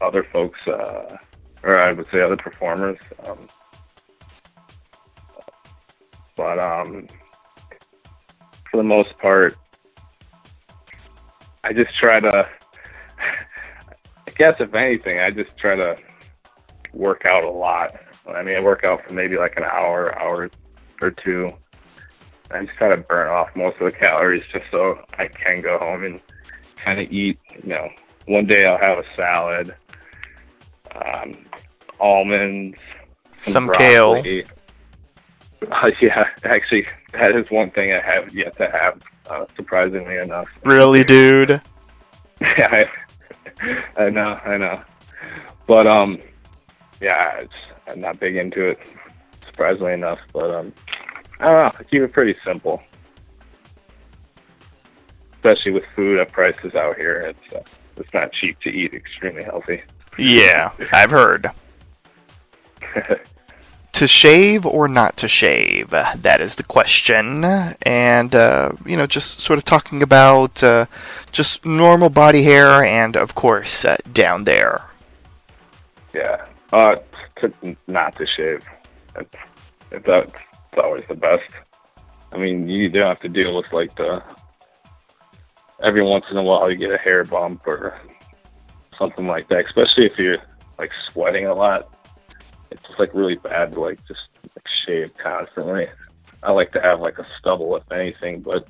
other 0.00 0.24
folks, 0.32 0.58
uh, 0.66 1.16
or 1.62 1.78
I 1.78 1.92
would 1.92 2.06
say 2.10 2.20
other 2.20 2.36
performers. 2.36 2.98
Um, 3.24 3.48
but 6.36 6.58
um, 6.58 7.06
for 8.70 8.78
the 8.78 8.82
most 8.82 9.16
part, 9.18 9.54
I 11.62 11.72
just 11.72 11.94
try 11.96 12.20
to. 12.20 12.48
I 14.26 14.30
guess 14.36 14.56
if 14.58 14.74
anything, 14.74 15.20
I 15.20 15.30
just 15.30 15.56
try 15.56 15.76
to 15.76 15.96
work 16.92 17.24
out 17.24 17.44
a 17.44 17.50
lot. 17.50 17.94
I 18.26 18.42
mean, 18.42 18.56
I 18.56 18.60
work 18.60 18.82
out 18.82 19.06
for 19.06 19.12
maybe 19.12 19.36
like 19.36 19.56
an 19.56 19.64
hour, 19.64 20.18
hour 20.18 20.50
or 21.00 21.10
two. 21.10 21.52
I 22.50 22.64
just 22.64 22.76
try 22.76 22.88
to 22.88 22.96
burn 22.96 23.28
off 23.28 23.48
most 23.54 23.76
of 23.80 23.84
the 23.84 23.96
calories 23.96 24.42
just 24.52 24.64
so 24.70 24.98
I 25.18 25.28
can 25.28 25.60
go 25.60 25.78
home 25.78 26.04
and 26.04 26.20
kind 26.84 27.00
of 27.00 27.10
eat. 27.10 27.38
You 27.62 27.68
know, 27.70 27.88
one 28.26 28.46
day 28.46 28.66
I'll 28.66 28.78
have 28.78 28.98
a 28.98 29.04
salad, 29.16 29.74
um, 30.94 31.36
almonds, 31.98 32.76
Some 33.40 33.68
kale. 33.70 34.22
Uh, 35.72 35.90
yeah, 35.98 36.28
actually, 36.44 36.86
that 37.14 37.34
is 37.34 37.50
one 37.50 37.70
thing 37.70 37.90
I 37.90 37.98
have 37.98 38.34
yet 38.34 38.54
to 38.58 38.70
have. 38.70 39.00
Uh, 39.26 39.46
surprisingly 39.56 40.18
enough. 40.18 40.46
Really, 40.62 41.04
dude? 41.04 41.62
Yeah, 42.38 42.84
I, 43.56 43.72
I 44.02 44.10
know, 44.10 44.38
I 44.44 44.58
know. 44.58 44.82
But 45.66 45.86
um, 45.86 46.20
yeah, 47.00 47.38
it's, 47.38 47.54
I'm 47.86 48.02
not 48.02 48.20
big 48.20 48.36
into 48.36 48.68
it. 48.68 48.78
Surprisingly 49.46 49.94
enough, 49.94 50.18
but 50.34 50.54
um, 50.54 50.70
I 51.40 51.44
don't 51.44 51.54
know. 51.54 51.72
I 51.78 51.82
keep 51.84 52.02
it 52.02 52.12
pretty 52.12 52.36
simple 52.44 52.82
especially 55.44 55.72
with 55.72 55.84
food 55.94 56.18
at 56.18 56.32
prices 56.32 56.74
out 56.74 56.96
here. 56.96 57.20
It's 57.20 57.54
uh, 57.54 57.62
it's 57.96 58.12
not 58.12 58.32
cheap 58.32 58.58
to 58.60 58.70
eat 58.70 58.94
extremely 58.94 59.44
healthy. 59.44 59.82
Yeah, 60.18 60.72
I've 60.92 61.10
heard. 61.10 61.50
to 63.92 64.08
shave 64.08 64.66
or 64.66 64.88
not 64.88 65.16
to 65.18 65.28
shave? 65.28 65.90
That 65.90 66.40
is 66.40 66.56
the 66.56 66.64
question. 66.64 67.44
And, 67.44 68.34
uh, 68.34 68.72
you 68.84 68.96
know, 68.96 69.06
just 69.06 69.40
sort 69.40 69.58
of 69.58 69.64
talking 69.64 70.02
about 70.02 70.62
uh, 70.62 70.86
just 71.30 71.64
normal 71.64 72.10
body 72.10 72.42
hair 72.42 72.84
and, 72.84 73.16
of 73.16 73.36
course, 73.36 73.84
uh, 73.84 73.96
down 74.12 74.44
there. 74.44 74.82
Yeah, 76.12 76.44
uh, 76.72 76.96
to, 77.40 77.76
not 77.86 78.16
to 78.16 78.26
shave. 78.26 78.64
It's, 79.16 79.34
it's, 79.92 80.08
it's 80.08 80.78
always 80.82 81.04
the 81.06 81.14
best. 81.14 81.48
I 82.32 82.38
mean, 82.38 82.68
you 82.68 82.88
don't 82.88 83.06
have 83.06 83.20
to 83.20 83.28
deal 83.28 83.54
with 83.54 83.72
like 83.72 83.94
the 83.94 84.22
every 85.82 86.02
once 86.02 86.24
in 86.30 86.36
a 86.36 86.42
while 86.42 86.70
you 86.70 86.76
get 86.76 86.90
a 86.90 86.98
hair 86.98 87.24
bump 87.24 87.66
or 87.66 87.98
something 88.98 89.26
like 89.26 89.48
that, 89.48 89.66
especially 89.66 90.06
if 90.06 90.18
you're 90.18 90.38
like 90.78 90.90
sweating 91.10 91.46
a 91.46 91.54
lot. 91.54 91.88
It's 92.70 92.82
just 92.86 92.98
like 92.98 93.14
really 93.14 93.36
bad 93.36 93.72
to 93.72 93.80
like 93.80 93.98
just 94.06 94.28
like 94.42 94.66
shave 94.84 95.16
constantly. 95.16 95.86
I 96.42 96.52
like 96.52 96.72
to 96.72 96.80
have 96.80 97.00
like 97.00 97.18
a 97.18 97.26
stubble 97.38 97.76
if 97.76 97.90
anything, 97.90 98.40
but 98.40 98.66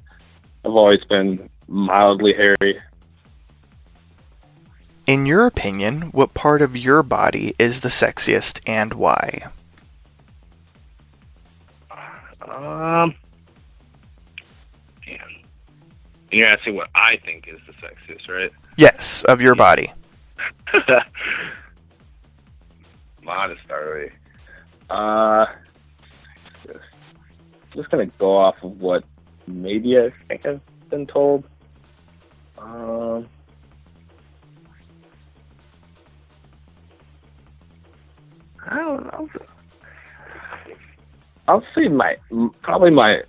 I've 0.65 0.73
always 0.73 1.05
been 1.05 1.49
mildly 1.69 2.33
hairy. 2.33 2.81
In 5.07 5.27
your 5.27 5.47
opinion, 5.47 6.03
what 6.13 6.33
part 6.33 6.63
of 6.63 6.77
your 6.77 7.03
body 7.03 7.55
is 7.59 7.81
the 7.81 7.91
sexiest 7.91 8.61
and 8.67 8.95
why? 8.95 9.49
Um, 12.41 13.15
man. 16.35 16.39
you're 16.39 16.49
asking 16.49 16.77
what 16.77 16.91
I 16.95 17.17
think 17.25 17.49
is 17.49 17.61
the 17.67 17.73
sexiest, 17.75 18.29
right? 18.29 18.51
Yes, 18.77 19.25
of 19.25 19.41
your 19.41 19.55
body. 19.55 19.93
Modest 23.23 23.63
already. 23.71 24.11
Uh, 24.91 25.47
just 27.75 27.91
gonna 27.91 28.07
go 28.19 28.37
off 28.37 28.57
of 28.63 28.81
what 28.81 29.05
maybe 29.47 29.99
I 29.99 30.13
think 30.29 30.47
I've 30.47 30.61
been 30.91 31.07
told. 31.07 31.45
Um, 32.59 33.29
I 38.67 38.77
don't 38.77 39.05
know. 39.07 39.29
I'll 41.49 41.65
say 41.75 41.89
my 41.89 42.17
probably 42.63 42.91
my 42.91 43.23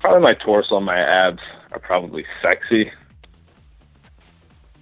probably 0.00 0.20
my 0.20 0.34
torso 0.34 0.76
and 0.76 0.86
my 0.86 0.98
abs 0.98 1.40
are 1.76 1.80
probably 1.80 2.24
sexy. 2.40 2.90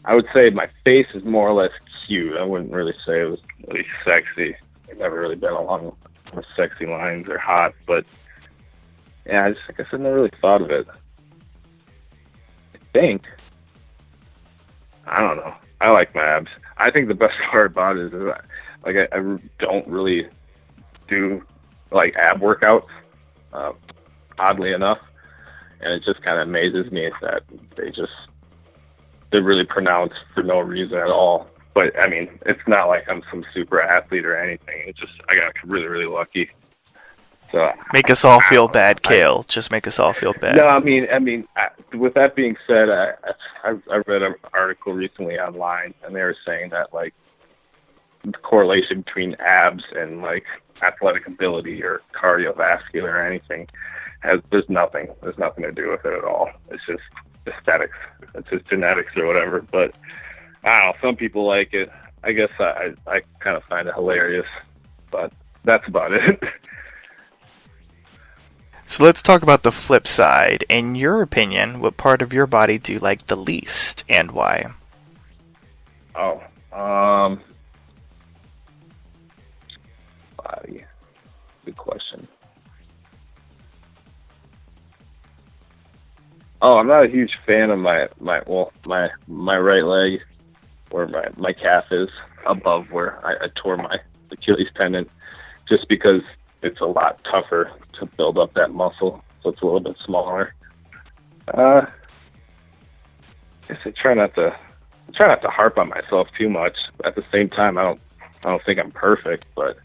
I 0.05 0.15
would 0.15 0.27
say 0.33 0.51
my 0.51 0.69
face 0.85 1.09
is 1.13 1.25
more 1.25 1.49
or 1.49 1.53
less 1.53 1.73
cute. 2.07 2.37
I 2.37 2.45
wouldn't 2.45 2.73
really 2.73 2.95
say 3.05 3.23
it 3.23 3.31
was 3.31 3.41
really 3.67 3.85
sexy. 4.05 4.55
I've 4.89 4.99
never 4.99 5.21
really 5.21 5.35
been 5.35 5.53
along 5.53 5.97
with 6.33 6.45
sexy 6.57 6.87
lines 6.87 7.29
or 7.29 7.39
hot, 7.39 7.75
but 7.87 8.05
yeah, 9.27 9.47
I 9.47 9.51
just 9.51 9.63
I 9.69 9.73
guess 9.73 9.87
I 9.93 9.97
never 9.97 10.15
really 10.15 10.31
thought 10.41 10.63
of 10.63 10.71
it. 10.71 10.87
I 12.75 12.79
think 12.93 13.23
I 15.07 15.21
don't 15.21 15.37
know. 15.37 15.55
I 15.81 15.91
like 15.91 16.15
my 16.15 16.25
abs. 16.25 16.51
I 16.77 16.91
think 16.91 17.09
the 17.09 17.15
best 17.15 17.35
part 17.51 17.67
about 17.73 17.97
it 17.97 18.07
is 18.07 18.13
that, 18.13 18.45
like 18.85 18.97
I, 18.97 19.19
I 19.19 19.39
don't 19.59 19.89
really 19.89 20.29
do 21.09 21.43
like 21.91 22.15
ab 22.15 22.41
workouts. 22.41 22.89
Uh, 23.53 23.73
oddly 24.39 24.73
enough, 24.73 24.99
and 25.85 25.93
it 25.93 26.03
just 26.03 26.23
kind 26.23 26.41
of 26.41 26.49
amazes 26.49 26.91
me 26.91 27.11
that 27.21 27.43
they 27.77 27.91
just 27.91 28.13
they're 29.31 29.43
really 29.43 29.65
pronounced 29.65 30.17
for 30.35 30.43
no 30.43 30.61
reason 30.61 30.97
at 30.99 31.09
all. 31.09 31.47
But 31.75 31.99
I 31.99 32.09
mean, 32.09 32.39
it's 32.47 32.67
not 32.67 32.87
like 32.87 33.09
I'm 33.09 33.23
some 33.31 33.45
super 33.53 33.81
athlete 33.81 34.25
or 34.25 34.37
anything. 34.37 34.85
It's 34.87 34.99
just 34.99 35.13
I 35.29 35.35
got 35.37 35.53
really 35.65 35.87
really 35.87 36.07
lucky. 36.07 36.51
So 37.53 37.71
Make 37.93 38.11
us 38.11 38.25
all 38.25 38.41
feel 38.41 38.67
bad, 38.67 39.03
Kale. 39.03 39.45
Just 39.45 39.71
make 39.71 39.87
us 39.87 40.01
all 40.01 40.13
feel 40.13 40.33
bad. 40.41 40.57
no, 40.57 40.67
I 40.67 40.81
mean, 40.81 41.07
I 41.13 41.21
mean, 41.21 41.47
I, 41.57 41.69
with 41.97 42.15
that 42.15 42.35
being 42.35 42.57
said, 42.67 42.89
I, 42.89 43.13
I 43.63 43.77
I 43.91 43.97
read 44.07 44.23
an 44.23 44.35
article 44.53 44.93
recently 44.93 45.39
online, 45.39 45.95
and 46.03 46.17
they 46.17 46.23
were 46.23 46.37
saying 46.45 46.71
that 46.71 46.93
like 46.95 47.15
the 48.25 48.33
correlation 48.33 49.03
between 49.03 49.35
abs 49.35 49.85
and 49.95 50.23
like 50.23 50.45
athletic 50.83 51.27
ability 51.27 51.83
or 51.83 52.01
cardiovascular 52.13 53.05
or 53.05 53.27
anything 53.27 53.69
has 54.25 54.41
there's 54.51 54.69
nothing 54.69 55.09
there's 55.23 55.39
nothing 55.39 55.65
to 55.65 55.73
do 55.73 55.91
with 55.91 56.05
it 56.05 56.13
at 56.13 56.25
all. 56.25 56.51
It's 56.71 56.85
just 56.87 57.03
aesthetics. 57.47 57.97
It's 58.35 58.49
just 58.49 58.67
genetics 58.67 59.17
or 59.17 59.27
whatever. 59.27 59.63
But 59.63 59.95
I 60.65 60.81
don't 60.81 60.97
know. 61.03 61.09
Some 61.09 61.17
people 61.17 61.47
like 61.47 61.75
it. 61.75 61.91
I 62.23 62.33
guess 62.33 62.51
I 62.59 62.95
I, 63.07 63.17
I 63.17 63.21
kind 63.41 63.57
of 63.57 63.65
find 63.65 63.87
it 63.87 63.95
hilarious, 63.95 64.47
but 65.11 65.33
that's 65.65 65.87
about 65.87 66.13
it. 66.13 66.43
So 68.87 69.03
let's 69.03 69.23
talk 69.23 69.43
about 69.43 69.63
the 69.63 69.73
flip 69.73 70.07
side. 70.07 70.65
In 70.69 70.95
your 70.95 71.23
opinion, 71.23 71.81
what 71.81 71.97
part 71.97 72.21
of 72.21 72.33
your 72.33 72.47
body 72.47 72.79
do 72.79 72.93
you 72.93 72.99
like 72.99 73.27
the 73.27 73.37
least 73.37 74.05
and 74.09 74.31
why? 74.33 74.73
Oh, 76.15 76.43
um, 76.71 77.41
body. 80.37 80.85
Good 81.65 81.77
question. 81.77 82.29
Oh, 86.67 86.79
I'm 86.79 86.87
not 86.87 87.05
a 87.05 87.09
huge 87.09 87.39
fan 87.47 87.69
of 87.69 87.79
my 87.79 88.09
my 88.21 88.41
well 88.47 88.73
my 88.87 89.11
my 89.29 89.59
right 89.59 89.85
leg, 89.85 90.21
where 90.91 91.07
my 91.07 91.27
my 91.37 91.53
calf 91.53 91.85
is 91.91 92.09
above 92.47 92.91
where 92.91 93.23
I, 93.23 93.33
I 93.45 93.49
tore 93.55 93.77
my 93.77 93.99
Achilles 94.31 94.71
tendon, 94.75 95.05
just 95.69 95.87
because 95.91 96.23
it's 96.63 96.81
a 96.81 96.87
lot 96.87 97.23
tougher 97.31 97.71
to 97.99 98.07
build 98.07 98.39
up 98.39 98.55
that 98.55 98.71
muscle, 98.71 99.23
so 99.43 99.51
it's 99.51 99.61
a 99.61 99.65
little 99.67 99.79
bit 99.79 99.99
smaller. 100.07 100.55
Uh, 101.49 101.83
I 101.83 103.69
guess 103.69 103.81
I 103.85 103.91
try 103.91 104.15
not 104.15 104.35
to 104.37 104.57
I 104.57 105.13
try 105.15 105.29
not 105.29 105.43
to 105.43 105.49
harp 105.49 105.77
on 105.77 105.91
myself 105.91 106.29
too 106.39 106.49
much. 106.49 106.79
At 107.05 107.15
the 107.15 107.25
same 107.31 107.51
time, 107.51 107.77
I 107.77 107.83
don't 107.83 108.01
I 108.43 108.49
don't 108.49 108.65
think 108.65 108.79
I'm 108.79 108.91
perfect, 108.91 109.45
but 109.55 109.77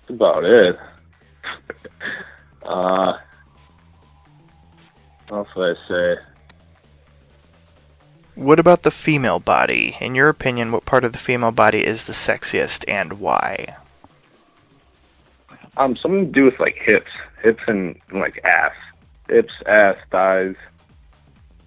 that's 0.00 0.16
about 0.16 0.44
it. 0.44 0.78
uh, 2.62 3.18
what 5.32 5.48
I 5.56 5.88
say? 5.88 6.22
What 8.34 8.58
about 8.58 8.82
the 8.82 8.90
female 8.90 9.40
body? 9.40 9.96
In 10.00 10.14
your 10.14 10.28
opinion, 10.28 10.72
what 10.72 10.84
part 10.84 11.04
of 11.04 11.12
the 11.12 11.18
female 11.18 11.52
body 11.52 11.84
is 11.84 12.04
the 12.04 12.12
sexiest 12.12 12.84
and 12.86 13.14
why? 13.14 13.76
Um, 15.76 15.96
something 15.96 16.26
to 16.26 16.32
do 16.32 16.44
with 16.44 16.60
like 16.60 16.76
hips, 16.76 17.10
hips 17.42 17.62
and 17.66 17.98
like 18.12 18.42
ass, 18.44 18.74
hips, 19.28 19.52
ass, 19.66 19.96
thighs. 20.10 20.54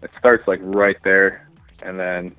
It 0.04 0.12
starts 0.20 0.48
like 0.48 0.60
right 0.62 0.98
there, 1.04 1.48
and 1.82 2.00
then 2.00 2.36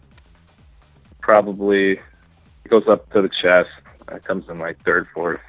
probably 1.21 1.93
it 1.93 2.71
goes 2.71 2.87
up 2.89 3.11
to 3.13 3.23
the 3.23 3.29
chest. 3.29 3.71
It 4.13 4.25
comes 4.25 4.49
in 4.49 4.61
like 4.61 4.83
third, 4.85 5.09
fourth. 5.13 5.41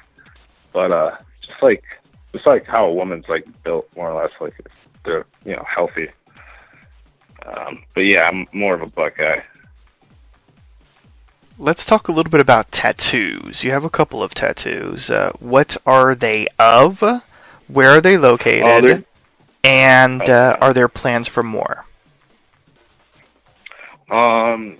But 0.72 0.90
uh, 0.90 1.16
just 1.40 1.62
like 1.62 1.84
just 2.32 2.46
like 2.46 2.66
how 2.66 2.86
a 2.86 2.92
woman's 2.92 3.28
like 3.28 3.46
built, 3.62 3.88
more 3.96 4.10
or 4.10 4.20
less, 4.20 4.32
like 4.40 4.54
they're 5.08 5.26
you 5.44 5.56
know 5.56 5.64
healthy. 5.66 6.08
Um, 7.46 7.84
but 7.94 8.00
yeah, 8.02 8.28
I'm 8.28 8.46
more 8.52 8.74
of 8.74 8.82
a 8.82 8.86
butt 8.86 9.16
guy. 9.16 9.42
Let's 11.58 11.84
talk 11.84 12.06
a 12.08 12.12
little 12.12 12.30
bit 12.30 12.40
about 12.40 12.70
tattoos. 12.70 13.64
You 13.64 13.72
have 13.72 13.84
a 13.84 13.90
couple 13.90 14.22
of 14.22 14.32
tattoos. 14.34 15.10
Uh, 15.10 15.32
what 15.40 15.76
are 15.86 16.14
they 16.14 16.46
of? 16.58 17.02
Where 17.66 17.90
are 17.90 18.00
they 18.00 18.16
Oh, 18.16 18.20
located? 18.20 18.84
they're- 18.88 19.04
and 19.64 20.28
uh, 20.30 20.56
are 20.60 20.72
there 20.72 20.88
plans 20.88 21.26
for 21.26 21.42
more? 21.42 21.84
Um, 24.10 24.76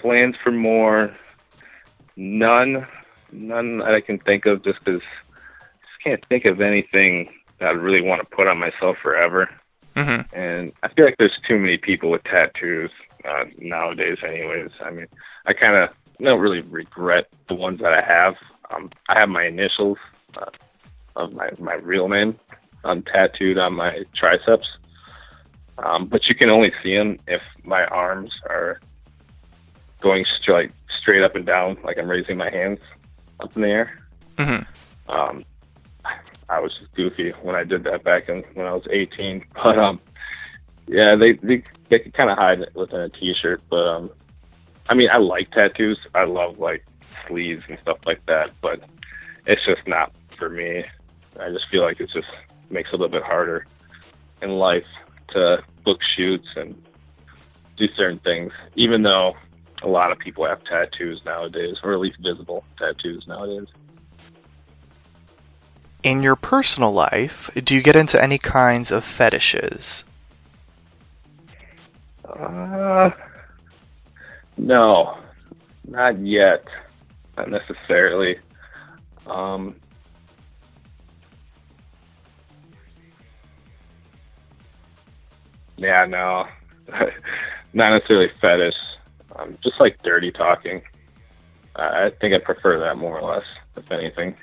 plans 0.00 0.36
for 0.42 0.50
more? 0.52 1.12
None, 2.16 2.86
none 3.32 3.78
that 3.78 3.94
I 3.94 4.00
can 4.00 4.18
think 4.18 4.46
of. 4.46 4.62
Just 4.64 4.78
because 4.84 5.00
just 5.00 6.04
can't 6.04 6.24
think 6.28 6.44
of 6.44 6.60
anything 6.60 7.28
that 7.58 7.66
I 7.68 7.70
really 7.72 8.00
want 8.00 8.20
to 8.22 8.36
put 8.36 8.46
on 8.46 8.58
myself 8.58 8.96
forever. 9.02 9.48
Mm-hmm. 9.96 10.34
And 10.34 10.72
I 10.82 10.88
feel 10.88 11.04
like 11.04 11.16
there's 11.18 11.38
too 11.46 11.58
many 11.58 11.76
people 11.76 12.10
with 12.10 12.24
tattoos 12.24 12.90
uh, 13.24 13.44
nowadays. 13.58 14.18
Anyways, 14.26 14.70
I 14.84 14.90
mean, 14.90 15.06
I 15.46 15.52
kind 15.52 15.76
of 15.76 15.90
don't 16.20 16.40
really 16.40 16.60
regret 16.62 17.28
the 17.48 17.54
ones 17.54 17.80
that 17.80 17.92
I 17.92 18.02
have. 18.02 18.34
Um, 18.70 18.90
I 19.08 19.18
have 19.18 19.28
my 19.28 19.44
initials 19.44 19.98
uh, 20.36 20.46
of 21.16 21.32
my 21.32 21.50
my 21.58 21.74
real 21.74 22.08
name 22.08 22.38
um, 22.84 23.02
tattooed 23.02 23.58
on 23.58 23.74
my 23.74 24.04
triceps. 24.14 24.68
Um, 25.78 26.06
but 26.06 26.26
you 26.28 26.34
can 26.34 26.50
only 26.50 26.72
see 26.82 26.96
them 26.96 27.18
if 27.26 27.42
my 27.64 27.84
arms 27.86 28.32
are 28.48 28.80
going 30.00 30.24
straight 30.40 30.72
straight 31.00 31.22
up 31.22 31.34
and 31.34 31.46
down, 31.46 31.76
like 31.84 31.98
I'm 31.98 32.08
raising 32.08 32.36
my 32.36 32.50
hands 32.50 32.78
up 33.40 33.54
in 33.56 33.62
the 33.62 33.68
air. 33.68 33.98
Mm-hmm. 34.36 35.12
Um, 35.12 35.44
I 36.52 36.60
was 36.60 36.72
just 36.78 36.94
goofy 36.94 37.30
when 37.42 37.56
I 37.56 37.64
did 37.64 37.84
that 37.84 38.04
back 38.04 38.28
in 38.28 38.44
when 38.54 38.66
I 38.66 38.74
was 38.74 38.86
18. 38.90 39.44
But 39.54 39.78
um, 39.78 40.00
yeah, 40.86 41.16
they 41.16 41.32
they 41.34 41.62
they 41.88 41.98
could 41.98 42.14
kind 42.14 42.30
of 42.30 42.36
hide 42.36 42.60
it 42.60 42.74
within 42.74 43.00
a 43.00 43.08
t-shirt. 43.08 43.62
But 43.70 43.86
um, 43.88 44.10
I 44.88 44.94
mean, 44.94 45.08
I 45.10 45.16
like 45.16 45.50
tattoos. 45.50 45.98
I 46.14 46.24
love 46.24 46.58
like 46.58 46.84
sleeves 47.26 47.62
and 47.68 47.78
stuff 47.80 47.98
like 48.04 48.24
that. 48.26 48.50
But 48.60 48.80
it's 49.46 49.64
just 49.64 49.86
not 49.86 50.12
for 50.38 50.50
me. 50.50 50.84
I 51.40 51.50
just 51.50 51.68
feel 51.70 51.82
like 51.82 52.00
it 52.00 52.10
just 52.12 52.28
makes 52.70 52.90
it 52.90 52.94
a 52.94 52.98
little 52.98 53.08
bit 53.08 53.22
harder 53.22 53.66
in 54.42 54.50
life 54.50 54.84
to 55.30 55.62
book 55.84 56.00
shoots 56.16 56.48
and 56.56 56.74
do 57.76 57.88
certain 57.96 58.18
things. 58.18 58.52
Even 58.76 59.02
though 59.02 59.34
a 59.82 59.88
lot 59.88 60.12
of 60.12 60.18
people 60.18 60.46
have 60.46 60.62
tattoos 60.64 61.22
nowadays, 61.24 61.76
or 61.82 61.94
at 61.94 62.00
least 62.00 62.18
visible 62.20 62.64
tattoos 62.78 63.24
nowadays. 63.26 63.68
In 66.02 66.22
your 66.22 66.34
personal 66.34 66.92
life, 66.92 67.48
do 67.54 67.76
you 67.76 67.82
get 67.82 67.94
into 67.94 68.20
any 68.20 68.36
kinds 68.36 68.90
of 68.90 69.04
fetishes? 69.04 70.04
Uh, 72.28 73.10
no, 74.56 75.18
not 75.86 76.18
yet. 76.18 76.64
Not 77.36 77.50
necessarily. 77.50 78.36
Um, 79.26 79.76
yeah, 85.76 86.04
no, 86.04 86.46
not 87.72 87.90
necessarily 87.92 88.30
fetish. 88.40 88.74
Um, 89.36 89.56
just 89.62 89.78
like 89.80 90.02
dirty 90.02 90.32
talking. 90.32 90.82
I 91.76 92.06
I 92.06 92.10
think 92.20 92.34
I 92.34 92.38
prefer 92.38 92.78
that 92.80 92.96
more 92.98 93.18
or 93.20 93.34
less, 93.34 93.46
if 93.76 93.90
anything. 93.92 94.34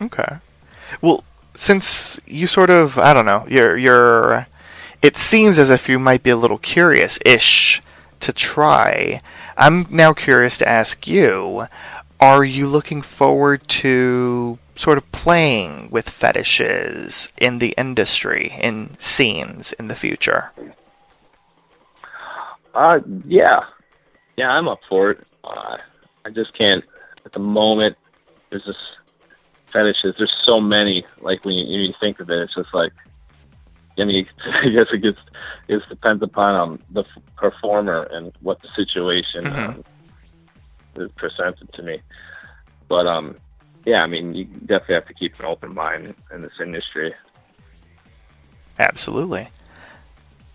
Okay. 0.00 0.38
Well, 1.00 1.24
since 1.54 2.20
you 2.26 2.46
sort 2.46 2.70
of, 2.70 2.98
I 2.98 3.12
don't 3.12 3.26
know, 3.26 3.44
you're 3.48 3.76
you're 3.76 4.46
it 5.02 5.16
seems 5.16 5.58
as 5.58 5.70
if 5.70 5.88
you 5.88 5.98
might 5.98 6.22
be 6.22 6.30
a 6.30 6.36
little 6.36 6.58
curious 6.58 7.18
ish 7.24 7.80
to 8.20 8.32
try. 8.32 9.20
I'm 9.56 9.86
now 9.90 10.12
curious 10.12 10.58
to 10.58 10.68
ask 10.68 11.06
you 11.06 11.66
are 12.20 12.44
you 12.44 12.66
looking 12.66 13.00
forward 13.00 13.66
to 13.68 14.58
sort 14.74 14.98
of 14.98 15.10
playing 15.12 15.88
with 15.90 16.08
fetishes 16.08 17.28
in 17.36 17.58
the 17.58 17.74
industry, 17.78 18.56
in 18.60 18.96
scenes 18.98 19.72
in 19.74 19.88
the 19.88 19.94
future? 19.94 20.50
Uh, 22.74 23.00
yeah, 23.24 23.60
yeah, 24.36 24.50
I'm 24.50 24.68
up 24.68 24.80
for 24.88 25.12
it. 25.12 25.26
Uh, 25.44 25.76
I 26.24 26.30
just 26.30 26.54
can't 26.54 26.84
at 27.24 27.32
the 27.32 27.40
moment. 27.40 27.96
There's 28.50 28.64
just 28.64 28.78
fetishes. 29.72 30.14
There's 30.18 30.34
so 30.44 30.60
many. 30.60 31.04
Like 31.20 31.44
when 31.44 31.54
you, 31.54 31.64
when 31.70 31.80
you 31.86 31.94
think 32.00 32.20
of 32.20 32.30
it, 32.30 32.38
it's 32.42 32.54
just 32.54 32.72
like. 32.74 32.92
I 33.98 34.04
mean, 34.04 34.26
I 34.44 34.68
guess 34.68 34.86
it 34.92 34.98
gets 35.02 35.18
it 35.66 35.82
depends 35.88 36.22
upon 36.22 36.54
um 36.54 36.78
the 36.90 37.00
f- 37.00 37.22
performer 37.36 38.04
and 38.12 38.32
what 38.40 38.60
the 38.62 38.68
situation 38.76 39.46
Mhm. 39.46 39.68
um, 39.68 39.84
is 40.96 41.10
presented 41.16 41.72
to 41.72 41.82
me. 41.82 42.00
But 42.88 43.06
um, 43.08 43.36
yeah, 43.84 44.02
I 44.02 44.06
mean, 44.06 44.34
you 44.34 44.44
definitely 44.44 44.94
have 44.94 45.06
to 45.08 45.14
keep 45.14 45.38
an 45.40 45.46
open 45.46 45.74
mind 45.74 46.14
in 46.32 46.42
this 46.42 46.52
industry. 46.60 47.12
Absolutely. 48.78 49.48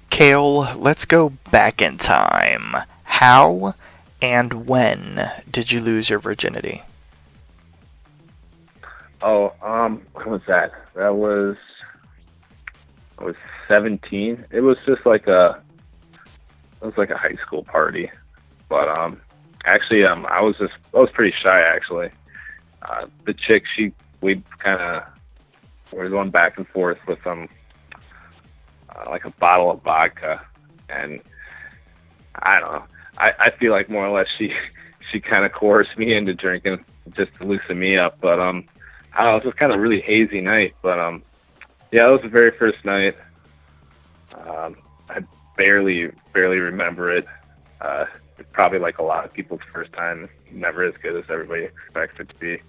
Kale, 0.09 0.73
let's 0.77 1.03
go 1.05 1.29
back 1.51 1.81
in 1.81 1.97
time. 1.97 2.77
How 3.03 3.73
and 4.21 4.67
when 4.67 5.29
did 5.51 5.71
you 5.71 5.81
lose 5.81 6.09
your 6.09 6.19
virginity? 6.19 6.83
Oh, 9.25 9.53
um, 9.61 10.01
what 10.11 10.27
was 10.27 10.41
that? 10.47 10.73
That 10.95 11.15
was 11.15 11.55
I 13.17 13.23
was 13.23 13.35
seventeen. 13.69 14.45
It 14.51 14.59
was 14.59 14.77
just 14.85 15.05
like 15.05 15.27
a 15.27 15.61
it 16.81 16.85
was 16.85 16.97
like 16.97 17.09
a 17.09 17.17
high 17.17 17.37
school 17.41 17.63
party. 17.63 18.11
But 18.67 18.89
um 18.89 19.21
actually 19.63 20.03
um 20.03 20.25
I 20.25 20.41
was 20.41 20.57
just 20.57 20.73
I 20.93 20.99
was 20.99 21.09
pretty 21.13 21.33
shy 21.41 21.61
actually. 21.61 22.09
Uh 22.81 23.05
the 23.25 23.33
chick 23.33 23.63
she 23.73 23.93
we 24.19 24.43
kinda 24.61 25.07
we 25.93 25.99
were 25.99 26.09
going 26.09 26.29
back 26.29 26.57
and 26.57 26.67
forth 26.67 26.97
with 27.07 27.25
um 27.25 27.47
uh, 28.89 29.09
like 29.09 29.23
a 29.23 29.31
bottle 29.31 29.71
of 29.71 29.81
vodka 29.83 30.41
and 30.89 31.21
I 32.35 32.59
don't 32.59 32.73
know. 32.73 32.83
I, 33.17 33.31
I 33.39 33.51
feel 33.57 33.71
like 33.71 33.89
more 33.89 34.05
or 34.05 34.17
less 34.17 34.27
she 34.37 34.53
she 35.13 35.21
kinda 35.21 35.49
coerced 35.49 35.97
me 35.97 36.13
into 36.13 36.33
drinking 36.33 36.83
just 37.15 37.31
to 37.39 37.45
loosen 37.45 37.79
me 37.79 37.97
up. 37.97 38.17
But 38.19 38.41
um 38.41 38.67
I 39.15 39.23
know, 39.23 39.31
it 39.31 39.33
was 39.35 39.43
just 39.43 39.57
kind 39.57 39.71
of 39.71 39.77
a 39.79 39.81
really 39.81 40.01
hazy 40.01 40.41
night, 40.41 40.75
but 40.81 40.99
um, 40.99 41.23
yeah, 41.91 42.07
it 42.07 42.11
was 42.11 42.21
the 42.21 42.29
very 42.29 42.51
first 42.51 42.83
night. 42.83 43.15
Um, 44.33 44.77
I 45.09 45.19
barely, 45.57 46.11
barely 46.33 46.57
remember 46.57 47.11
it. 47.15 47.25
Uh, 47.79 48.05
probably 48.51 48.79
like 48.79 48.97
a 48.97 49.03
lot 49.03 49.25
of 49.25 49.33
people's 49.33 49.61
first 49.71 49.93
time, 49.93 50.29
never 50.51 50.83
as 50.83 50.95
good 51.01 51.15
as 51.15 51.25
everybody 51.29 51.63
expects 51.63 52.19
it 52.19 52.29
to 52.29 52.35
be. 52.35 52.59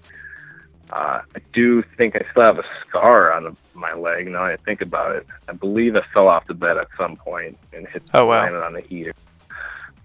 Uh, 0.90 1.22
I 1.34 1.40
do 1.54 1.82
think 1.96 2.14
I 2.14 2.30
still 2.30 2.42
have 2.42 2.58
a 2.58 2.64
scar 2.86 3.32
on 3.32 3.44
the, 3.44 3.56
my 3.72 3.94
leg 3.94 4.28
now 4.28 4.44
I 4.44 4.56
think 4.56 4.82
about 4.82 5.16
it. 5.16 5.26
I 5.48 5.52
believe 5.52 5.96
I 5.96 6.02
fell 6.12 6.28
off 6.28 6.46
the 6.46 6.54
bed 6.54 6.76
at 6.76 6.88
some 6.98 7.16
point 7.16 7.58
and 7.72 7.88
hit 7.88 8.02
Oh, 8.12 8.26
wow. 8.26 8.42
landed 8.42 8.62
on 8.62 8.74
the 8.74 8.82
heater. 8.82 9.14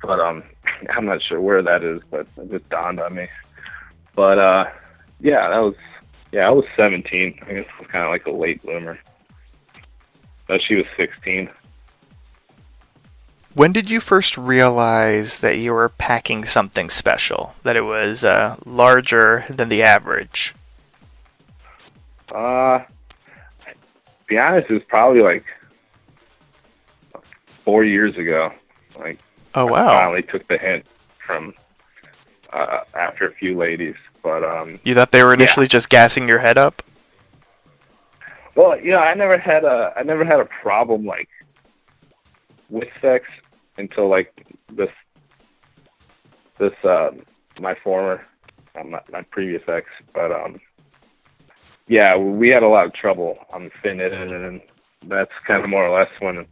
But 0.02 0.22
um, 0.22 0.44
I'm 0.90 1.06
not 1.06 1.22
sure 1.22 1.42
where 1.42 1.62
that 1.62 1.84
is, 1.84 2.02
but 2.10 2.26
it 2.38 2.50
just 2.50 2.70
dawned 2.70 3.02
on 3.02 3.14
me. 3.16 3.28
But 4.16 4.40
uh, 4.40 4.66
yeah, 5.20 5.50
that 5.50 5.60
was 5.60 5.76
yeah, 6.32 6.48
I 6.48 6.52
was 6.52 6.66
17. 6.76 7.40
I 7.48 7.54
guess 7.54 7.66
I 7.78 7.82
was 7.82 7.88
kind 7.92 8.04
of 8.06 8.12
like 8.12 8.26
a 8.26 8.32
late 8.32 8.62
bloomer. 8.62 9.00
But 10.48 10.62
she 10.62 10.76
was 10.76 10.86
16. 10.98 11.50
When 13.56 13.72
did 13.72 13.90
you 13.90 14.00
first 14.00 14.38
realize 14.38 15.40
that 15.40 15.58
you 15.58 15.74
were 15.74 15.90
packing 15.90 16.46
something 16.46 16.90
special? 16.90 17.54
That 17.64 17.76
it 17.76 17.82
was 17.82 18.24
uh, 18.24 18.58
larger 18.66 19.46
than 19.50 19.70
the 19.70 19.84
average? 19.84 20.54
Uh, 22.34 22.80
to 22.80 23.74
be 24.28 24.38
honest, 24.38 24.70
it 24.70 24.74
was 24.74 24.84
probably 24.88 25.22
like 25.22 25.46
four 27.66 27.84
years 27.84 28.16
ago. 28.18 28.52
Like, 28.98 29.20
Oh, 29.56 29.68
I 29.68 29.72
wow. 29.72 29.88
finally 29.88 30.22
took 30.22 30.48
the 30.48 30.58
hint 30.60 30.86
from 31.26 31.54
uh, 32.54 32.82
after 32.94 33.28
a 33.28 33.34
few 33.34 33.58
ladies. 33.58 33.96
But 34.22 34.44
um, 34.44 34.80
You 34.84 34.96
thought 34.96 35.12
they 35.12 35.24
were 35.24 35.34
initially 35.34 35.68
just 35.68 35.90
gassing 35.90 36.28
your 36.28 36.40
head 36.40 36.58
up? 36.58 36.84
well, 38.60 38.80
you 38.80 38.92
know, 38.92 39.00
I 39.00 39.14
never 39.14 39.38
had 39.38 39.64
a 39.64 39.94
I 39.96 40.04
never 40.04 40.26
had 40.26 40.42
a 40.42 40.46
problem 40.46 41.06
like 41.06 41.30
with 42.70 42.90
sex 43.02 43.26
until 43.78 44.10
like 44.10 44.46
this 44.72 44.90
this 46.58 46.74
uh, 46.84 47.12
my 47.60 47.76
former 47.76 48.26
uh, 48.76 48.84
my, 48.84 49.02
my 49.12 49.22
previous 49.22 49.64
ex, 49.68 49.88
but 50.14 50.32
um, 50.32 50.60
yeah, 51.88 52.18
we 52.18 52.50
had 52.50 52.64
a 52.64 52.68
lot 52.68 52.86
of 52.86 52.94
trouble 52.94 53.38
on 53.52 53.72
fitting 53.82 54.02
it 54.02 54.12
in, 54.12 54.34
and 54.34 54.62
that's 55.06 55.32
kind 55.48 55.64
of 55.64 55.70
more 55.70 55.88
or 55.88 55.98
less 55.98 56.12
when 56.20 56.46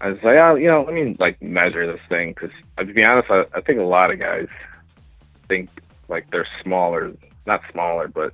I 0.00 0.08
was 0.08 0.18
like, 0.22 0.36
oh, 0.36 0.54
you 0.54 0.68
know, 0.68 0.82
let 0.82 0.94
me 0.94 1.14
like 1.18 1.42
measure 1.42 1.86
this 1.86 2.00
thing. 2.08 2.30
Because 2.30 2.50
to 2.78 2.86
be 2.86 3.04
honest, 3.04 3.30
I, 3.30 3.44
I 3.54 3.60
think 3.60 3.78
a 3.78 3.84
lot 3.84 4.10
of 4.10 4.18
guys 4.18 4.48
think 5.46 5.68
like 6.08 6.30
they're 6.30 6.48
smaller, 6.62 7.12
not 7.46 7.62
smaller, 7.72 8.08
but 8.08 8.32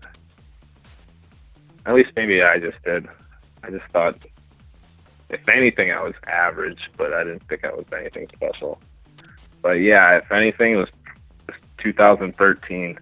at 1.86 1.94
least 1.94 2.10
maybe 2.16 2.42
I 2.42 2.58
just 2.58 2.82
did. 2.84 3.06
I 3.62 3.70
just 3.70 3.84
thought, 3.92 4.16
if 5.30 5.40
anything, 5.48 5.90
I 5.90 6.02
was 6.02 6.14
average, 6.26 6.90
but 6.96 7.12
I 7.12 7.24
didn't 7.24 7.46
think 7.48 7.64
I 7.64 7.72
was 7.72 7.86
anything 7.96 8.28
special. 8.34 8.80
But 9.62 9.74
yeah, 9.74 10.18
if 10.18 10.30
anything, 10.30 10.74
it 10.74 10.76
was 10.76 10.88
2013. 11.78 12.98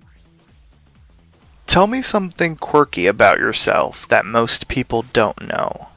Tell 1.66 1.86
me 1.86 2.02
something 2.02 2.56
quirky 2.56 3.06
about 3.06 3.38
yourself 3.38 4.06
that 4.08 4.26
most 4.26 4.68
people 4.68 5.04
don't 5.12 5.48
know. 5.48 5.88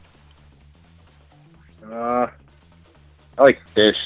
Uh, 1.86 2.28
I 3.38 3.41
like 3.41 3.59
fish. 3.73 3.97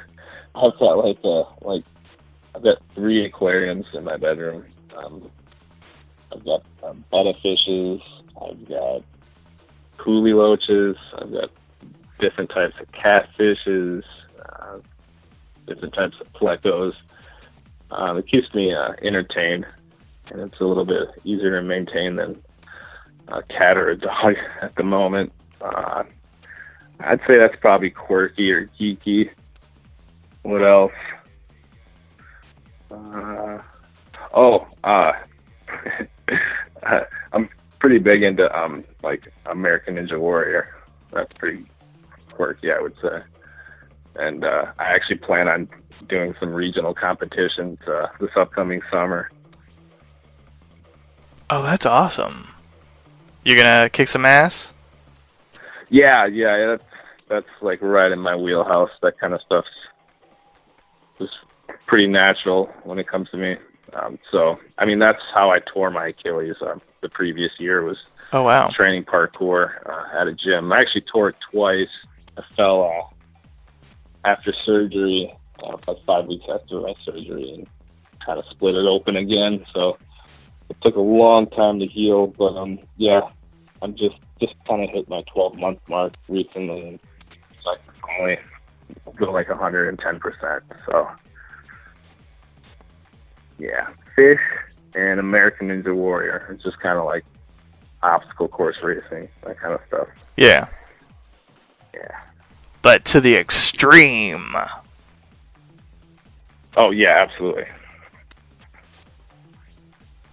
I've 0.54 0.78
got 0.78 1.04
like 1.04 1.18
uh 1.24 1.44
like 1.62 1.84
I've 2.54 2.62
got 2.62 2.78
three 2.94 3.24
aquariums 3.24 3.86
in 3.94 4.04
my 4.04 4.16
bedroom. 4.16 4.64
Um, 4.96 5.30
I've 6.32 6.44
got 6.44 6.62
um, 6.82 7.04
fishes. 7.42 8.00
I've 8.40 8.68
got 8.68 9.02
kuhli 9.98 10.34
loaches. 10.34 10.96
I've 11.18 11.32
got 11.32 11.50
different 12.20 12.50
types 12.50 12.74
of 12.80 12.90
catfishes. 12.92 14.02
Uh, 14.44 14.78
different 15.66 15.94
types 15.94 16.16
of 16.20 16.32
plecos. 16.32 16.92
Um, 17.90 18.18
it 18.18 18.28
keeps 18.28 18.52
me 18.54 18.74
uh, 18.74 18.92
entertained, 19.02 19.66
and 20.30 20.40
it's 20.40 20.60
a 20.60 20.64
little 20.64 20.84
bit 20.84 21.08
easier 21.24 21.60
to 21.60 21.62
maintain 21.66 22.16
than 22.16 22.42
a 23.28 23.42
cat 23.42 23.76
or 23.76 23.90
a 23.90 23.96
dog 23.98 24.34
at 24.62 24.74
the 24.76 24.82
moment. 24.82 25.32
Uh, 25.60 26.04
I'd 27.00 27.20
say 27.26 27.38
that's 27.38 27.56
probably 27.60 27.90
quirky 27.90 28.50
or 28.52 28.66
geeky. 28.80 29.30
What 30.42 30.62
else? 30.62 30.92
Uh, 32.90 33.58
oh, 34.34 34.66
uh, 34.84 35.12
I'm 37.32 37.48
pretty 37.78 37.98
big 37.98 38.22
into 38.22 38.50
um 38.56 38.84
like 39.02 39.32
American 39.46 39.96
Ninja 39.96 40.18
Warrior. 40.18 40.74
That's 41.12 41.32
pretty 41.38 41.66
quirky, 42.32 42.72
I 42.72 42.80
would 42.80 42.94
say. 43.02 43.22
And 44.16 44.44
uh, 44.44 44.66
I 44.78 44.84
actually 44.84 45.18
plan 45.18 45.48
on 45.48 45.68
doing 46.08 46.34
some 46.38 46.52
regional 46.52 46.94
competitions 46.94 47.78
uh, 47.86 48.08
this 48.20 48.30
upcoming 48.36 48.80
summer. 48.90 49.30
Oh, 51.50 51.62
that's 51.62 51.86
awesome. 51.86 52.48
You're 53.44 53.56
gonna 53.56 53.90
kick 53.90 54.08
some 54.08 54.24
ass? 54.24 54.72
Yeah, 55.90 56.26
yeah, 56.26 56.66
that's 56.66 56.84
that's 57.28 57.62
like 57.62 57.82
right 57.82 58.10
in 58.10 58.18
my 58.18 58.34
wheelhouse. 58.34 58.90
That 59.02 59.18
kind 59.18 59.34
of 59.34 59.40
stuff's 59.42 59.68
just 61.18 61.34
pretty 61.86 62.06
natural 62.06 62.66
when 62.84 62.98
it 62.98 63.08
comes 63.08 63.30
to 63.30 63.36
me. 63.36 63.56
Um, 63.92 64.18
so, 64.30 64.58
I 64.78 64.84
mean, 64.84 64.98
that's 64.98 65.22
how 65.32 65.50
I 65.50 65.60
tore 65.60 65.90
my 65.90 66.08
Achilles. 66.08 66.56
Um, 66.60 66.80
the 67.00 67.08
previous 67.08 67.52
year 67.58 67.82
was 67.84 67.98
Oh, 68.32 68.42
wow. 68.42 68.68
training 68.74 69.04
parkour 69.04 69.70
uh, 69.88 70.18
at 70.20 70.26
a 70.26 70.32
gym. 70.34 70.72
I 70.72 70.80
actually 70.80 71.02
tore 71.02 71.28
it 71.30 71.36
twice. 71.52 71.88
I 72.36 72.42
fell 72.56 72.82
uh, 72.82 74.28
after 74.28 74.52
surgery, 74.64 75.32
uh, 75.62 75.76
like 75.86 75.98
five 76.06 76.26
weeks 76.26 76.44
after 76.52 76.80
my 76.80 76.94
surgery, 77.04 77.52
and 77.54 77.66
kind 78.24 78.38
of 78.38 78.44
split 78.50 78.74
it 78.74 78.86
open 78.86 79.16
again. 79.16 79.64
So 79.72 79.98
it 80.68 80.76
took 80.82 80.96
a 80.96 81.00
long 81.00 81.46
time 81.50 81.78
to 81.78 81.86
heal, 81.86 82.26
but 82.28 82.56
um, 82.56 82.78
yeah, 82.96 83.20
I'm 83.82 83.94
just 83.94 84.16
just 84.40 84.54
kind 84.66 84.82
of 84.82 84.90
hit 84.90 85.08
my 85.08 85.22
12 85.32 85.56
month 85.58 85.78
mark 85.88 86.14
recently, 86.28 86.88
and 86.88 86.98
so 87.62 87.70
I 87.70 87.76
can 87.76 88.20
only 88.20 88.38
go 89.16 89.30
like 89.30 89.48
110 89.48 90.18
percent. 90.18 90.62
So 90.86 91.08
yeah, 93.58 93.88
fish 94.16 94.40
and 94.94 95.18
American 95.20 95.68
Ninja 95.68 95.94
Warrior. 95.94 96.48
It's 96.50 96.62
just 96.62 96.78
kind 96.80 96.98
of 96.98 97.04
like 97.04 97.24
obstacle 98.02 98.48
course 98.48 98.76
racing, 98.82 99.28
that 99.44 99.58
kind 99.58 99.74
of 99.74 99.80
stuff. 99.88 100.08
Yeah. 100.36 100.66
Yeah. 101.94 102.20
but 102.82 103.04
to 103.06 103.20
the 103.20 103.36
extreme. 103.36 104.56
Oh 106.76 106.90
yeah, 106.90 107.14
absolutely. 107.22 107.66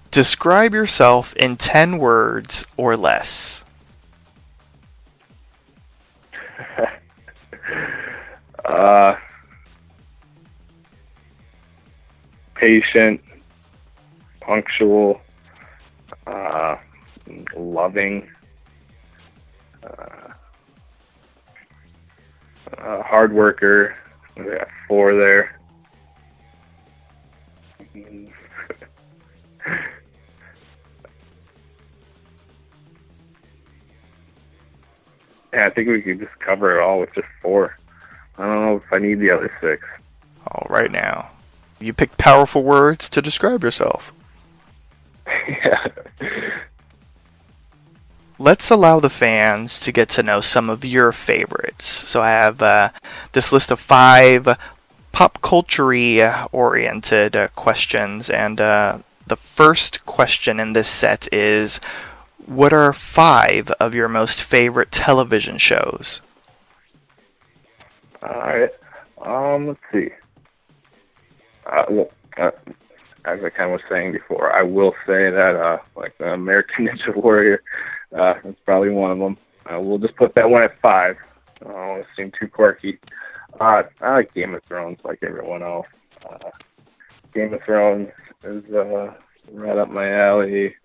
Describe 0.09 0.73
yourself 0.73 1.35
in 1.37 1.55
10 1.55 1.97
words 1.97 2.65
or 2.75 2.97
less. 2.97 3.63
uh, 8.65 9.15
patient, 12.61 13.19
punctual, 14.39 15.19
uh, 16.27 16.77
loving, 17.57 18.29
uh, 19.83 20.29
uh, 22.77 23.01
hard 23.01 23.33
worker. 23.33 23.95
We 24.37 24.43
got 24.43 24.67
four 24.87 25.15
there. 25.15 25.59
yeah, 27.95 28.29
I 35.65 35.69
think 35.71 35.89
we 35.89 36.03
could 36.03 36.19
just 36.19 36.39
cover 36.39 36.77
it 36.77 36.83
all 36.83 36.99
with 36.99 37.11
just 37.15 37.27
four. 37.41 37.75
I 38.37 38.45
don't 38.45 38.65
know 38.65 38.75
if 38.75 38.93
I 38.93 38.99
need 38.99 39.19
the 39.19 39.31
other 39.31 39.51
six. 39.59 39.83
All 40.47 40.67
right 40.69 40.91
now. 40.91 41.31
You 41.81 41.93
pick 41.93 42.17
powerful 42.17 42.63
words 42.63 43.09
to 43.09 43.21
describe 43.21 43.63
yourself. 43.63 44.13
yeah. 45.47 45.87
Let's 48.37 48.71
allow 48.71 48.99
the 48.99 49.09
fans 49.09 49.79
to 49.79 49.91
get 49.91 50.09
to 50.09 50.23
know 50.23 50.41
some 50.41 50.69
of 50.69 50.83
your 50.83 51.11
favorites. 51.11 51.85
So 51.85 52.21
I 52.21 52.29
have 52.29 52.61
uh, 52.61 52.89
this 53.33 53.51
list 53.51 53.71
of 53.71 53.79
five 53.79 54.57
pop 55.11 55.41
culture 55.41 56.47
oriented 56.51 57.35
uh, 57.35 57.47
questions, 57.49 58.29
and 58.29 58.59
uh, 58.61 58.99
the 59.27 59.35
first 59.35 60.05
question 60.05 60.59
in 60.59 60.73
this 60.73 60.87
set 60.87 61.31
is 61.31 61.79
What 62.45 62.73
are 62.73 62.93
five 62.93 63.69
of 63.79 63.93
your 63.93 64.07
most 64.07 64.41
favorite 64.41 64.91
television 64.91 65.57
shows? 65.57 66.21
All 68.23 68.29
right. 68.29 68.71
Um, 69.21 69.67
let's 69.67 69.79
see. 69.91 70.09
Uh, 71.65 71.85
well, 71.89 72.09
as 73.25 73.43
I 73.43 73.49
kind 73.49 73.71
of 73.71 73.71
was 73.71 73.81
saying 73.89 74.13
before, 74.13 74.55
I 74.55 74.63
will 74.63 74.93
say 75.05 75.29
that 75.29 75.55
uh, 75.55 75.77
like 75.95 76.17
the 76.17 76.33
American 76.33 76.87
Ninja 76.87 77.15
Warrior, 77.15 77.61
uh, 78.17 78.35
probably 78.65 78.89
one 78.89 79.11
of 79.11 79.19
them. 79.19 79.37
Uh, 79.71 79.79
we'll 79.79 79.99
just 79.99 80.15
put 80.15 80.33
that 80.35 80.49
one 80.49 80.63
at 80.63 80.79
five. 80.81 81.17
I 81.61 81.65
don't 81.65 81.73
want 81.73 82.03
to 82.03 82.09
seem 82.15 82.31
too 82.39 82.47
quirky. 82.47 82.99
Uh, 83.59 83.83
I 84.01 84.13
like 84.13 84.33
Game 84.33 84.55
of 84.55 84.63
Thrones, 84.63 84.97
like 85.03 85.19
everyone 85.21 85.61
else. 85.61 85.87
Uh, 86.27 86.49
Game 87.33 87.53
of 87.53 87.61
Thrones 87.63 88.09
is 88.43 88.63
uh, 88.73 89.13
right 89.51 89.77
up 89.77 89.89
my 89.89 90.11
alley. 90.11 90.75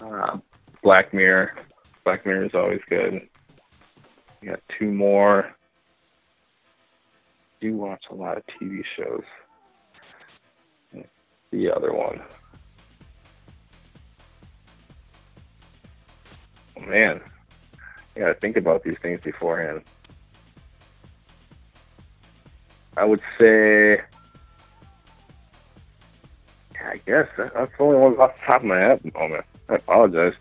Uh, 0.00 0.38
Black 0.82 1.12
Mirror, 1.12 1.56
Black 2.04 2.24
Mirror 2.26 2.44
is 2.44 2.54
always 2.54 2.80
good. 2.88 3.28
We 4.40 4.48
got 4.48 4.60
two 4.78 4.90
more. 4.92 5.54
Do 7.62 7.76
watch 7.76 8.06
a 8.10 8.14
lot 8.16 8.36
of 8.36 8.42
TV 8.60 8.82
shows. 8.96 9.22
The 11.52 11.70
other 11.70 11.92
one. 11.92 12.20
Oh, 16.76 16.80
man, 16.80 17.20
you 18.16 18.22
gotta 18.22 18.34
think 18.34 18.56
about 18.56 18.82
these 18.82 18.96
things 19.00 19.20
beforehand. 19.20 19.82
I 22.96 23.04
would 23.04 23.20
say, 23.38 24.00
I 26.84 26.96
guess 27.06 27.28
that's 27.36 27.52
the 27.54 27.70
only 27.78 27.96
one 27.96 28.18
off 28.18 28.32
the 28.40 28.44
top 28.44 28.62
of 28.62 28.66
my 28.66 28.78
head 28.80 28.90
oh, 28.90 28.94
at 28.94 29.02
the 29.04 29.12
moment. 29.20 29.44
I 29.68 29.74
apologize. 29.76 30.34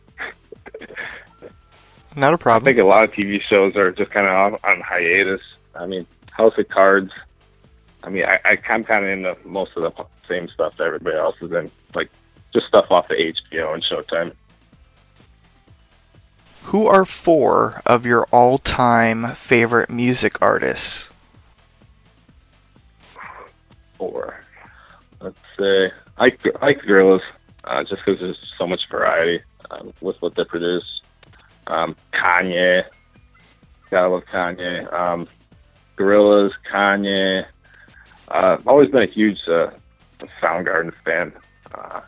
Not 2.16 2.34
a 2.34 2.38
problem. 2.40 2.68
I 2.68 2.72
think 2.72 2.80
a 2.80 2.88
lot 2.88 3.04
of 3.04 3.12
TV 3.12 3.40
shows 3.44 3.76
are 3.76 3.92
just 3.92 4.10
kind 4.10 4.26
of 4.26 4.60
on 4.64 4.82
hiatus. 4.82 5.42
I 5.76 5.86
mean, 5.86 6.08
House 6.42 6.58
of 6.58 6.68
Cards. 6.70 7.12
I 8.04 8.10
mean, 8.10 8.26
I, 8.26 8.40
I 8.44 8.58
I'm 8.70 8.84
kind 8.84 9.06
of 9.06 9.12
into 9.12 9.38
most 9.48 9.78
of 9.78 9.84
the 9.84 10.06
same 10.28 10.50
stuff 10.50 10.76
that 10.78 10.86
everybody 10.86 11.18
else 11.18 11.36
is 11.40 11.52
in, 11.52 11.70
like 11.94 12.10
just 12.52 12.66
stuff 12.66 12.88
off 12.90 13.08
the 13.08 13.14
HBO 13.16 13.76
and 13.76 13.84
Showtime. 13.84 14.34
Who 16.64 16.88
are 16.88 17.06
four 17.06 17.82
of 17.86 18.06
your 18.08 18.26
all 18.32 18.58
time 18.58 19.36
favorite 19.36 19.92
music 19.92 20.42
artists? 20.42 21.12
Or 24.00 24.44
let's 25.20 25.38
say 25.60 25.92
I 26.18 26.32
like 26.62 26.82
Gorillaz, 26.82 27.22
uh, 27.66 27.84
just 27.84 28.02
because 28.04 28.20
there's 28.20 28.54
so 28.58 28.66
much 28.66 28.90
variety 28.90 29.44
um, 29.70 29.94
with 30.02 30.20
what 30.24 30.34
they 30.36 30.44
produce. 30.44 31.02
Um, 31.68 31.96
Kanye, 32.14 32.86
gotta 33.92 34.10
love 34.10 34.24
Kanye. 34.26 34.92
Um, 34.92 35.28
Gorillaz, 35.98 36.52
Kanye. 36.72 37.46
Uh, 38.28 38.58
I've 38.60 38.68
always 38.68 38.90
been 38.90 39.04
a 39.04 39.12
huge 39.12 39.40
uh, 39.48 39.72
Soundgarden 40.42 40.94
fan. 41.04 41.34
Uh, 41.74 42.02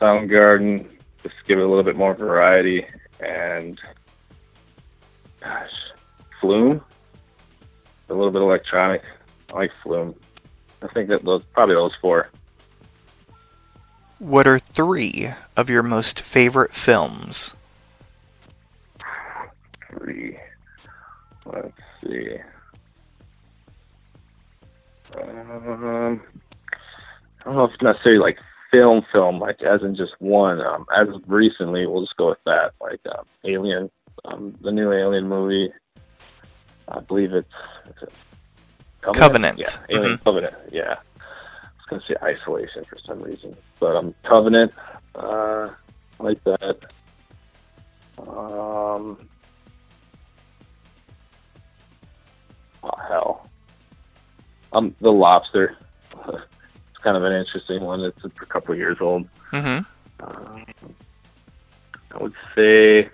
Soundgarden, 0.00 0.86
just 1.22 1.34
give 1.46 1.58
it 1.58 1.62
a 1.62 1.68
little 1.68 1.82
bit 1.82 1.96
more 1.96 2.14
variety, 2.14 2.86
and 3.20 3.80
gosh, 5.40 5.70
Flume, 6.40 6.82
a 8.08 8.14
little 8.14 8.30
bit 8.30 8.42
electronic. 8.42 9.02
I 9.50 9.54
like 9.54 9.72
Flume. 9.82 10.14
I 10.82 10.88
think 10.88 11.08
that 11.08 11.24
those 11.24 11.42
probably 11.52 11.74
those 11.74 11.94
four. 12.00 12.28
What 14.18 14.46
are 14.46 14.58
three 14.58 15.30
of 15.56 15.70
your 15.70 15.82
most 15.82 16.20
favorite 16.20 16.72
films? 16.72 17.54
Three. 19.90 20.38
Let's 21.46 21.72
see. 22.02 22.36
Um, 25.16 26.20
I 27.40 27.44
don't 27.44 27.54
know 27.56 27.64
if 27.64 27.74
it's 27.74 27.82
necessarily 27.82 28.20
like 28.20 28.38
film, 28.70 29.04
film, 29.12 29.38
like 29.38 29.62
as 29.62 29.82
in 29.82 29.94
just 29.94 30.14
one. 30.18 30.60
Um, 30.60 30.86
as 30.96 31.08
of 31.08 31.22
recently, 31.26 31.86
we'll 31.86 32.02
just 32.02 32.16
go 32.16 32.30
with 32.30 32.42
that. 32.46 32.72
Like 32.80 33.00
um, 33.06 33.24
Alien, 33.44 33.90
um, 34.24 34.56
the 34.62 34.72
new 34.72 34.92
Alien 34.92 35.28
movie. 35.28 35.72
I 36.88 37.00
believe 37.00 37.32
it's, 37.32 37.48
it's 37.88 38.02
a 38.02 38.08
Covenant. 39.12 39.58
Yeah, 39.58 39.70
Alien 39.90 40.18
Covenant. 40.18 40.54
Yeah. 40.72 40.96
I 41.16 41.92
was 41.92 42.02
gonna 42.02 42.02
say 42.08 42.14
Isolation 42.22 42.84
for 42.84 42.98
some 43.06 43.22
reason, 43.22 43.54
but 43.78 43.96
um, 43.96 44.14
Covenant. 44.22 44.72
Uh, 45.14 45.70
I 46.18 46.22
like 46.22 46.42
that. 46.44 46.78
Um, 48.18 49.28
oh 52.84 53.00
hell. 53.08 53.50
Um, 54.72 54.94
The 55.00 55.10
Lobster. 55.10 55.76
it's 56.28 57.02
kind 57.02 57.16
of 57.16 57.24
an 57.24 57.32
interesting 57.32 57.82
one. 57.82 58.00
It's 58.00 58.24
a 58.24 58.28
couple 58.46 58.72
of 58.72 58.78
years 58.78 58.98
old. 59.00 59.28
Mm-hmm. 59.52 60.24
Um, 60.24 60.64
I 62.12 62.22
would 62.22 62.34
say 62.54 63.08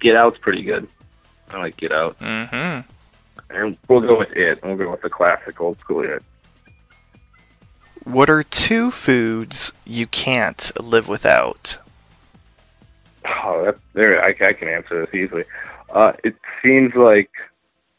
Get 0.00 0.16
Out's 0.16 0.38
pretty 0.38 0.62
good. 0.62 0.88
I 1.50 1.58
like 1.58 1.76
Get 1.76 1.92
Out. 1.92 2.18
Mm-hmm. 2.18 2.88
And 3.50 3.76
we'll 3.88 4.00
go 4.00 4.18
with 4.18 4.32
it. 4.32 4.60
We'll 4.62 4.76
go 4.76 4.90
with 4.90 5.02
the 5.02 5.10
classic 5.10 5.60
old 5.60 5.78
school 5.78 6.02
it. 6.04 6.22
What 8.04 8.28
are 8.28 8.42
two 8.42 8.90
foods 8.90 9.72
you 9.84 10.06
can't 10.06 10.70
live 10.78 11.08
without? 11.08 11.78
Oh, 13.24 13.64
that 13.64 13.78
there. 13.94 14.22
I, 14.22 14.28
I 14.46 14.52
can 14.52 14.68
answer 14.68 15.06
this 15.06 15.14
easily. 15.14 15.44
Uh, 15.90 16.12
it 16.22 16.36
seems 16.62 16.94
like 16.94 17.30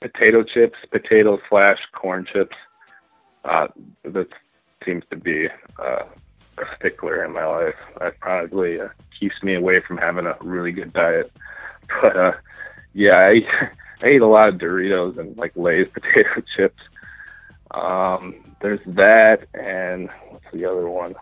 potato 0.02 0.44
chips, 0.44 0.78
potato 0.92 1.40
slash 1.50 1.80
corn 1.94 2.26
chips. 2.32 2.56
Uh, 3.44 3.68
that 4.04 4.28
seems 4.86 5.04
to 5.10 5.16
be 5.16 5.48
uh, 5.80 6.04
a 6.58 6.64
stickler 6.78 7.24
in 7.24 7.34
my 7.34 7.46
life. 7.46 7.76
That 8.00 8.20
probably 8.20 8.80
uh, 8.80 8.90
keeps 9.18 9.42
me 9.44 9.56
away 9.56 9.82
from 9.82 9.98
having 9.98 10.26
a 10.26 10.38
really 10.42 10.72
good 10.72 10.94
diet. 10.94 11.32
But 12.02 12.18
uh, 12.18 12.32
yeah, 12.94 13.18
I 13.18 13.42
I 14.02 14.10
eat 14.10 14.22
a 14.22 14.28
lot 14.28 14.50
of 14.50 14.56
Doritos 14.56 15.20
and 15.20 15.38
like 15.38 15.56
Lay's 15.56 15.88
potato 15.94 16.42
chips. 16.56 16.82
Um, 17.70 18.56
there's 18.60 18.80
that, 18.88 19.48
and 19.54 20.10
what's 20.30 20.46
the 20.52 20.66
other 20.66 20.90
one? 20.90 21.14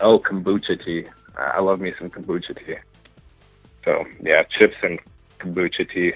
Oh, 0.00 0.18
kombucha 0.18 0.82
tea. 0.82 1.04
I 1.36 1.42
I 1.42 1.60
love 1.60 1.80
me 1.80 1.92
some 1.98 2.08
kombucha 2.08 2.56
tea. 2.56 2.76
So 3.84 4.06
yeah, 4.22 4.42
chips 4.44 4.76
and 4.82 4.98
kombucha 5.40 5.90
tea. 5.90 6.12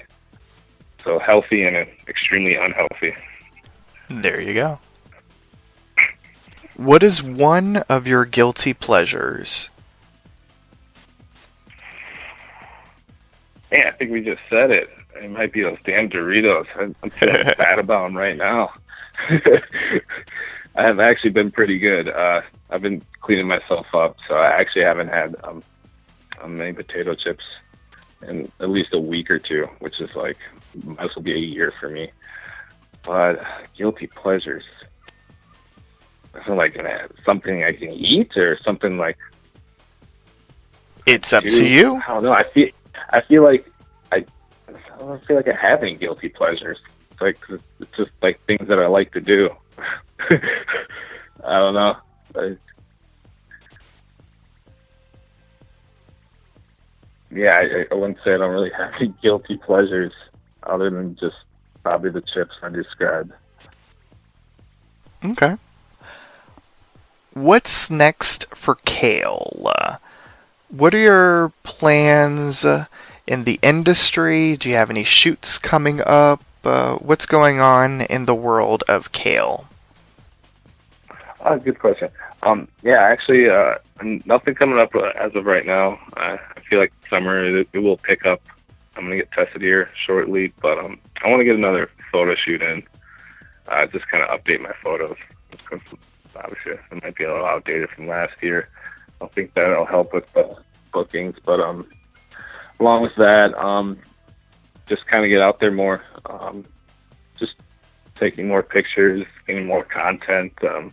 So 1.03 1.19
healthy 1.19 1.65
and 1.65 1.75
extremely 2.07 2.55
unhealthy. 2.55 3.13
There 4.09 4.41
you 4.41 4.53
go. 4.53 4.79
What 6.75 7.03
is 7.03 7.23
one 7.23 7.77
of 7.89 8.07
your 8.07 8.25
guilty 8.25 8.73
pleasures? 8.73 9.69
Yeah, 13.71 13.89
I 13.89 13.91
think 13.91 14.11
we 14.11 14.21
just 14.21 14.41
said 14.49 14.71
it. 14.71 14.89
It 15.21 15.29
might 15.31 15.53
be 15.53 15.61
those 15.61 15.77
damn 15.85 16.09
Doritos. 16.09 16.67
I'm, 16.77 16.95
I'm 17.01 17.09
feeling 17.09 17.43
bad 17.57 17.79
about 17.79 18.03
them 18.03 18.17
right 18.17 18.35
now. 18.35 18.73
I 20.77 20.83
have 20.83 20.99
actually 20.99 21.29
been 21.29 21.51
pretty 21.51 21.79
good. 21.79 22.09
Uh, 22.09 22.41
I've 22.69 22.81
been 22.81 23.01
cleaning 23.21 23.47
myself 23.47 23.87
up, 23.93 24.17
so 24.27 24.35
I 24.35 24.47
actually 24.59 24.83
haven't 24.83 25.07
had 25.07 25.35
um, 25.43 25.63
um, 26.41 26.57
many 26.57 26.73
potato 26.73 27.15
chips 27.15 27.43
in 28.23 28.51
at 28.59 28.69
least 28.69 28.93
a 28.93 28.99
week 28.99 29.29
or 29.29 29.39
two, 29.39 29.67
which 29.79 29.99
is 29.99 30.09
like 30.15 30.37
this 30.73 31.15
will 31.15 31.21
be 31.23 31.33
a 31.33 31.37
year 31.37 31.73
for 31.79 31.89
me. 31.89 32.11
But 33.05 33.41
guilty 33.77 34.07
pleasures. 34.07 34.63
I 36.33 36.43
feel 36.43 36.55
like 36.55 36.77
something 37.25 37.63
I 37.63 37.71
can 37.73 37.91
eat 37.91 38.35
or 38.35 38.59
something 38.63 38.97
like 38.97 39.17
It's 41.05 41.31
up 41.31 41.43
do. 41.43 41.49
to 41.49 41.65
you. 41.67 42.01
I 42.07 42.13
don't 42.13 42.23
know. 42.23 42.33
I 42.33 42.43
feel 42.51 42.69
I 43.11 43.21
feel 43.21 43.43
like 43.43 43.71
I 44.11 44.25
I 44.67 44.97
don't 44.99 45.25
feel 45.25 45.37
like 45.37 45.47
I 45.47 45.55
have 45.55 45.81
any 45.83 45.95
guilty 45.95 46.29
pleasures. 46.29 46.79
It's 47.11 47.21
like 47.21 47.37
it's 47.79 47.97
just 47.97 48.11
like 48.21 48.43
things 48.45 48.67
that 48.67 48.79
I 48.79 48.87
like 48.87 49.11
to 49.13 49.21
do. 49.21 49.49
I 50.19 51.59
don't 51.59 51.73
know. 51.75 51.97
I, 52.35 52.57
yeah, 57.35 57.61
I, 57.63 57.85
I 57.91 57.95
wouldn't 57.95 58.19
say 58.23 58.33
I 58.33 58.37
don't 58.37 58.51
really 58.51 58.71
have 58.77 58.93
any 58.99 59.13
guilty 59.21 59.57
pleasures 59.57 60.13
other 60.63 60.89
than 60.89 61.15
just 61.15 61.35
probably 61.83 62.09
the 62.09 62.21
chips 62.21 62.55
I 62.63 62.69
described. 62.69 63.31
Okay. 65.23 65.57
What's 67.33 67.89
next 67.89 68.47
for 68.55 68.75
Kale? 68.85 69.71
Uh, 69.75 69.97
what 70.69 70.95
are 70.95 70.99
your 70.99 71.51
plans 71.63 72.65
in 73.27 73.43
the 73.43 73.59
industry? 73.61 74.55
Do 74.55 74.69
you 74.69 74.75
have 74.75 74.89
any 74.89 75.03
shoots 75.03 75.57
coming 75.57 76.01
up? 76.01 76.43
Uh, 76.63 76.95
what's 76.95 77.25
going 77.25 77.59
on 77.59 78.01
in 78.01 78.25
the 78.25 78.35
world 78.35 78.83
of 78.87 79.11
Kale? 79.11 79.67
Oh, 81.47 81.59
good 81.59 81.77
question. 81.77 82.09
Um, 82.41 82.67
yeah, 82.81 83.03
actually, 83.03 83.47
uh, 83.47 83.75
nothing 84.25 84.55
coming 84.55 84.79
up 84.79 84.95
uh, 84.95 85.11
as 85.15 85.35
of 85.35 85.45
right 85.45 85.63
now. 85.65 85.99
I, 86.17 86.39
I 86.57 86.61
feel 86.67 86.79
like 86.79 86.91
summer 87.07 87.45
it, 87.45 87.67
it 87.71 87.79
will 87.79 87.97
pick 87.97 88.25
up. 88.25 88.41
I'm 88.95 89.03
gonna 89.03 89.17
get 89.17 89.31
tested 89.31 89.61
here 89.61 89.91
shortly, 90.07 90.51
but 90.59 90.79
um, 90.79 90.99
I 91.23 91.29
want 91.29 91.41
to 91.41 91.45
get 91.45 91.55
another 91.55 91.91
photo 92.11 92.33
shoot 92.33 92.63
in. 92.63 92.81
Uh, 93.67 93.85
just 93.85 94.07
kind 94.07 94.23
of 94.23 94.29
update 94.29 94.59
my 94.59 94.71
photos. 94.81 95.17
Obviously, 96.35 96.71
it 96.91 97.03
might 97.03 97.15
be 97.15 97.25
a 97.25 97.31
little 97.31 97.45
outdated 97.45 97.89
from 97.91 98.07
last 98.07 98.33
year. 98.41 98.67
I 99.21 99.27
think 99.27 99.53
that'll 99.53 99.85
help 99.85 100.15
with 100.15 100.31
the 100.33 100.57
bookings, 100.91 101.35
but 101.45 101.59
um, 101.59 101.87
along 102.79 103.03
with 103.03 103.15
that, 103.17 103.53
um, 103.55 103.99
just 104.87 105.05
kind 105.05 105.23
of 105.23 105.29
get 105.29 105.41
out 105.41 105.59
there 105.59 105.71
more. 105.71 106.01
Um, 106.25 106.65
just 107.37 107.53
taking 108.19 108.47
more 108.47 108.63
pictures, 108.63 109.27
getting 109.45 109.67
more 109.67 109.83
content. 109.83 110.53
Um, 110.63 110.91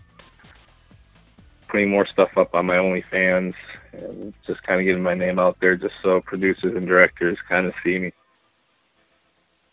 putting 1.73 1.89
more 1.89 2.07
stuff 2.07 2.37
up 2.37 2.55
on 2.55 2.67
my 2.67 2.77
OnlyFans 2.77 3.55
and 3.95 4.35
just 4.47 4.63
kind 4.63 4.79
of 4.79 4.85
getting 4.85 5.03
my 5.03 5.15
name 5.15 5.39
out 5.39 5.59
there 5.59 5.75
just 5.75 5.95
so 6.03 6.21
producers 6.21 6.77
and 6.77 6.87
directors 6.87 7.39
kind 7.49 7.67
of 7.67 7.75
see 7.83 7.99
me. 7.99 8.13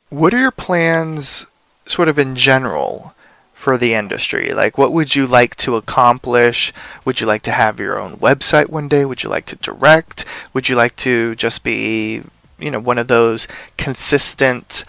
What 0.09 0.33
are 0.33 0.39
your 0.39 0.49
plans, 0.49 1.45
sort 1.85 2.07
of 2.07 2.17
in 2.17 2.35
general, 2.35 3.13
for 3.53 3.77
the 3.77 3.93
industry? 3.93 4.53
Like, 4.53 4.77
what 4.77 4.93
would 4.93 5.13
you 5.13 5.27
like 5.27 5.55
to 5.57 5.75
accomplish? 5.75 6.73
Would 7.03 7.19
you 7.19 7.27
like 7.27 7.41
to 7.43 7.51
have 7.51 7.79
your 7.79 7.99
own 7.99 8.17
website 8.17 8.69
one 8.69 8.87
day? 8.87 9.03
Would 9.03 9.23
you 9.23 9.29
like 9.29 9.45
to 9.47 9.57
direct? 9.57 10.23
Would 10.53 10.69
you 10.69 10.77
like 10.77 10.95
to 10.97 11.35
just 11.35 11.63
be, 11.63 12.23
you 12.57 12.71
know, 12.71 12.79
one 12.79 12.97
of 12.97 13.07
those 13.07 13.45
consistent 13.77 14.85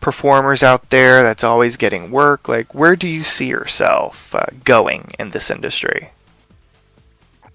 performers 0.00 0.62
out 0.62 0.90
there 0.90 1.22
that's 1.22 1.42
always 1.42 1.78
getting 1.78 2.10
work? 2.10 2.48
Like, 2.48 2.74
where 2.74 2.96
do 2.96 3.08
you 3.08 3.22
see 3.22 3.46
yourself 3.48 4.34
uh, 4.34 4.46
going 4.62 5.12
in 5.18 5.30
this 5.30 5.50
industry? 5.50 6.10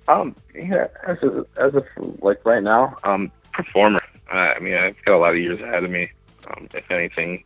Um, 0.08 0.36
yeah, 0.54 0.88
as 1.08 1.18
of, 1.24 1.48
as 1.58 1.74
of 1.74 1.86
like 2.22 2.46
right 2.46 2.64
now, 2.64 2.98
um, 3.04 3.32
performer. 3.54 4.00
Uh, 4.32 4.54
I 4.56 4.60
mean, 4.60 4.76
I've 4.76 4.96
got 5.06 5.16
a 5.16 5.18
lot 5.18 5.32
of 5.32 5.38
years 5.38 5.60
ahead 5.62 5.84
of 5.84 5.90
me. 5.90 6.12
Um, 6.48 6.68
if 6.74 6.90
anything, 6.92 7.44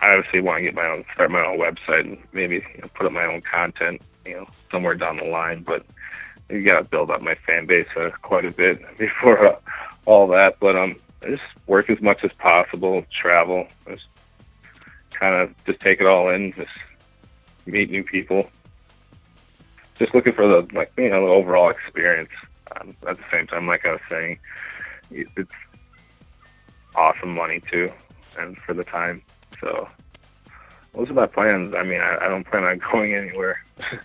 I 0.00 0.14
obviously 0.14 0.40
want 0.40 0.58
to 0.58 0.62
get 0.62 0.74
my 0.74 0.86
own, 0.86 1.04
start 1.14 1.30
my 1.30 1.44
own 1.44 1.58
website 1.58 2.00
and 2.00 2.18
maybe 2.32 2.56
you 2.56 2.82
know, 2.82 2.88
put 2.94 3.06
up 3.06 3.12
my 3.12 3.24
own 3.24 3.40
content, 3.40 4.02
you 4.26 4.34
know, 4.34 4.46
somewhere 4.70 4.94
down 4.94 5.16
the 5.16 5.24
line. 5.24 5.62
But 5.62 5.86
you 6.50 6.62
got 6.62 6.78
to 6.78 6.84
build 6.84 7.10
up 7.10 7.22
my 7.22 7.36
fan 7.46 7.66
base 7.66 7.88
uh, 7.96 8.10
quite 8.22 8.44
a 8.44 8.50
bit 8.50 8.80
before 8.98 9.46
uh, 9.46 9.58
all 10.04 10.26
that. 10.28 10.58
But 10.60 10.76
um, 10.76 10.96
I 11.22 11.30
just 11.30 11.42
work 11.66 11.88
as 11.88 12.00
much 12.00 12.24
as 12.24 12.32
possible, 12.32 13.04
travel, 13.10 13.66
just 13.88 14.04
kind 15.18 15.34
of 15.34 15.54
just 15.64 15.80
take 15.80 16.00
it 16.00 16.06
all 16.06 16.30
in, 16.30 16.52
just 16.52 16.70
meet 17.66 17.90
new 17.90 18.02
people, 18.02 18.50
just 20.00 20.14
looking 20.14 20.32
for 20.32 20.48
the 20.48 20.66
like 20.74 20.92
you 20.98 21.08
know 21.10 21.24
the 21.24 21.30
overall 21.32 21.70
experience. 21.70 22.30
Um, 22.80 22.96
at 23.08 23.16
the 23.16 23.24
same 23.30 23.46
time, 23.46 23.66
like 23.68 23.84
I 23.86 23.92
was 23.92 24.00
saying, 24.08 24.38
it's 25.12 25.50
awesome 26.96 27.34
money 27.34 27.60
too, 27.70 27.92
and 28.38 28.56
for 28.58 28.74
the 28.74 28.84
time. 28.84 29.22
So 29.60 29.88
those 30.94 31.10
are 31.10 31.14
my 31.14 31.26
plans. 31.26 31.74
I 31.74 31.84
mean, 31.84 32.00
I, 32.00 32.16
I 32.22 32.28
don't 32.28 32.44
plan 32.46 32.64
on 32.64 32.80
going 32.92 33.14
anywhere. 33.14 33.62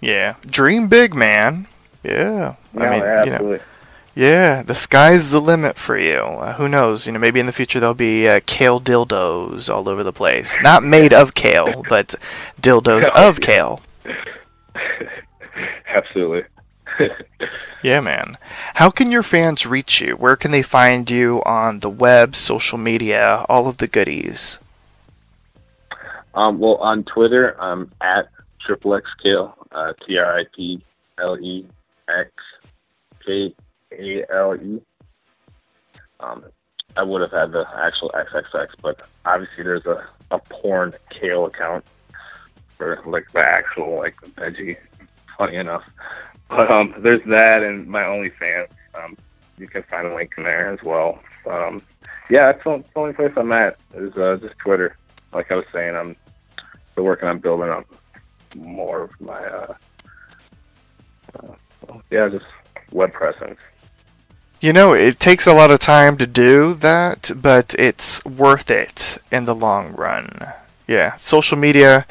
Yeah, 0.00 0.36
dream 0.46 0.86
big, 0.88 1.12
man. 1.12 1.66
Yeah, 2.04 2.54
I 2.76 2.78
No, 2.78 2.90
mean, 2.90 3.02
you 3.24 3.30
know. 3.32 3.58
Yeah, 4.14 4.62
the 4.62 4.74
sky's 4.74 5.30
the 5.30 5.40
limit 5.40 5.76
for 5.76 5.98
you. 5.98 6.18
Uh, 6.18 6.54
who 6.54 6.68
knows? 6.68 7.06
You 7.06 7.12
know, 7.12 7.18
maybe 7.18 7.40
in 7.40 7.46
the 7.46 7.52
future 7.52 7.80
there'll 7.80 7.94
be 7.94 8.28
uh, 8.28 8.40
kale 8.46 8.80
dildos 8.80 9.72
all 9.72 9.88
over 9.88 10.04
the 10.04 10.12
place. 10.12 10.56
Not 10.62 10.84
made 10.84 11.12
of 11.12 11.34
kale, 11.34 11.82
but 11.88 12.14
dildos 12.60 13.08
of 13.08 13.40
kale. 13.40 13.80
absolutely. 15.88 16.42
Yeah, 17.82 18.00
man. 18.00 18.36
How 18.74 18.90
can 18.90 19.12
your 19.12 19.22
fans 19.22 19.64
reach 19.64 20.00
you? 20.00 20.16
Where 20.16 20.34
can 20.34 20.50
they 20.50 20.62
find 20.62 21.08
you 21.08 21.42
on 21.44 21.78
the 21.78 21.88
web, 21.88 22.34
social 22.34 22.76
media, 22.76 23.46
all 23.48 23.68
of 23.68 23.76
the 23.76 23.86
goodies? 23.86 24.58
Um, 26.34 26.58
well, 26.58 26.74
on 26.76 27.04
Twitter, 27.04 27.60
I'm 27.60 27.92
at 28.00 28.28
triple 28.60 28.94
X 28.94 29.08
Kale, 29.22 29.56
uh, 29.70 29.92
T 30.04 30.18
R 30.18 30.40
I 30.40 30.44
P 30.54 30.82
L 31.22 31.38
E 31.38 31.66
X 32.08 32.30
K 33.24 33.54
A 33.92 34.24
L 34.34 34.56
E. 34.56 34.80
Um, 36.18 36.44
I 36.96 37.04
would 37.04 37.20
have 37.20 37.30
had 37.30 37.52
the 37.52 37.64
actual 37.76 38.10
XXX, 38.10 38.70
but 38.82 39.08
obviously 39.24 39.62
there's 39.62 39.86
a, 39.86 40.04
a 40.32 40.38
porn 40.40 40.94
Kale 41.10 41.46
account 41.46 41.84
like 43.06 43.30
the 43.32 43.40
actual 43.40 43.98
like 43.98 44.20
the 44.20 44.28
veggie. 44.28 44.76
Funny 45.36 45.56
enough, 45.56 45.84
but 46.48 46.68
um, 46.68 46.94
there's 46.98 47.22
that 47.26 47.62
and 47.62 47.86
my 47.86 48.02
OnlyFans. 48.02 48.68
Um, 48.94 49.16
you 49.56 49.68
can 49.68 49.84
find 49.84 50.06
a 50.06 50.14
link 50.14 50.32
in 50.36 50.44
there 50.44 50.72
as 50.72 50.82
well. 50.82 51.20
Um, 51.48 51.80
yeah, 52.30 52.52
that's 52.52 52.64
the 52.64 52.84
only 52.96 53.12
place 53.12 53.32
I'm 53.36 53.52
at 53.52 53.78
is 53.94 54.16
uh, 54.16 54.38
just 54.40 54.58
Twitter. 54.58 54.96
Like 55.32 55.50
I 55.52 55.56
was 55.56 55.64
saying, 55.72 55.94
I'm 55.94 56.16
still 56.92 57.04
working 57.04 57.28
on 57.28 57.38
building 57.38 57.70
up 57.70 57.86
more 58.54 59.02
of 59.02 59.20
my 59.20 59.44
uh, 59.44 59.74
uh 61.38 61.54
yeah, 62.10 62.28
just 62.28 62.46
web 62.90 63.12
presence. 63.12 63.58
You 64.60 64.72
know, 64.72 64.92
it 64.92 65.20
takes 65.20 65.46
a 65.46 65.54
lot 65.54 65.70
of 65.70 65.78
time 65.78 66.16
to 66.16 66.26
do 66.26 66.74
that, 66.74 67.30
but 67.36 67.76
it's 67.78 68.24
worth 68.24 68.70
it 68.70 69.18
in 69.30 69.44
the 69.44 69.54
long 69.54 69.92
run. 69.94 70.52
Yeah, 70.88 71.16
social 71.18 71.56
media, 71.56 72.06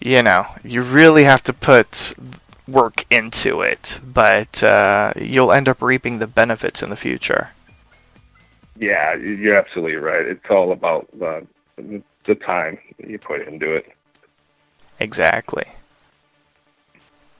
you 0.00 0.22
know, 0.22 0.46
you 0.64 0.82
really 0.82 1.24
have 1.24 1.42
to 1.44 1.52
put 1.52 2.14
work 2.66 3.04
into 3.10 3.60
it, 3.60 4.00
but 4.04 4.62
uh, 4.62 5.12
you'll 5.16 5.52
end 5.52 5.68
up 5.68 5.82
reaping 5.82 6.18
the 6.18 6.26
benefits 6.26 6.82
in 6.82 6.90
the 6.90 6.96
future. 6.96 7.50
Yeah, 8.78 9.14
you're 9.16 9.56
absolutely 9.56 9.96
right. 9.96 10.26
It's 10.26 10.46
all 10.48 10.72
about 10.72 11.08
the 11.18 11.46
the 12.26 12.34
time 12.34 12.78
you 12.98 13.18
put 13.18 13.46
into 13.46 13.74
it. 13.74 13.86
Exactly. 14.98 15.64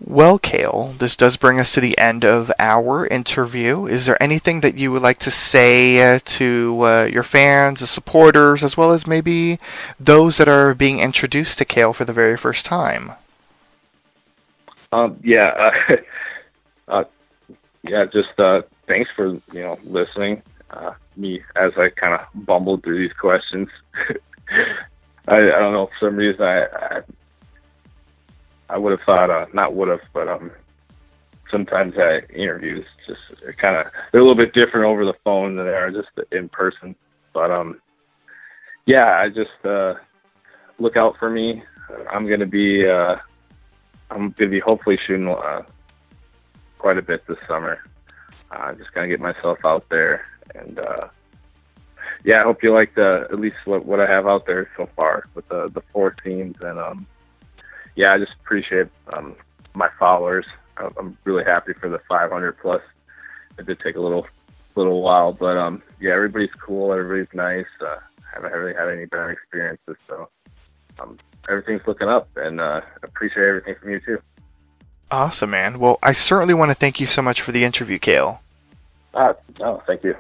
Well, 0.02 0.38
Kale, 0.38 0.94
this 0.98 1.14
does 1.14 1.36
bring 1.36 1.60
us 1.60 1.74
to 1.74 1.80
the 1.80 1.96
end 1.98 2.24
of 2.24 2.50
our 2.58 3.06
interview. 3.06 3.84
Is 3.84 4.06
there 4.06 4.20
anything 4.20 4.60
that 4.60 4.78
you 4.78 4.90
would 4.92 5.02
like 5.02 5.18
to 5.18 5.30
say 5.30 6.14
uh, 6.14 6.20
to 6.24 6.80
uh, 6.82 7.04
your 7.04 7.22
fans, 7.22 7.80
the 7.80 7.86
supporters, 7.86 8.64
as 8.64 8.78
well 8.78 8.92
as 8.92 9.06
maybe 9.06 9.58
those 9.98 10.38
that 10.38 10.48
are 10.48 10.74
being 10.74 11.00
introduced 11.00 11.58
to 11.58 11.66
Kale 11.66 11.92
for 11.92 12.06
the 12.06 12.14
very 12.14 12.38
first 12.38 12.64
time? 12.64 13.12
Um, 14.90 15.20
yeah, 15.22 15.70
uh, 15.88 15.96
uh, 16.88 17.04
yeah. 17.82 18.06
Just 18.06 18.38
uh, 18.38 18.62
thanks 18.88 19.10
for 19.14 19.28
you 19.52 19.60
know 19.60 19.78
listening. 19.84 20.42
Me 21.16 21.42
as 21.56 21.72
I 21.76 21.90
kind 21.90 22.14
of 22.14 22.46
bumbled 22.46 22.82
through 22.82 23.06
these 23.06 23.16
questions. 23.16 23.68
I, 25.28 25.36
I 25.36 25.58
don't 25.58 25.74
know 25.74 25.86
for 25.98 26.06
some 26.06 26.16
reason 26.16 26.42
I 26.42 26.64
I, 26.64 27.00
I 28.70 28.78
would 28.78 28.92
have 28.92 29.06
thought 29.06 29.30
uh, 29.30 29.46
not 29.52 29.74
would 29.74 29.88
have, 29.88 30.00
but 30.14 30.28
um, 30.28 30.50
sometimes 31.50 31.94
I 31.98 32.20
interviews 32.34 32.86
just 33.06 33.20
kind 33.58 33.76
of 33.76 33.86
they're 34.12 34.20
a 34.20 34.24
little 34.24 34.36
bit 34.36 34.54
different 34.54 34.86
over 34.86 35.04
the 35.04 35.14
phone 35.24 35.56
than 35.56 35.66
they 35.66 35.72
are 35.72 35.90
just 35.90 36.08
in 36.32 36.48
person. 36.48 36.94
But 37.34 37.50
um, 37.50 37.80
yeah, 38.86 39.18
I 39.18 39.28
just 39.28 39.64
uh, 39.64 39.94
look 40.78 40.96
out 40.96 41.16
for 41.18 41.30
me. 41.30 41.62
I'm 42.10 42.28
gonna 42.28 42.46
be 42.46 42.86
uh, 42.88 43.16
I'm 44.10 44.34
gonna 44.38 44.50
be 44.50 44.60
hopefully 44.60 44.98
shooting 45.06 45.28
uh, 45.28 45.62
quite 46.78 46.98
a 46.98 47.02
bit 47.02 47.26
this 47.26 47.38
summer. 47.48 47.78
Uh, 48.50 48.74
just 48.74 48.92
gonna 48.94 49.08
get 49.08 49.20
myself 49.20 49.58
out 49.64 49.84
there 49.90 50.24
and 50.54 50.78
uh, 50.78 51.08
yeah, 52.24 52.40
I 52.40 52.44
hope 52.44 52.62
you 52.62 52.72
like 52.72 52.94
the 52.94 53.26
at 53.30 53.40
least 53.40 53.56
what 53.64 53.84
what 53.84 54.00
I 54.00 54.10
have 54.10 54.26
out 54.26 54.46
there 54.46 54.68
so 54.76 54.88
far 54.96 55.24
with 55.34 55.48
the 55.48 55.70
the 55.72 55.82
four 55.92 56.10
teams 56.10 56.56
and 56.60 56.78
um 56.78 57.06
yeah, 58.00 58.14
I 58.14 58.18
just 58.18 58.32
appreciate 58.40 58.88
um 59.12 59.36
my 59.74 59.90
followers. 59.98 60.46
I'm 60.78 61.18
really 61.24 61.44
happy 61.44 61.74
for 61.74 61.90
the 61.90 62.00
500 62.08 62.58
plus. 62.58 62.80
It 63.58 63.66
did 63.66 63.78
take 63.80 63.96
a 63.96 64.00
little 64.00 64.26
little 64.74 65.02
while, 65.02 65.34
but 65.34 65.58
um 65.58 65.82
yeah, 66.00 66.12
everybody's 66.12 66.54
cool, 66.64 66.92
everybody's 66.92 67.32
nice. 67.34 67.66
Uh, 67.78 67.98
haven't 68.34 68.52
really 68.52 68.74
had 68.74 68.88
any 68.88 69.04
bad 69.04 69.30
experiences, 69.30 69.96
so 70.08 70.30
um 70.98 71.18
everything's 71.48 71.86
looking 71.86 72.08
up, 72.08 72.28
and 72.36 72.58
uh, 72.60 72.80
appreciate 73.02 73.44
everything 73.44 73.74
from 73.80 73.90
you 73.90 74.00
too. 74.00 74.18
Awesome, 75.10 75.50
man. 75.50 75.78
Well, 75.78 75.98
I 76.02 76.12
certainly 76.12 76.54
want 76.54 76.70
to 76.70 76.74
thank 76.74 77.00
you 77.00 77.06
so 77.06 77.20
much 77.20 77.42
for 77.42 77.52
the 77.52 77.64
interview, 77.64 77.98
Kale. 77.98 78.40
Ah, 79.12 79.34
no, 79.58 79.82
thank 79.86 80.04
you. 80.04 80.16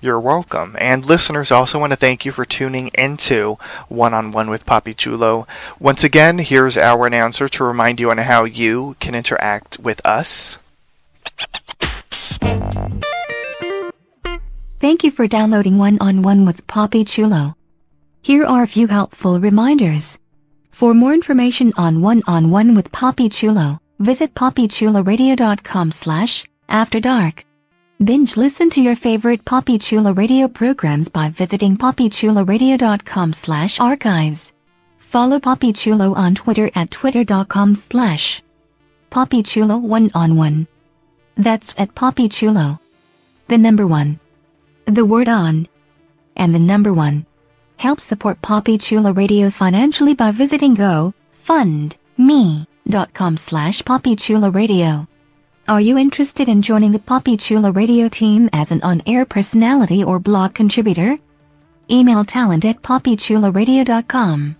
You're 0.00 0.20
welcome. 0.20 0.76
And 0.78 1.04
listeners, 1.04 1.50
also 1.50 1.78
want 1.78 1.90
to 1.90 1.96
thank 1.96 2.24
you 2.24 2.30
for 2.30 2.44
tuning 2.44 2.88
into 2.94 3.58
One 3.88 4.14
on 4.14 4.30
One 4.30 4.48
with 4.48 4.64
Papi 4.64 4.96
Chulo. 4.96 5.46
Once 5.80 6.04
again, 6.04 6.38
here's 6.38 6.78
our 6.78 7.06
announcer 7.06 7.48
to 7.48 7.64
remind 7.64 7.98
you 7.98 8.10
on 8.10 8.18
how 8.18 8.44
you 8.44 8.94
can 9.00 9.16
interact 9.16 9.80
with 9.80 10.04
us. 10.06 10.58
Thank 14.78 15.02
you 15.02 15.10
for 15.10 15.26
downloading 15.26 15.78
One 15.78 15.98
on 16.00 16.22
One 16.22 16.44
with 16.44 16.64
Papi 16.68 17.04
Chulo. 17.04 17.56
Here 18.22 18.44
are 18.44 18.62
a 18.62 18.68
few 18.68 18.86
helpful 18.86 19.40
reminders. 19.40 20.16
For 20.70 20.94
more 20.94 21.12
information 21.12 21.72
on 21.76 22.02
One 22.02 22.22
on 22.28 22.52
One 22.52 22.76
with 22.76 22.92
Papi 22.92 23.32
Chulo, 23.32 23.80
visit 23.98 24.34
poppychuloradio.com 24.34 25.90
slash 25.90 26.44
after 26.68 27.00
dark. 27.00 27.44
Binge 28.04 28.36
listen 28.36 28.70
to 28.70 28.80
your 28.80 28.94
favorite 28.94 29.44
Poppy 29.44 29.76
Chulo 29.76 30.14
radio 30.14 30.46
programs 30.46 31.08
by 31.08 31.30
visiting 31.30 31.76
poppychuloradio.com 31.76 33.32
slash 33.32 33.80
archives. 33.80 34.52
Follow 34.98 35.40
Papi 35.40 35.74
Chulo 35.74 36.14
on 36.14 36.36
Twitter 36.36 36.70
at 36.76 36.92
twitter.com 36.92 37.74
slash 37.74 38.40
Papi 39.10 39.44
Chulo 39.44 39.78
one 39.78 40.12
on 40.14 40.36
one. 40.36 40.68
That's 41.36 41.74
at 41.76 41.92
Papi 41.96 42.30
Chulo. 42.30 42.78
The 43.48 43.58
number 43.58 43.84
one. 43.84 44.20
The 44.84 45.04
word 45.04 45.28
on. 45.28 45.66
And 46.36 46.54
the 46.54 46.60
number 46.60 46.94
one. 46.94 47.26
Help 47.78 47.98
support 47.98 48.40
Poppy 48.42 48.78
Chulo 48.78 49.12
Radio 49.12 49.50
financially 49.50 50.14
by 50.14 50.30
visiting 50.30 50.76
gofundme.com 50.76 53.36
slash 53.36 53.82
Chulo 54.18 54.52
Radio. 54.52 55.08
Are 55.68 55.82
you 55.82 55.98
interested 55.98 56.48
in 56.48 56.62
joining 56.62 56.92
the 56.92 56.98
Poppy 56.98 57.36
Chulo 57.36 57.70
Radio 57.70 58.08
team 58.08 58.48
as 58.54 58.70
an 58.70 58.80
on-air 58.80 59.26
personality 59.26 60.02
or 60.02 60.18
blog 60.18 60.54
contributor? 60.54 61.18
Email 61.90 62.24
talent 62.24 62.64
at 62.64 62.80
poppychuloradio.com. 62.80 64.56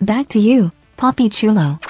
Back 0.00 0.28
to 0.28 0.38
you, 0.38 0.70
Poppy 0.96 1.28
Chulo. 1.28 1.80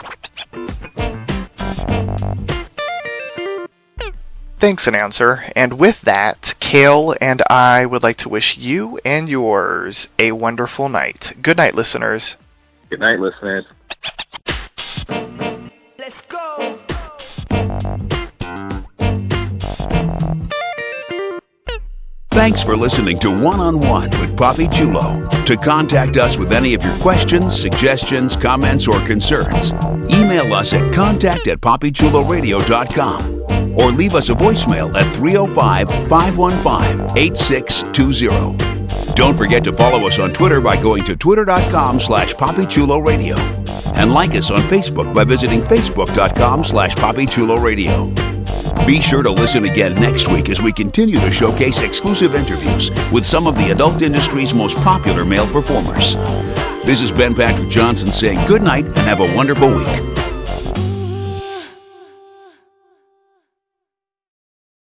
Thanks, 4.59 4.87
announcer. 4.87 5.45
And 5.55 5.79
with 5.79 6.01
that, 6.01 6.55
Kale 6.59 7.15
and 7.21 7.43
I 7.51 7.85
would 7.85 8.03
like 8.03 8.17
to 8.17 8.31
wish 8.31 8.57
you 8.57 8.99
and 9.05 9.29
yours 9.29 10.09
a 10.19 10.33
wonderful 10.33 10.89
night. 10.89 11.35
Good 11.43 11.59
night, 11.59 11.75
listeners. 11.75 12.39
Good 12.89 13.01
night, 13.01 13.21
listeners. 13.21 13.67
Thanks 22.35 22.63
for 22.65 22.77
listening 22.77 23.19
to 23.21 23.31
One 23.31 23.61
on 23.61 23.79
One 23.79 24.11
with 24.19 24.37
Papi 24.37 24.67
Chulo. 24.73 25.25
To 25.45 25.57
contact 25.57 26.17
us 26.17 26.37
with 26.37 26.53
any 26.53 26.75
of 26.75 26.83
your 26.83 26.99
questions, 26.99 27.57
suggestions, 27.59 28.35
comments, 28.37 28.89
or 28.89 28.99
concerns, 29.07 29.73
email 30.13 30.53
us 30.53 30.73
at 30.73 30.93
contact 30.93 31.47
at 31.47 31.61
poppychuloradio.com 31.61 33.79
or 33.79 33.93
leave 33.93 34.17
us 34.17 34.31
a 34.31 34.35
voicemail 34.35 34.93
at 34.95 35.13
305 35.15 35.89
515 36.09 37.17
8620. 37.17 39.15
Don't 39.15 39.37
forget 39.37 39.63
to 39.65 39.73
follow 39.73 40.05
us 40.07 40.19
on 40.19 40.33
Twitter 40.33 40.61
by 40.61 40.77
going 40.77 41.05
to 41.05 41.15
twitter.com 41.15 42.01
slash 42.01 42.35
papichuloradio 42.35 43.39
and 43.95 44.13
like 44.13 44.35
us 44.35 44.51
on 44.51 44.63
Facebook 44.63 45.15
by 45.15 45.23
visiting 45.23 45.63
facebook.com 45.63 46.65
slash 46.65 46.97
papichuloradio. 46.97 48.24
Be 48.87 49.01
sure 49.01 49.23
to 49.23 49.31
listen 49.31 49.65
again 49.65 49.95
next 49.95 50.29
week 50.29 50.51
as 50.51 50.61
we 50.61 50.71
continue 50.71 51.19
to 51.19 51.31
showcase 51.31 51.81
exclusive 51.81 52.35
interviews 52.35 52.91
with 53.11 53.25
some 53.25 53.47
of 53.47 53.55
the 53.55 53.71
adult 53.71 54.03
industry's 54.03 54.53
most 54.53 54.77
popular 54.77 55.25
male 55.25 55.51
performers. 55.51 56.17
This 56.85 57.01
is 57.01 57.11
Ben 57.11 57.35
Patrick 57.35 57.71
Johnson 57.71 58.13
saying 58.13 58.47
good 58.47 58.63
night 58.63 58.85
and 58.85 58.99
have 58.99 59.21
a 59.21 59.35
wonderful 59.35 59.69
week. 59.75 60.14